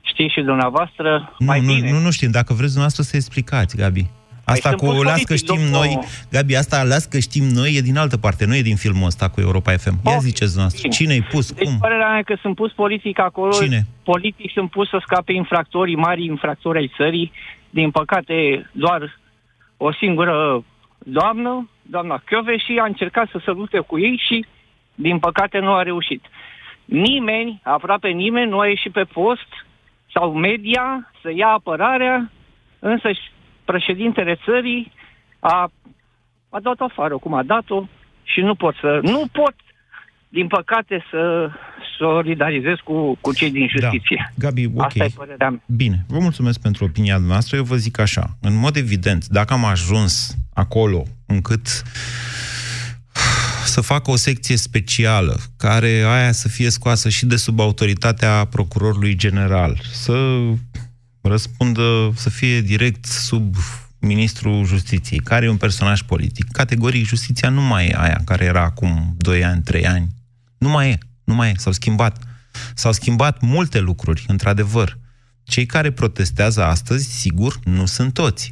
știți 0.00 0.32
și 0.32 0.40
dumneavoastră 0.40 1.34
nu, 1.38 1.46
mai 1.46 1.60
nu, 1.60 1.72
bine. 1.72 1.90
Nu, 1.90 1.98
nu 1.98 2.10
știm. 2.10 2.30
Dacă 2.30 2.52
vreți 2.52 2.74
dumneavoastră 2.76 3.02
să 3.02 3.16
explicați, 3.16 3.76
Gabi. 3.76 4.10
Asta 4.50 4.68
Păi 4.68 4.78
cu 4.78 4.84
sunt 4.94 5.04
las 5.04 5.22
că 5.22 5.24
politic, 5.26 5.36
știm 5.36 5.54
domnul- 5.70 5.70
noi, 5.80 5.98
Gabi, 6.30 6.54
asta 6.56 6.82
las 6.82 7.04
că 7.04 7.18
știm 7.18 7.44
noi 7.44 7.74
e 7.76 7.80
din 7.80 7.96
altă 7.96 8.16
parte, 8.16 8.44
nu 8.46 8.54
e 8.56 8.62
din 8.62 8.76
filmul 8.76 9.06
ăsta 9.06 9.28
cu 9.28 9.40
Europa 9.40 9.72
FM. 9.72 9.94
Ia 10.06 10.14
Ok, 10.14 10.20
ziceți 10.20 10.52
dumneavoastră, 10.54 10.82
bine. 10.88 10.94
cine-i 10.94 11.22
pus, 11.22 11.52
Deci 11.52 11.64
cum? 11.66 11.78
părerea 11.78 12.08
mea 12.08 12.18
e 12.18 12.22
că 12.22 12.36
sunt 12.40 12.54
pus 12.54 12.72
politic 12.72 13.18
acolo. 13.18 13.52
Cine? 13.52 13.86
Politic 14.02 14.50
sunt 14.52 14.70
pus 14.70 14.88
să 14.88 14.98
scape 15.02 15.32
infractorii, 15.32 15.96
mari 15.96 16.24
infractori 16.24 16.78
ai 16.78 16.92
țării. 16.96 17.32
Din 17.70 17.90
păcate, 17.90 18.68
doar 18.72 19.18
o 19.76 19.92
singură 19.92 20.64
doamnă, 20.98 21.68
doamna 21.82 22.22
și 22.66 22.78
a 22.80 22.84
încercat 22.84 23.28
să 23.30 23.40
se 23.44 23.50
lupte 23.50 23.78
cu 23.78 23.98
ei 23.98 24.22
și, 24.28 24.44
din 24.94 25.18
păcate, 25.18 25.58
nu 25.58 25.72
a 25.72 25.82
reușit. 25.82 26.24
Nimeni, 26.84 27.60
aproape 27.62 28.08
nimeni, 28.08 28.50
nu 28.50 28.58
a 28.58 28.66
ieșit 28.66 28.92
pe 28.92 29.04
post 29.04 29.48
sau 30.14 30.32
media 30.32 31.10
să 31.22 31.32
ia 31.34 31.46
apărarea, 31.48 32.30
însă 32.78 33.12
și 33.12 33.20
președintele 33.72 34.38
țării 34.44 34.92
a, 35.38 35.70
a 36.48 36.60
dat 36.60 36.78
afară 36.78 37.16
cum 37.18 37.34
a 37.34 37.42
dat-o 37.42 37.88
și 38.22 38.40
nu 38.40 38.54
pot 38.54 38.74
să, 38.80 39.00
nu 39.02 39.22
pot, 39.32 39.54
din 40.28 40.46
păcate, 40.46 41.04
să 41.10 41.50
solidarizez 41.98 42.76
cu, 42.84 43.18
cu 43.20 43.34
cei 43.34 43.50
din 43.50 43.68
justiție. 43.68 44.32
Da. 44.36 44.46
Gabi, 44.46 44.66
ok. 44.74 44.84
Asta 44.84 45.04
e 45.04 45.08
părerea 45.14 45.50
mea. 45.50 45.62
Bine, 45.66 46.04
vă 46.08 46.18
mulțumesc 46.18 46.60
pentru 46.60 46.84
opinia 46.84 47.18
noastră. 47.18 47.56
Eu 47.56 47.62
vă 47.62 47.76
zic 47.76 47.98
așa, 47.98 48.24
în 48.40 48.58
mod 48.58 48.76
evident, 48.76 49.26
dacă 49.26 49.52
am 49.52 49.64
ajuns 49.64 50.36
acolo 50.54 51.02
încât 51.26 51.66
să 53.64 53.80
fac 53.80 54.08
o 54.08 54.16
secție 54.16 54.56
specială, 54.56 55.36
care 55.56 55.88
aia 55.88 56.32
să 56.32 56.48
fie 56.48 56.70
scoasă 56.70 57.08
și 57.08 57.26
de 57.26 57.36
sub 57.36 57.60
autoritatea 57.60 58.44
procurorului 58.44 59.14
general, 59.14 59.80
să 59.92 60.12
răspundă, 61.20 62.12
să 62.14 62.30
fie 62.30 62.60
direct 62.60 63.04
sub 63.04 63.56
ministrul 63.98 64.64
justiției, 64.64 65.18
care 65.18 65.44
e 65.44 65.48
un 65.48 65.56
personaj 65.56 66.02
politic. 66.02 66.50
Categoric, 66.50 67.06
justiția 67.06 67.48
nu 67.48 67.62
mai 67.62 67.86
e 67.86 67.94
aia 67.96 68.20
care 68.24 68.44
era 68.44 68.62
acum 68.62 69.14
2 69.16 69.44
ani, 69.44 69.62
3 69.62 69.86
ani. 69.86 70.08
Nu 70.58 70.68
mai 70.68 70.90
e, 70.90 70.98
nu 71.24 71.34
mai 71.34 71.50
e, 71.50 71.54
s-au 71.56 71.72
schimbat. 71.72 72.18
S-au 72.74 72.92
schimbat 72.92 73.40
multe 73.40 73.78
lucruri, 73.78 74.24
într-adevăr. 74.28 74.98
Cei 75.42 75.66
care 75.66 75.90
protestează 75.90 76.64
astăzi, 76.64 77.10
sigur, 77.10 77.58
nu 77.64 77.86
sunt 77.86 78.14
toți. 78.14 78.50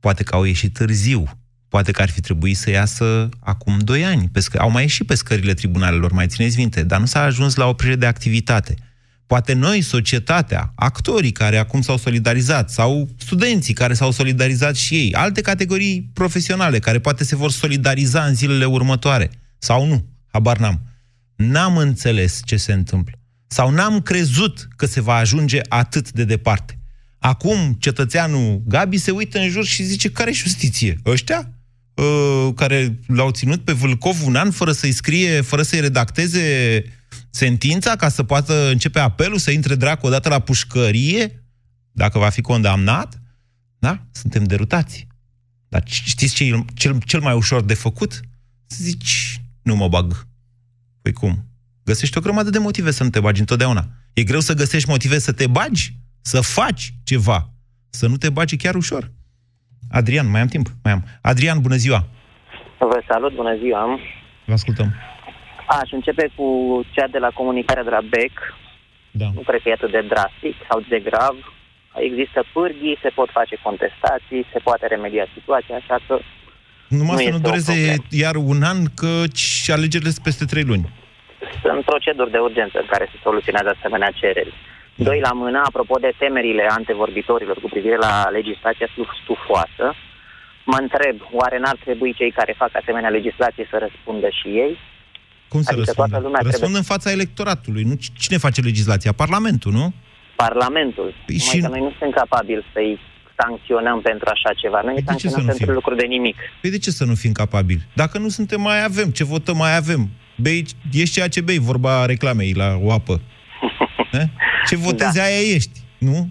Poate 0.00 0.22
că 0.22 0.34
au 0.34 0.44
ieșit 0.44 0.72
târziu. 0.72 1.24
Poate 1.68 1.90
că 1.90 2.02
ar 2.02 2.10
fi 2.10 2.20
trebuit 2.20 2.56
să 2.56 2.70
iasă 2.70 3.28
acum 3.40 3.78
2 3.78 4.04
ani. 4.04 4.28
Pe 4.32 4.40
scă- 4.40 4.58
au 4.58 4.70
mai 4.70 4.82
ieșit 4.82 5.06
pe 5.06 5.14
scările 5.14 5.54
tribunalelor, 5.54 6.12
mai 6.12 6.26
țineți 6.26 6.58
minte, 6.58 6.82
dar 6.82 7.00
nu 7.00 7.06
s-a 7.06 7.22
ajuns 7.22 7.54
la 7.54 7.66
oprire 7.66 7.96
de 7.96 8.06
activitate. 8.06 8.74
Poate 9.26 9.52
noi, 9.52 9.80
societatea, 9.80 10.72
actorii 10.74 11.32
care 11.32 11.56
acum 11.56 11.80
s-au 11.80 11.96
solidarizat, 11.96 12.70
sau 12.70 13.08
studenții 13.18 13.74
care 13.74 13.94
s-au 13.94 14.10
solidarizat 14.10 14.76
și 14.76 14.94
ei, 14.94 15.14
alte 15.14 15.40
categorii 15.40 16.10
profesionale 16.12 16.78
care 16.78 16.98
poate 16.98 17.24
se 17.24 17.36
vor 17.36 17.50
solidariza 17.50 18.24
în 18.24 18.34
zilele 18.34 18.64
următoare, 18.64 19.30
sau 19.58 19.86
nu, 19.86 20.04
habar 20.26 20.58
n-am. 20.58 20.80
N-am 21.36 21.76
înțeles 21.76 22.40
ce 22.44 22.56
se 22.56 22.72
întâmplă. 22.72 23.18
Sau 23.46 23.70
n-am 23.70 24.00
crezut 24.00 24.68
că 24.76 24.86
se 24.86 25.00
va 25.00 25.14
ajunge 25.14 25.60
atât 25.68 26.12
de 26.12 26.24
departe. 26.24 26.78
Acum, 27.18 27.76
cetățeanul 27.78 28.62
Gabi 28.66 28.96
se 28.96 29.10
uită 29.10 29.38
în 29.38 29.48
jur 29.48 29.64
și 29.64 29.82
zice, 29.82 30.10
care 30.10 30.32
justiție? 30.32 30.98
Ăștia? 31.06 31.50
Uh, 31.94 32.48
care 32.54 32.98
l-au 33.06 33.30
ținut 33.30 33.64
pe 33.64 33.72
Vâlcov 33.72 34.16
un 34.24 34.36
an 34.36 34.50
fără 34.50 34.72
să-i 34.72 34.92
scrie, 34.92 35.40
fără 35.40 35.62
să-i 35.62 35.80
redacteze 35.80 36.84
sentința 37.36 37.96
ca 37.96 38.08
să 38.08 38.22
poată 38.22 38.68
începe 38.70 38.98
apelul, 38.98 39.38
să 39.38 39.50
intre 39.50 39.74
dracu 39.74 40.06
odată 40.06 40.28
la 40.28 40.38
pușcărie, 40.38 41.44
dacă 41.92 42.18
va 42.18 42.28
fi 42.28 42.40
condamnat? 42.40 43.20
Da? 43.78 43.98
Suntem 44.10 44.44
derutați. 44.44 45.06
Dar 45.68 45.82
știți 45.86 46.34
ce 46.34 46.44
e 46.44 46.64
cel, 46.74 46.98
cel 47.04 47.20
mai 47.20 47.34
ușor 47.34 47.62
de 47.62 47.74
făcut? 47.74 48.20
Să 48.66 48.78
zici, 48.80 49.40
nu 49.62 49.76
mă 49.76 49.88
bag. 49.88 50.26
Păi 51.02 51.12
cum? 51.12 51.44
Găsești 51.84 52.18
o 52.18 52.20
grămadă 52.20 52.50
de 52.50 52.58
motive 52.58 52.90
să 52.90 53.02
nu 53.02 53.10
te 53.10 53.20
bagi 53.20 53.40
întotdeauna. 53.40 53.88
E 54.12 54.22
greu 54.22 54.40
să 54.40 54.54
găsești 54.54 54.88
motive 54.88 55.18
să 55.18 55.32
te 55.32 55.46
bagi, 55.46 55.92
să 56.20 56.40
faci 56.40 56.94
ceva, 57.04 57.50
să 57.90 58.06
nu 58.08 58.16
te 58.16 58.30
bagi 58.30 58.56
chiar 58.56 58.74
ușor. 58.74 59.12
Adrian, 59.90 60.30
mai 60.30 60.40
am 60.40 60.46
timp? 60.46 60.68
Mai 60.82 60.92
am. 60.92 61.04
Adrian, 61.22 61.60
bună 61.60 61.76
ziua! 61.76 62.06
Vă 62.78 63.02
salut, 63.08 63.34
bună 63.34 63.56
ziua! 63.56 63.98
Vă 64.46 64.52
ascultăm. 64.52 64.94
Aș 65.66 65.90
începe 65.92 66.28
cu 66.36 66.46
cea 66.90 67.06
de 67.06 67.18
la 67.18 67.30
comunicarea 67.30 67.82
de 67.84 67.90
la 67.90 68.00
BEC. 68.08 68.54
Da. 69.10 69.26
Nu 69.34 69.40
cred 69.40 69.60
că 69.62 69.68
e 69.68 69.72
atât 69.72 69.90
de 69.90 70.04
drastic 70.08 70.54
sau 70.68 70.80
de 70.88 70.98
grav. 71.00 71.36
Există 71.94 72.44
pârghii, 72.52 72.98
se 73.02 73.08
pot 73.14 73.28
face 73.30 73.56
contestații, 73.62 74.46
se 74.52 74.58
poate 74.58 74.86
remedia 74.86 75.26
situația, 75.34 75.76
așa 75.76 75.98
că 76.06 76.18
Numai 76.88 77.14
Nu 77.14 77.16
să 77.16 77.28
nu 77.28 77.34
este 77.34 77.36
o 77.36 77.48
dureze 77.50 77.72
problemă. 77.72 78.02
iar 78.10 78.34
un 78.52 78.62
an, 78.62 78.78
că 79.00 79.12
și 79.34 79.70
alegerile 79.72 80.10
sunt 80.10 80.24
peste 80.24 80.44
trei 80.44 80.62
luni. 80.70 80.88
sunt 81.62 81.84
proceduri 81.84 82.30
de 82.30 82.38
urgență 82.38 82.78
în 82.78 82.86
care 82.90 83.08
se 83.12 83.18
soluționează 83.22 83.68
asemenea 83.78 84.10
cereri. 84.20 84.52
Doi 84.94 85.20
la 85.20 85.32
mână, 85.32 85.60
apropo 85.64 85.96
de 85.98 86.12
temerile 86.18 86.66
antevorbitorilor 86.68 87.56
cu 87.60 87.68
privire 87.68 87.96
la 87.96 88.28
legislația 88.28 88.88
stu- 88.92 89.18
stufoasă, 89.22 89.94
mă 90.64 90.76
întreb, 90.80 91.16
oare 91.30 91.58
n-ar 91.58 91.76
trebui 91.84 92.14
cei 92.14 92.30
care 92.30 92.54
fac 92.56 92.70
asemenea 92.72 93.08
legislație 93.18 93.66
să 93.70 93.76
răspundă 93.78 94.28
și 94.38 94.48
ei? 94.48 94.78
Cum 95.48 95.60
să 95.62 95.68
Adică 95.72 95.84
răspundă? 95.84 96.10
toată 96.10 96.24
lumea 96.26 96.40
Răspund 96.42 96.62
trebuie- 96.62 96.78
în 96.78 96.90
fața 96.92 97.10
electoratului. 97.10 97.82
Nu? 97.82 97.94
Cine 98.24 98.38
face 98.38 98.60
legislația? 98.60 99.12
Parlamentul, 99.12 99.72
nu? 99.72 99.92
Parlamentul. 100.36 101.14
Păi 101.26 101.36
Numai 101.38 101.54
și- 101.54 101.60
că 101.60 101.68
noi 101.68 101.80
nu 101.80 101.88
suntem 101.90 102.10
capabili 102.10 102.64
să-i 102.72 102.98
sancționăm 103.40 104.00
pentru 104.00 104.28
așa 104.34 104.50
ceva. 104.62 104.80
Noi 104.84 104.94
îi 104.96 105.02
Păi 105.02 105.14
de 105.14 105.20
ce 105.20 105.28
să 105.28 105.34
sancționăm 105.34 105.44
nu 105.46 105.50
pentru 105.52 105.64
fim? 105.66 105.74
lucruri 105.74 105.98
de 106.02 106.06
nimic. 106.06 106.36
Păi 106.60 106.70
de 106.70 106.78
ce 106.78 106.90
să 106.90 107.04
nu 107.04 107.14
fim 107.14 107.32
capabili? 107.32 107.82
Dacă 108.02 108.18
nu 108.18 108.28
suntem, 108.28 108.60
mai 108.60 108.84
avem. 108.84 109.08
Ce 109.18 109.24
votăm, 109.24 109.56
mai 109.56 109.76
avem. 109.76 110.02
Bei, 110.44 110.64
ești 110.92 111.14
ceea 111.14 111.28
ce 111.28 111.40
bei, 111.40 111.58
vorba 111.58 112.06
reclamei 112.06 112.52
la 112.62 112.68
o 112.86 112.92
apă. 112.92 113.20
Eh? 114.20 114.26
Ce 114.68 114.76
votezi, 114.76 115.16
Da. 115.16 115.22
aia 115.22 115.40
ești. 115.56 115.76
Nu? 115.98 116.28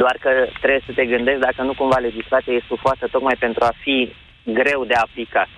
Doar 0.00 0.16
că 0.20 0.30
trebuie 0.62 0.82
să 0.86 0.92
te 0.98 1.04
gândești 1.12 1.40
dacă 1.40 1.62
nu 1.62 1.74
cumva 1.80 1.98
legislația 2.08 2.52
e 2.52 2.60
stufoasă 2.64 3.04
tocmai 3.10 3.36
pentru 3.38 3.64
a 3.64 3.72
fi 3.82 3.96
greu 4.58 4.84
de 4.84 4.94
aplicat 4.94 5.48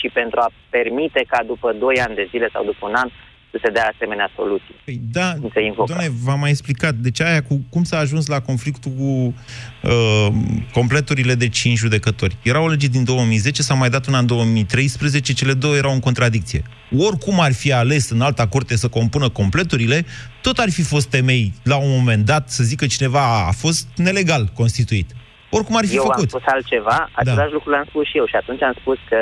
și 0.00 0.08
pentru 0.20 0.38
a 0.40 0.48
permite 0.76 1.20
ca 1.32 1.40
după 1.52 1.68
2 1.72 1.96
ani 2.06 2.14
de 2.14 2.26
zile 2.30 2.48
sau 2.52 2.64
după 2.64 2.82
un 2.88 2.94
an 3.02 3.08
să 3.52 3.58
se 3.64 3.70
dea 3.70 3.90
asemenea 3.94 4.30
soluții. 4.36 4.74
Păi 4.84 5.00
da, 5.12 5.28
Nu 5.40 5.50
se 5.54 5.62
invocă. 5.62 5.92
doamne, 5.92 6.10
v-am 6.24 6.38
mai 6.40 6.50
explicat. 6.50 6.94
Deci 6.94 7.20
aia 7.20 7.42
cu 7.42 7.60
cum 7.70 7.82
s-a 7.84 7.98
ajuns 7.98 8.26
la 8.26 8.40
conflictul 8.40 8.90
cu 8.98 9.34
uh, 9.82 10.28
completurile 10.72 11.34
de 11.34 11.48
5 11.48 11.76
judecători. 11.78 12.36
Era 12.42 12.60
o 12.60 12.68
lege 12.68 12.86
din 12.86 13.04
2010, 13.04 13.62
s-a 13.62 13.74
mai 13.74 13.90
dat 13.90 14.06
una 14.06 14.18
în 14.18 14.26
2013, 14.26 15.32
cele 15.32 15.52
două 15.52 15.76
erau 15.76 15.92
în 15.92 16.00
contradicție. 16.00 16.62
Oricum 16.98 17.40
ar 17.40 17.52
fi 17.52 17.72
ales 17.72 18.10
în 18.10 18.20
alta 18.20 18.46
curte 18.46 18.76
să 18.76 18.88
compună 18.88 19.28
completurile, 19.28 20.04
tot 20.42 20.58
ar 20.58 20.70
fi 20.70 20.82
fost 20.82 21.08
temei 21.08 21.52
la 21.62 21.76
un 21.76 21.90
moment 21.98 22.24
dat 22.24 22.50
să 22.50 22.62
zică 22.62 22.86
cineva 22.86 23.46
a 23.46 23.50
fost 23.52 23.88
nelegal 23.96 24.50
constituit. 24.54 25.10
Oricum 25.50 25.76
ar 25.76 25.84
fi 25.86 25.94
eu 25.94 26.02
am 26.02 26.08
făcut. 26.12 26.28
spus 26.28 26.42
altceva, 26.46 27.08
același 27.12 27.48
Da. 27.48 27.52
lucru 27.52 27.70
l-am 27.70 27.84
spus 27.88 28.06
și 28.06 28.16
eu 28.16 28.26
și 28.26 28.34
atunci 28.36 28.62
am 28.62 28.74
spus 28.80 28.98
că 29.08 29.16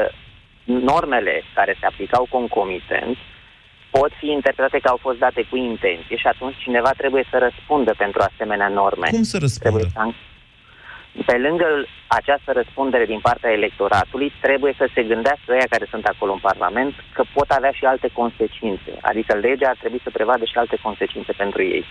normele 0.69 1.43
care 1.55 1.77
se 1.81 1.87
aplicau 1.87 2.27
concomitent 2.31 3.17
pot 3.91 4.11
fi 4.21 4.27
interpretate 4.27 4.79
că 4.79 4.89
au 4.89 4.97
fost 4.97 5.19
date 5.19 5.43
cu 5.51 5.57
intenție 5.57 6.17
și 6.17 6.27
atunci 6.27 6.57
cineva 6.57 6.91
trebuie 6.97 7.25
să 7.31 7.39
răspundă 7.39 7.95
pentru 7.99 8.21
asemenea 8.21 8.69
norme. 8.69 9.09
Cum 9.11 9.23
să 9.23 9.39
răspundă? 9.39 9.79
Trebuie 9.79 9.93
să... 9.93 10.27
Pe 11.27 11.37
lângă 11.39 11.67
această 12.07 12.53
răspundere 12.53 13.05
din 13.05 13.21
partea 13.21 13.53
electoratului, 13.53 14.33
trebuie 14.41 14.75
să 14.77 14.89
se 14.95 15.03
gândească 15.03 15.49
ăia 15.53 15.67
care 15.71 15.87
sunt 15.91 16.05
acolo 16.05 16.33
în 16.33 16.39
Parlament 16.39 16.95
că 17.13 17.23
pot 17.33 17.51
avea 17.51 17.71
și 17.71 17.85
alte 17.85 18.09
consecințe. 18.13 18.93
Adică 19.01 19.35
legea 19.35 19.69
ar 19.69 19.77
trebui 19.79 20.01
să 20.03 20.11
prevadă 20.11 20.45
și 20.45 20.59
alte 20.59 20.77
consecințe 20.83 21.33
pentru 21.33 21.63
ei. 21.63 21.85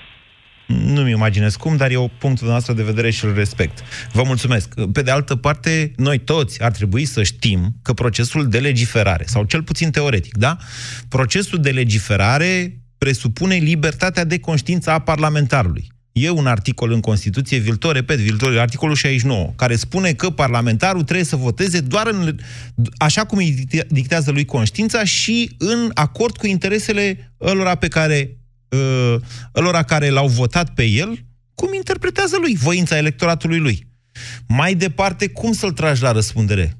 Nu-mi 0.68 1.12
imaginez 1.12 1.56
cum, 1.56 1.76
dar 1.78 1.92
e 1.92 1.96
o 1.96 2.08
punctul 2.08 2.48
noastră 2.48 2.74
de 2.74 2.84
vedere 2.84 3.10
și 3.10 3.26
îl 3.26 3.34
respect. 3.34 3.84
Vă 4.12 4.24
mulțumesc. 4.24 4.74
Pe 4.92 5.02
de 5.02 5.12
altă 5.12 5.36
parte, 5.36 5.92
noi 5.96 6.18
toți 6.18 6.64
ar 6.64 6.72
trebui 6.72 7.06
să 7.06 7.24
știm 7.24 7.76
că 7.82 7.94
procesul 7.94 8.50
de 8.50 8.60
legiferare, 8.60 9.24
sau 9.28 9.44
cel 9.44 9.64
puțin 9.64 9.92
teoretic, 9.92 10.38
da? 10.38 10.58
Procesul 11.10 11.60
de 11.60 11.70
legiferare 11.70 12.82
presupune 12.98 13.56
libertatea 13.56 14.24
de 14.24 14.40
conștiință 14.40 14.90
a 14.90 15.00
parlamentarului. 15.00 15.88
E 16.12 16.30
un 16.30 16.48
articol 16.48 16.92
în 16.92 17.00
Constituție, 17.00 17.58
vi-l 17.58 17.76
tot 17.76 17.94
repet, 17.94 18.18
vi-l 18.18 18.38
tot, 18.38 18.58
articolul 18.58 18.96
69, 18.96 19.54
care 19.56 19.76
spune 19.76 20.14
că 20.14 20.30
parlamentarul 20.30 21.04
trebuie 21.04 21.26
să 21.26 21.36
voteze 21.36 21.80
doar 21.80 22.08
în, 22.08 22.38
așa 22.98 23.26
cum 23.26 23.38
îi 23.38 23.52
dicte- 23.52 23.88
dictează 23.90 24.32
lui 24.32 24.46
conștiința 24.46 25.04
și 25.04 25.56
în 25.58 25.92
acord 25.94 26.38
cu 26.38 26.48
interesele 26.48 27.34
ălora 27.42 27.76
pe 27.76 27.88
care 27.88 28.38
uh, 28.70 29.16
ălora 29.56 29.84
care 29.84 30.10
l-au 30.10 30.28
votat 30.28 30.74
pe 30.74 30.84
el, 30.84 31.18
cum 31.56 31.74
interpretează 31.74 32.38
lui 32.40 32.56
voința 32.56 32.98
electoratului 32.98 33.60
lui. 33.60 33.88
Mai 34.48 34.74
departe, 34.74 35.30
cum 35.30 35.52
să-l 35.52 35.72
tragi 35.72 36.02
la 36.02 36.12
răspundere? 36.12 36.72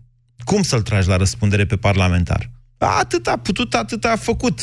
Cum 0.44 0.62
să-l 0.62 0.82
tragi 0.82 1.08
la 1.08 1.18
răspundere 1.18 1.66
pe 1.66 1.78
parlamentar? 1.78 2.50
Atât 2.78 3.28
a 3.28 3.38
putut, 3.38 3.74
atât 3.74 4.04
a 4.06 4.16
făcut. 4.16 4.58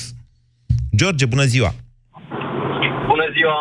George, 0.97 1.27
bună 1.27 1.45
ziua! 1.45 1.71
Bună 3.07 3.27
ziua! 3.37 3.59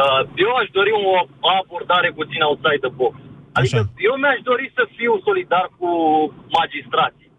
Uh, 0.00 0.20
Eu 0.44 0.52
aș 0.60 0.68
dori 0.78 0.90
o 0.90 1.48
abordare 1.60 2.10
puțin 2.20 2.40
outside 2.48 2.82
the 2.86 2.92
box. 3.00 3.14
Adică 3.58 3.78
Așa. 3.78 3.92
eu 4.08 4.14
mi-aș 4.22 4.40
dori 4.50 4.66
să 4.76 4.82
fiu 4.96 5.12
solidar 5.26 5.66
cu 5.78 5.90
magistrații. 6.58 7.30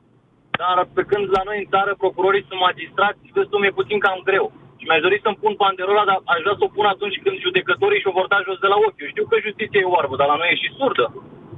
Dar 0.62 0.78
pe 0.96 1.04
când 1.10 1.26
la 1.38 1.42
noi 1.50 1.58
în 1.64 1.72
țară 1.74 1.92
procurorii 2.04 2.48
sunt 2.50 2.60
magistrați, 2.70 3.20
destul 3.40 3.60
mi-e 3.60 3.80
puțin 3.82 4.00
cam 4.06 4.20
greu. 4.30 4.46
Și 4.84 4.90
mi-aș 4.90 5.06
dori 5.08 5.24
să-mi 5.26 5.42
pun 5.44 5.54
panderola, 5.64 6.04
dar 6.10 6.20
aș 6.34 6.40
vrea 6.44 6.56
să 6.60 6.66
o 6.68 6.74
pun 6.78 6.88
atunci 6.94 7.18
când 7.24 7.36
judecătorii 7.46 8.02
și-o 8.02 8.18
vor 8.20 8.28
da 8.34 8.40
jos 8.48 8.58
de 8.64 8.70
la 8.74 8.78
ochi. 8.86 9.02
Eu 9.04 9.12
știu 9.14 9.26
că 9.30 9.36
justiția 9.48 9.82
e 9.84 9.94
oarbă, 9.96 10.14
dar 10.20 10.28
la 10.32 10.40
noi 10.40 10.52
e 10.54 10.62
și 10.64 10.76
surdă. 10.80 11.06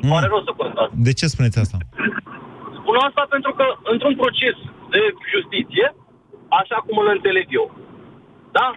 Mm. 0.04 0.12
Pare 0.12 0.28
rău 0.32 0.42
să 0.48 0.52
constat. 0.62 0.90
De 1.08 1.14
ce 1.20 1.26
spuneți 1.34 1.62
asta? 1.64 1.78
Spun 2.80 2.96
asta 3.08 3.24
pentru 3.36 3.52
că 3.58 3.66
într-un 3.94 4.16
proces 4.24 4.56
de 4.94 5.02
justiție, 5.34 5.86
așa 6.62 6.78
cum 6.86 6.96
îl 7.02 7.08
înțeleg 7.16 7.48
eu, 7.60 7.66
da? 8.58 8.68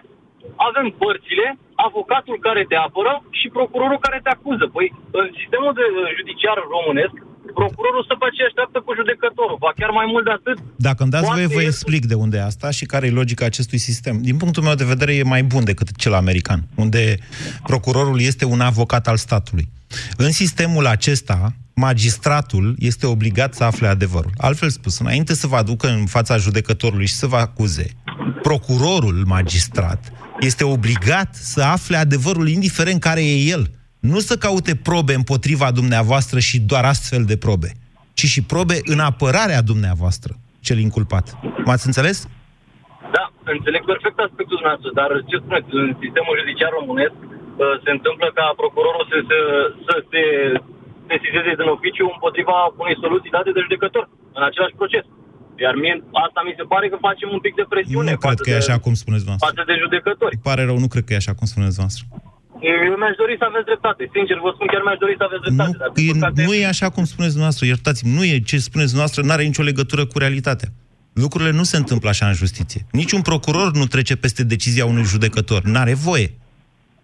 Avem 0.69 0.87
părțile, 1.03 1.47
avocatul 1.87 2.37
care 2.47 2.61
te 2.69 2.77
apără 2.87 3.13
și 3.39 3.47
procurorul 3.57 4.03
care 4.05 4.19
te 4.23 4.31
acuză. 4.37 4.65
Păi, 4.75 4.87
în 5.21 5.27
sistemul 5.39 5.73
de 5.79 5.85
judiciar 6.17 6.57
românesc, 6.75 7.15
procurorul 7.59 8.03
stă 8.07 8.15
pe 8.19 8.25
aceeași 8.31 8.55
treaptă 8.57 8.77
cu 8.85 8.91
judecătorul. 8.99 9.57
Ba 9.63 9.71
chiar 9.79 9.91
mai 9.99 10.07
mult 10.13 10.23
de 10.29 10.33
atât, 10.39 10.57
Dacă 10.87 10.99
îmi 11.03 11.11
dați 11.13 11.25
Poate 11.25 11.41
voie, 11.45 11.55
vă 11.55 11.61
el- 11.61 11.67
explic 11.73 12.03
de 12.11 12.17
unde 12.23 12.37
e 12.37 12.49
asta 12.51 12.67
și 12.77 12.85
care 12.91 13.05
e 13.07 13.19
logica 13.21 13.45
acestui 13.45 13.77
sistem. 13.89 14.15
Din 14.29 14.37
punctul 14.41 14.63
meu 14.63 14.75
de 14.81 14.91
vedere, 14.93 15.11
e 15.15 15.23
mai 15.35 15.43
bun 15.43 15.63
decât 15.63 15.87
cel 16.03 16.13
american, 16.13 16.59
unde 16.75 17.17
procurorul 17.63 18.19
este 18.21 18.45
un 18.45 18.59
avocat 18.61 19.07
al 19.07 19.17
statului. 19.17 19.67
În 20.17 20.31
sistemul 20.31 20.85
acesta, 20.85 21.53
magistratul 21.75 22.75
este 22.79 23.05
obligat 23.05 23.53
să 23.53 23.63
afle 23.63 23.87
adevărul. 23.87 24.31
Altfel 24.37 24.69
spus, 24.69 24.99
înainte 24.99 25.33
să 25.33 25.47
vă 25.47 25.55
aducă 25.55 25.87
în 25.87 26.05
fața 26.05 26.37
judecătorului 26.37 27.05
și 27.05 27.13
să 27.13 27.27
vă 27.27 27.35
acuze, 27.37 27.87
procurorul 28.41 29.23
magistrat 29.25 30.11
este 30.39 30.63
obligat 30.63 31.35
să 31.35 31.61
afle 31.61 31.97
adevărul, 31.97 32.47
indiferent 32.47 32.99
care 32.99 33.25
e 33.25 33.35
el. 33.49 33.71
Nu 33.99 34.19
să 34.29 34.35
caute 34.45 34.73
probe 34.89 35.13
împotriva 35.21 35.67
dumneavoastră 35.79 36.37
și 36.47 36.57
doar 36.71 36.85
astfel 36.93 37.23
de 37.31 37.37
probe, 37.45 37.69
ci 38.17 38.25
și 38.33 38.41
probe 38.53 38.75
în 38.93 38.99
apărarea 39.11 39.61
dumneavoastră, 39.71 40.31
cel 40.67 40.77
inculpat. 40.87 41.25
M-ați 41.67 41.85
înțeles? 41.89 42.17
Da, 43.15 43.23
înțeleg 43.57 43.81
perfect 43.91 44.17
aspectul 44.27 44.55
dumneavoastră, 44.59 44.89
dar 44.99 45.09
ce 45.29 45.35
spuneți, 45.43 45.69
în 45.81 45.89
sistemul 46.03 46.35
judiciar 46.41 46.71
românesc 46.79 47.17
uh, 47.23 47.75
se 47.83 47.91
întâmplă 47.97 48.27
ca 48.37 48.45
procurorul 48.61 49.05
să, 49.11 49.17
să, 49.29 49.39
să 49.87 49.93
se 50.11 50.21
sesizeze 51.11 51.51
din 51.59 51.69
oficiu 51.77 52.05
împotriva 52.15 52.55
unei 52.83 52.97
soluții 53.03 53.33
date 53.35 53.51
de 53.55 53.61
judecător 53.65 54.03
în 54.37 54.43
același 54.49 54.77
proces. 54.81 55.05
Iar 55.65 55.75
mie 55.83 55.95
asta 56.25 56.39
mi 56.47 56.53
se 56.59 56.65
pare 56.73 56.85
că 56.91 56.97
facem 57.09 57.29
un 57.35 57.41
pic 57.45 57.53
de 57.59 57.65
presiune 57.73 58.11
Nu 58.11 58.21
cred 58.23 58.39
că 58.45 58.49
e 58.51 58.63
așa 58.65 58.77
cum 58.83 58.93
spuneți 59.01 59.23
dumneavoastră. 59.23 59.47
față 59.51 59.61
de 59.69 59.75
judecători. 59.83 60.35
Pare 60.49 60.63
rău, 60.69 60.77
nu 60.83 60.89
cred 60.93 61.03
că 61.05 61.11
e 61.13 61.23
așa 61.23 61.33
cum 61.37 61.45
spuneți 61.51 61.75
dumneavoastră. 61.77 62.05
Eu 62.61 62.97
mi-aș 63.01 63.15
dori 63.21 63.35
să 63.41 63.45
aveți 63.49 63.65
dreptate. 63.65 64.09
Sincer, 64.15 64.37
vă 64.45 64.51
spun, 64.55 64.67
chiar 64.73 64.81
mi-aș 64.87 64.99
dori 65.03 65.15
să 65.19 65.23
aveți 65.27 65.43
dreptate. 65.45 65.77
dar, 65.81 65.89
din 65.99 66.07
E, 66.09 66.11
păcate, 66.11 66.43
nu 66.47 66.53
e 66.53 66.65
așa 66.75 66.87
cum 66.95 67.03
spuneți 67.11 67.33
dumneavoastră, 67.35 67.65
iertați-mi, 67.65 68.13
nu 68.17 68.23
e 68.31 68.33
ce 68.49 68.57
spuneți 68.57 68.91
dumneavoastră, 68.93 69.19
nu 69.25 69.31
are 69.31 69.43
nicio 69.43 69.63
legătură 69.71 70.03
cu 70.05 70.17
realitatea. 70.23 70.69
Lucrurile 71.13 71.51
nu 71.51 71.63
se 71.63 71.77
întâmplă 71.77 72.09
așa 72.09 72.25
în 72.27 72.33
justiție. 72.33 72.81
Niciun 72.91 73.21
procuror 73.21 73.69
nu 73.73 73.85
trece 73.85 74.15
peste 74.15 74.43
decizia 74.43 74.85
unui 74.85 75.03
judecător. 75.03 75.61
N-are 75.63 75.93
voie 75.93 76.29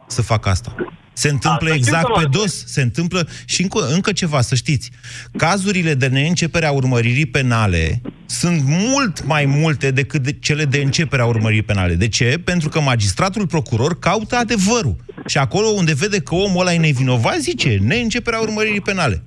să 0.08 0.22
facă 0.22 0.50
asta. 0.50 0.76
Se 1.18 1.30
întâmplă 1.30 1.70
Asta 1.70 1.76
știu 1.76 1.86
exact 1.86 2.06
că 2.06 2.08
nu 2.08 2.14
pe 2.14 2.20
are 2.20 2.30
dos, 2.32 2.66
se 2.66 2.82
întâmplă 2.82 3.28
și 3.46 3.62
încă, 3.62 3.88
încă 3.94 4.12
ceva, 4.12 4.42
să 4.42 4.56
știți. 4.56 4.92
Cazurile 5.38 5.94
de 5.94 6.08
neîncepere 6.08 6.66
a 6.66 6.72
urmăririi 6.72 7.26
penale 7.26 8.02
sunt 8.26 8.62
mult 8.66 9.26
mai 9.26 9.46
multe 9.46 9.92
decât 9.92 10.22
de 10.22 10.32
cele 10.32 10.66
de 10.66 10.78
începere 10.78 11.22
a 11.22 11.26
urmăririi 11.26 11.64
penale. 11.64 11.94
De 11.94 12.08
ce? 12.08 12.42
Pentru 12.44 12.70
că 12.70 12.80
magistratul 12.80 13.48
procuror 13.48 14.00
caută 14.00 14.36
adevărul. 14.36 14.96
Și 15.26 15.38
acolo 15.38 15.68
unde 15.68 15.94
vede 15.94 16.20
că 16.20 16.36
omul 16.36 16.62
ăla 16.62 16.74
e 16.74 16.78
nevinovat, 16.78 17.38
zice 17.40 17.78
neînceperea 17.82 18.40
urmăririi 18.40 18.82
penale. 18.82 19.24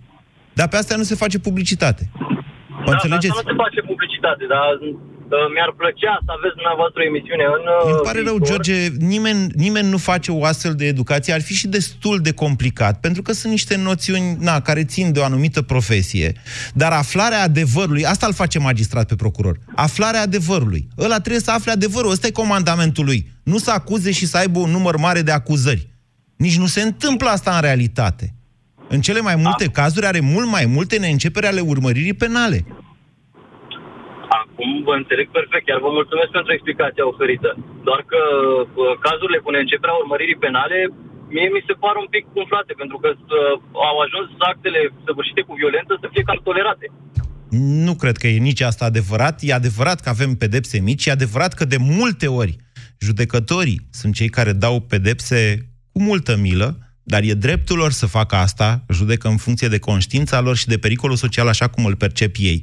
Dar 0.53 0.68
pe 0.68 0.76
astea 0.76 0.97
nu 0.97 1.03
se 1.03 1.14
face 1.14 1.39
publicitate. 1.39 2.11
Mă 2.68 2.84
da, 2.84 2.93
înțelegeți? 2.93 3.30
Asta 3.30 3.43
nu 3.45 3.51
se 3.51 3.62
face 3.64 3.80
publicitate, 3.80 4.45
dar 4.55 4.72
uh, 4.80 5.18
mi-ar 5.55 5.72
plăcea 5.76 6.14
să 6.24 6.31
aveți 6.37 6.55
dumneavoastră 6.55 6.99
o 7.03 7.07
emisiune 7.11 7.45
în 7.57 7.64
uh, 7.74 7.91
Îmi 7.93 8.01
pare 8.09 8.20
rău, 8.22 8.37
viitor. 8.37 8.49
George, 8.49 8.76
nimeni, 9.14 9.43
nimeni 9.64 9.89
nu 9.95 9.99
face 10.11 10.31
o 10.33 10.45
astfel 10.45 10.74
de 10.74 10.87
educație. 10.87 11.33
Ar 11.33 11.43
fi 11.49 11.55
și 11.55 11.68
destul 11.79 12.16
de 12.26 12.33
complicat, 12.33 12.95
pentru 13.01 13.22
că 13.22 13.33
sunt 13.33 13.53
niște 13.53 13.76
noțiuni 13.76 14.37
na, 14.41 14.61
care 14.61 14.85
țin 14.85 15.12
de 15.12 15.18
o 15.20 15.24
anumită 15.24 15.62
profesie. 15.62 16.33
Dar 16.74 16.93
aflarea 16.93 17.43
adevărului, 17.43 18.05
asta 18.05 18.26
îl 18.26 18.35
face 18.35 18.59
magistrat 18.59 19.07
pe 19.09 19.14
procuror. 19.14 19.57
Aflarea 19.74 20.20
adevărului. 20.20 20.89
Ăla 20.99 21.18
trebuie 21.18 21.43
să 21.43 21.51
afle 21.51 21.72
adevărul. 21.72 22.11
Ăsta 22.11 22.26
e 22.26 22.31
comandamentul 22.31 23.05
lui. 23.05 23.26
Nu 23.43 23.59
să 23.59 23.70
acuze 23.70 24.11
și 24.12 24.26
să 24.26 24.37
aibă 24.37 24.59
un 24.59 24.70
număr 24.70 24.97
mare 24.97 25.22
de 25.22 25.31
acuzări. 25.31 25.89
Nici 26.37 26.59
nu 26.59 26.66
se 26.66 26.81
întâmplă 26.81 27.29
asta 27.29 27.55
în 27.55 27.61
realitate. 27.61 28.33
În 28.89 29.01
cele 29.01 29.20
mai 29.20 29.37
multe 29.37 29.66
cazuri 29.66 30.07
are 30.07 30.20
mult 30.20 30.49
mai 30.49 30.66
multe 30.66 30.99
neîncepere 30.99 31.47
ale 31.47 31.61
urmăririi 31.61 32.14
penale. 32.14 32.64
Acum 34.59 34.82
vă 34.88 34.94
înțeleg 35.00 35.26
perfect, 35.38 35.64
chiar 35.66 35.80
vă 35.86 35.90
mulțumesc 35.98 36.30
pentru 36.36 36.52
explicația 36.52 37.11
oferită. 37.12 37.50
Doar 37.88 38.00
că 38.11 38.20
uh, 38.61 38.92
cazurile 39.06 39.40
cu 39.44 39.50
neînceperea 39.50 40.00
urmăririi 40.02 40.42
penale, 40.44 40.78
mie 41.34 41.48
mi 41.56 41.66
se 41.68 41.74
par 41.84 41.94
un 42.02 42.09
pic 42.14 42.24
umflate, 42.40 42.72
pentru 42.82 42.96
că 43.02 43.09
uh, 43.16 43.54
au 43.90 43.96
ajuns 44.06 44.28
actele 44.52 44.80
săvârșite 45.06 45.42
cu 45.46 45.52
violență 45.61 45.92
să 46.02 46.06
fie 46.12 46.26
cam 46.28 46.40
tolerate. 46.48 46.86
Nu 47.86 47.94
cred 48.02 48.16
că 48.18 48.26
e 48.28 48.48
nici 48.50 48.66
asta 48.70 48.84
adevărat. 48.84 49.36
E 49.42 49.61
adevărat 49.62 49.98
că 50.00 50.09
avem 50.09 50.30
pedepse 50.42 50.76
mici, 50.88 51.06
e 51.06 51.18
adevărat 51.18 51.52
că 51.59 51.64
de 51.74 51.78
multe 52.00 52.26
ori 52.40 52.54
judecătorii 53.06 53.80
sunt 53.98 54.12
cei 54.14 54.30
care 54.38 54.52
dau 54.64 54.74
pedepse 54.92 55.38
cu 55.92 55.98
multă 56.02 56.32
milă, 56.46 56.68
dar 57.09 57.22
e 57.22 57.34
dreptul 57.34 57.76
lor 57.76 57.92
să 57.92 58.06
facă 58.06 58.34
asta, 58.34 58.84
judecă 58.92 59.28
în 59.28 59.36
funcție 59.36 59.68
de 59.68 59.78
conștiința 59.78 60.40
lor 60.40 60.56
și 60.56 60.66
de 60.66 60.78
pericolul 60.78 61.16
social 61.16 61.48
așa 61.48 61.68
cum 61.68 61.84
îl 61.84 61.96
percep 61.96 62.36
ei. 62.38 62.62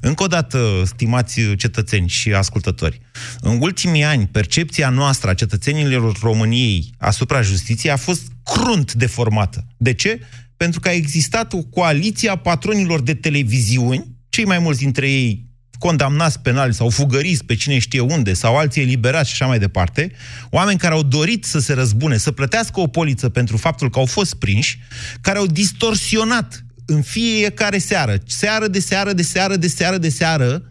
Încă 0.00 0.22
o 0.22 0.26
dată, 0.26 0.82
stimați 0.84 1.40
cetățeni 1.56 2.08
și 2.08 2.32
ascultători, 2.32 3.00
în 3.40 3.58
ultimii 3.60 4.04
ani, 4.04 4.26
percepția 4.26 4.88
noastră 4.88 5.30
a 5.30 5.34
cetățenilor 5.34 6.18
României 6.22 6.94
asupra 6.98 7.42
justiției 7.42 7.92
a 7.92 7.96
fost 7.96 8.22
crunt 8.42 8.92
deformată. 8.92 9.66
De 9.76 9.94
ce? 9.94 10.20
Pentru 10.56 10.80
că 10.80 10.88
a 10.88 10.92
existat 10.92 11.52
o 11.52 11.62
coaliție 11.62 12.30
a 12.30 12.36
patronilor 12.36 13.02
de 13.02 13.14
televiziuni, 13.14 14.06
cei 14.28 14.44
mai 14.44 14.58
mulți 14.58 14.78
dintre 14.78 15.10
ei 15.10 15.51
condamnați 15.82 16.40
penal 16.40 16.72
sau 16.72 16.90
fugăriți 16.90 17.44
pe 17.44 17.54
cine 17.54 17.78
știe 17.78 18.00
unde, 18.00 18.32
sau 18.32 18.56
alții 18.56 18.82
eliberați 18.82 19.28
și 19.28 19.34
așa 19.34 19.46
mai 19.46 19.58
departe, 19.58 20.12
oameni 20.50 20.78
care 20.78 20.94
au 20.94 21.02
dorit 21.02 21.44
să 21.44 21.58
se 21.58 21.72
răzbune, 21.72 22.16
să 22.16 22.32
plătească 22.32 22.80
o 22.80 22.86
poliță 22.86 23.28
pentru 23.28 23.56
faptul 23.56 23.90
că 23.90 23.98
au 23.98 24.04
fost 24.04 24.34
prinși, 24.34 24.78
care 25.20 25.38
au 25.38 25.46
distorsionat 25.46 26.64
în 26.86 27.02
fiecare 27.02 27.78
seară, 27.78 28.16
seară 28.26 28.68
de 28.68 28.80
seară 28.80 29.12
de 29.12 29.22
seară 29.22 29.56
de 29.56 29.68
seară 29.68 29.98
de 29.98 30.08
seară, 30.08 30.62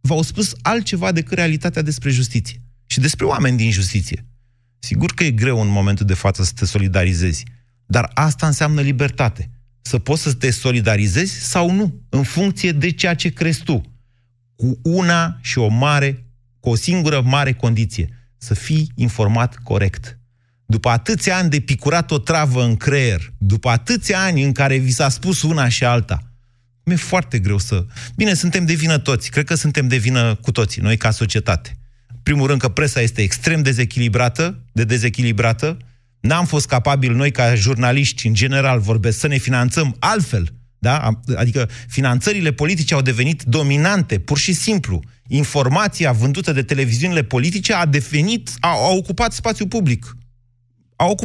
v-au 0.00 0.22
spus 0.22 0.54
altceva 0.62 1.12
decât 1.12 1.32
realitatea 1.32 1.82
despre 1.82 2.10
justiție 2.10 2.62
și 2.86 3.00
despre 3.00 3.24
oameni 3.24 3.56
din 3.56 3.70
justiție. 3.70 4.26
Sigur 4.78 5.12
că 5.14 5.24
e 5.24 5.30
greu 5.30 5.60
în 5.60 5.68
momentul 5.68 6.06
de 6.06 6.14
față 6.14 6.42
să 6.42 6.52
te 6.54 6.64
solidarizezi, 6.64 7.44
dar 7.86 8.10
asta 8.14 8.46
înseamnă 8.46 8.80
libertate. 8.80 9.50
Să 9.82 9.98
poți 9.98 10.22
să 10.22 10.32
te 10.32 10.50
solidarizezi 10.50 11.32
sau 11.32 11.70
nu, 11.70 12.00
în 12.08 12.22
funcție 12.22 12.72
de 12.72 12.90
ceea 12.90 13.14
ce 13.14 13.28
crezi 13.28 13.62
tu. 13.62 13.95
Cu 14.56 14.78
una 14.82 15.38
și 15.40 15.58
o 15.58 15.68
mare, 15.68 16.24
cu 16.60 16.68
o 16.68 16.74
singură 16.74 17.20
mare 17.20 17.52
condiție, 17.52 18.08
să 18.36 18.54
fii 18.54 18.90
informat 18.94 19.56
corect. 19.62 20.18
După 20.66 20.88
atâția 20.88 21.36
ani 21.36 21.50
de 21.50 21.60
picurat 21.60 22.10
o 22.10 22.18
travă 22.18 22.62
în 22.62 22.76
creier, 22.76 23.32
după 23.38 23.68
atâția 23.68 24.20
ani 24.20 24.42
în 24.42 24.52
care 24.52 24.76
vi 24.76 24.90
s-a 24.90 25.08
spus 25.08 25.42
una 25.42 25.68
și 25.68 25.84
alta, 25.84 26.26
mi-e 26.84 26.96
foarte 26.96 27.38
greu 27.38 27.58
să... 27.58 27.86
Bine, 28.16 28.34
suntem 28.34 28.66
de 28.66 28.74
vină 28.74 28.98
toți. 28.98 29.30
Cred 29.30 29.44
că 29.44 29.54
suntem 29.54 29.88
de 29.88 29.96
vină 29.96 30.34
cu 30.34 30.52
toții, 30.52 30.82
noi 30.82 30.96
ca 30.96 31.10
societate. 31.10 31.78
Primul 32.22 32.46
rând 32.46 32.60
că 32.60 32.68
presa 32.68 33.00
este 33.00 33.22
extrem 33.22 33.62
dezechilibrată, 33.62 34.62
de 34.72 34.84
dezechilibrată. 34.84 35.76
N-am 36.20 36.46
fost 36.46 36.66
capabili 36.66 37.14
noi 37.14 37.30
ca 37.30 37.54
jurnaliști, 37.54 38.26
în 38.26 38.34
general 38.34 38.80
vorbesc, 38.80 39.18
să 39.18 39.26
ne 39.26 39.36
finanțăm 39.36 39.96
altfel. 39.98 40.52
Da? 40.78 41.20
Adică 41.36 41.68
finanțările 41.88 42.52
politice 42.52 42.94
au 42.94 43.02
devenit 43.02 43.42
dominante, 43.42 44.18
pur 44.18 44.38
și 44.38 44.52
simplu. 44.52 45.02
Informația 45.28 46.12
vândută 46.12 46.52
de 46.52 46.62
televiziunile 46.62 47.22
politice 47.22 47.74
a 47.74 47.86
devenit, 47.86 48.50
a, 48.60 48.68
a 48.68 48.90
ocupat 48.90 49.32
spațiul 49.32 49.68
public. 49.68 50.16
A 50.96 51.04
ocupat 51.04 51.24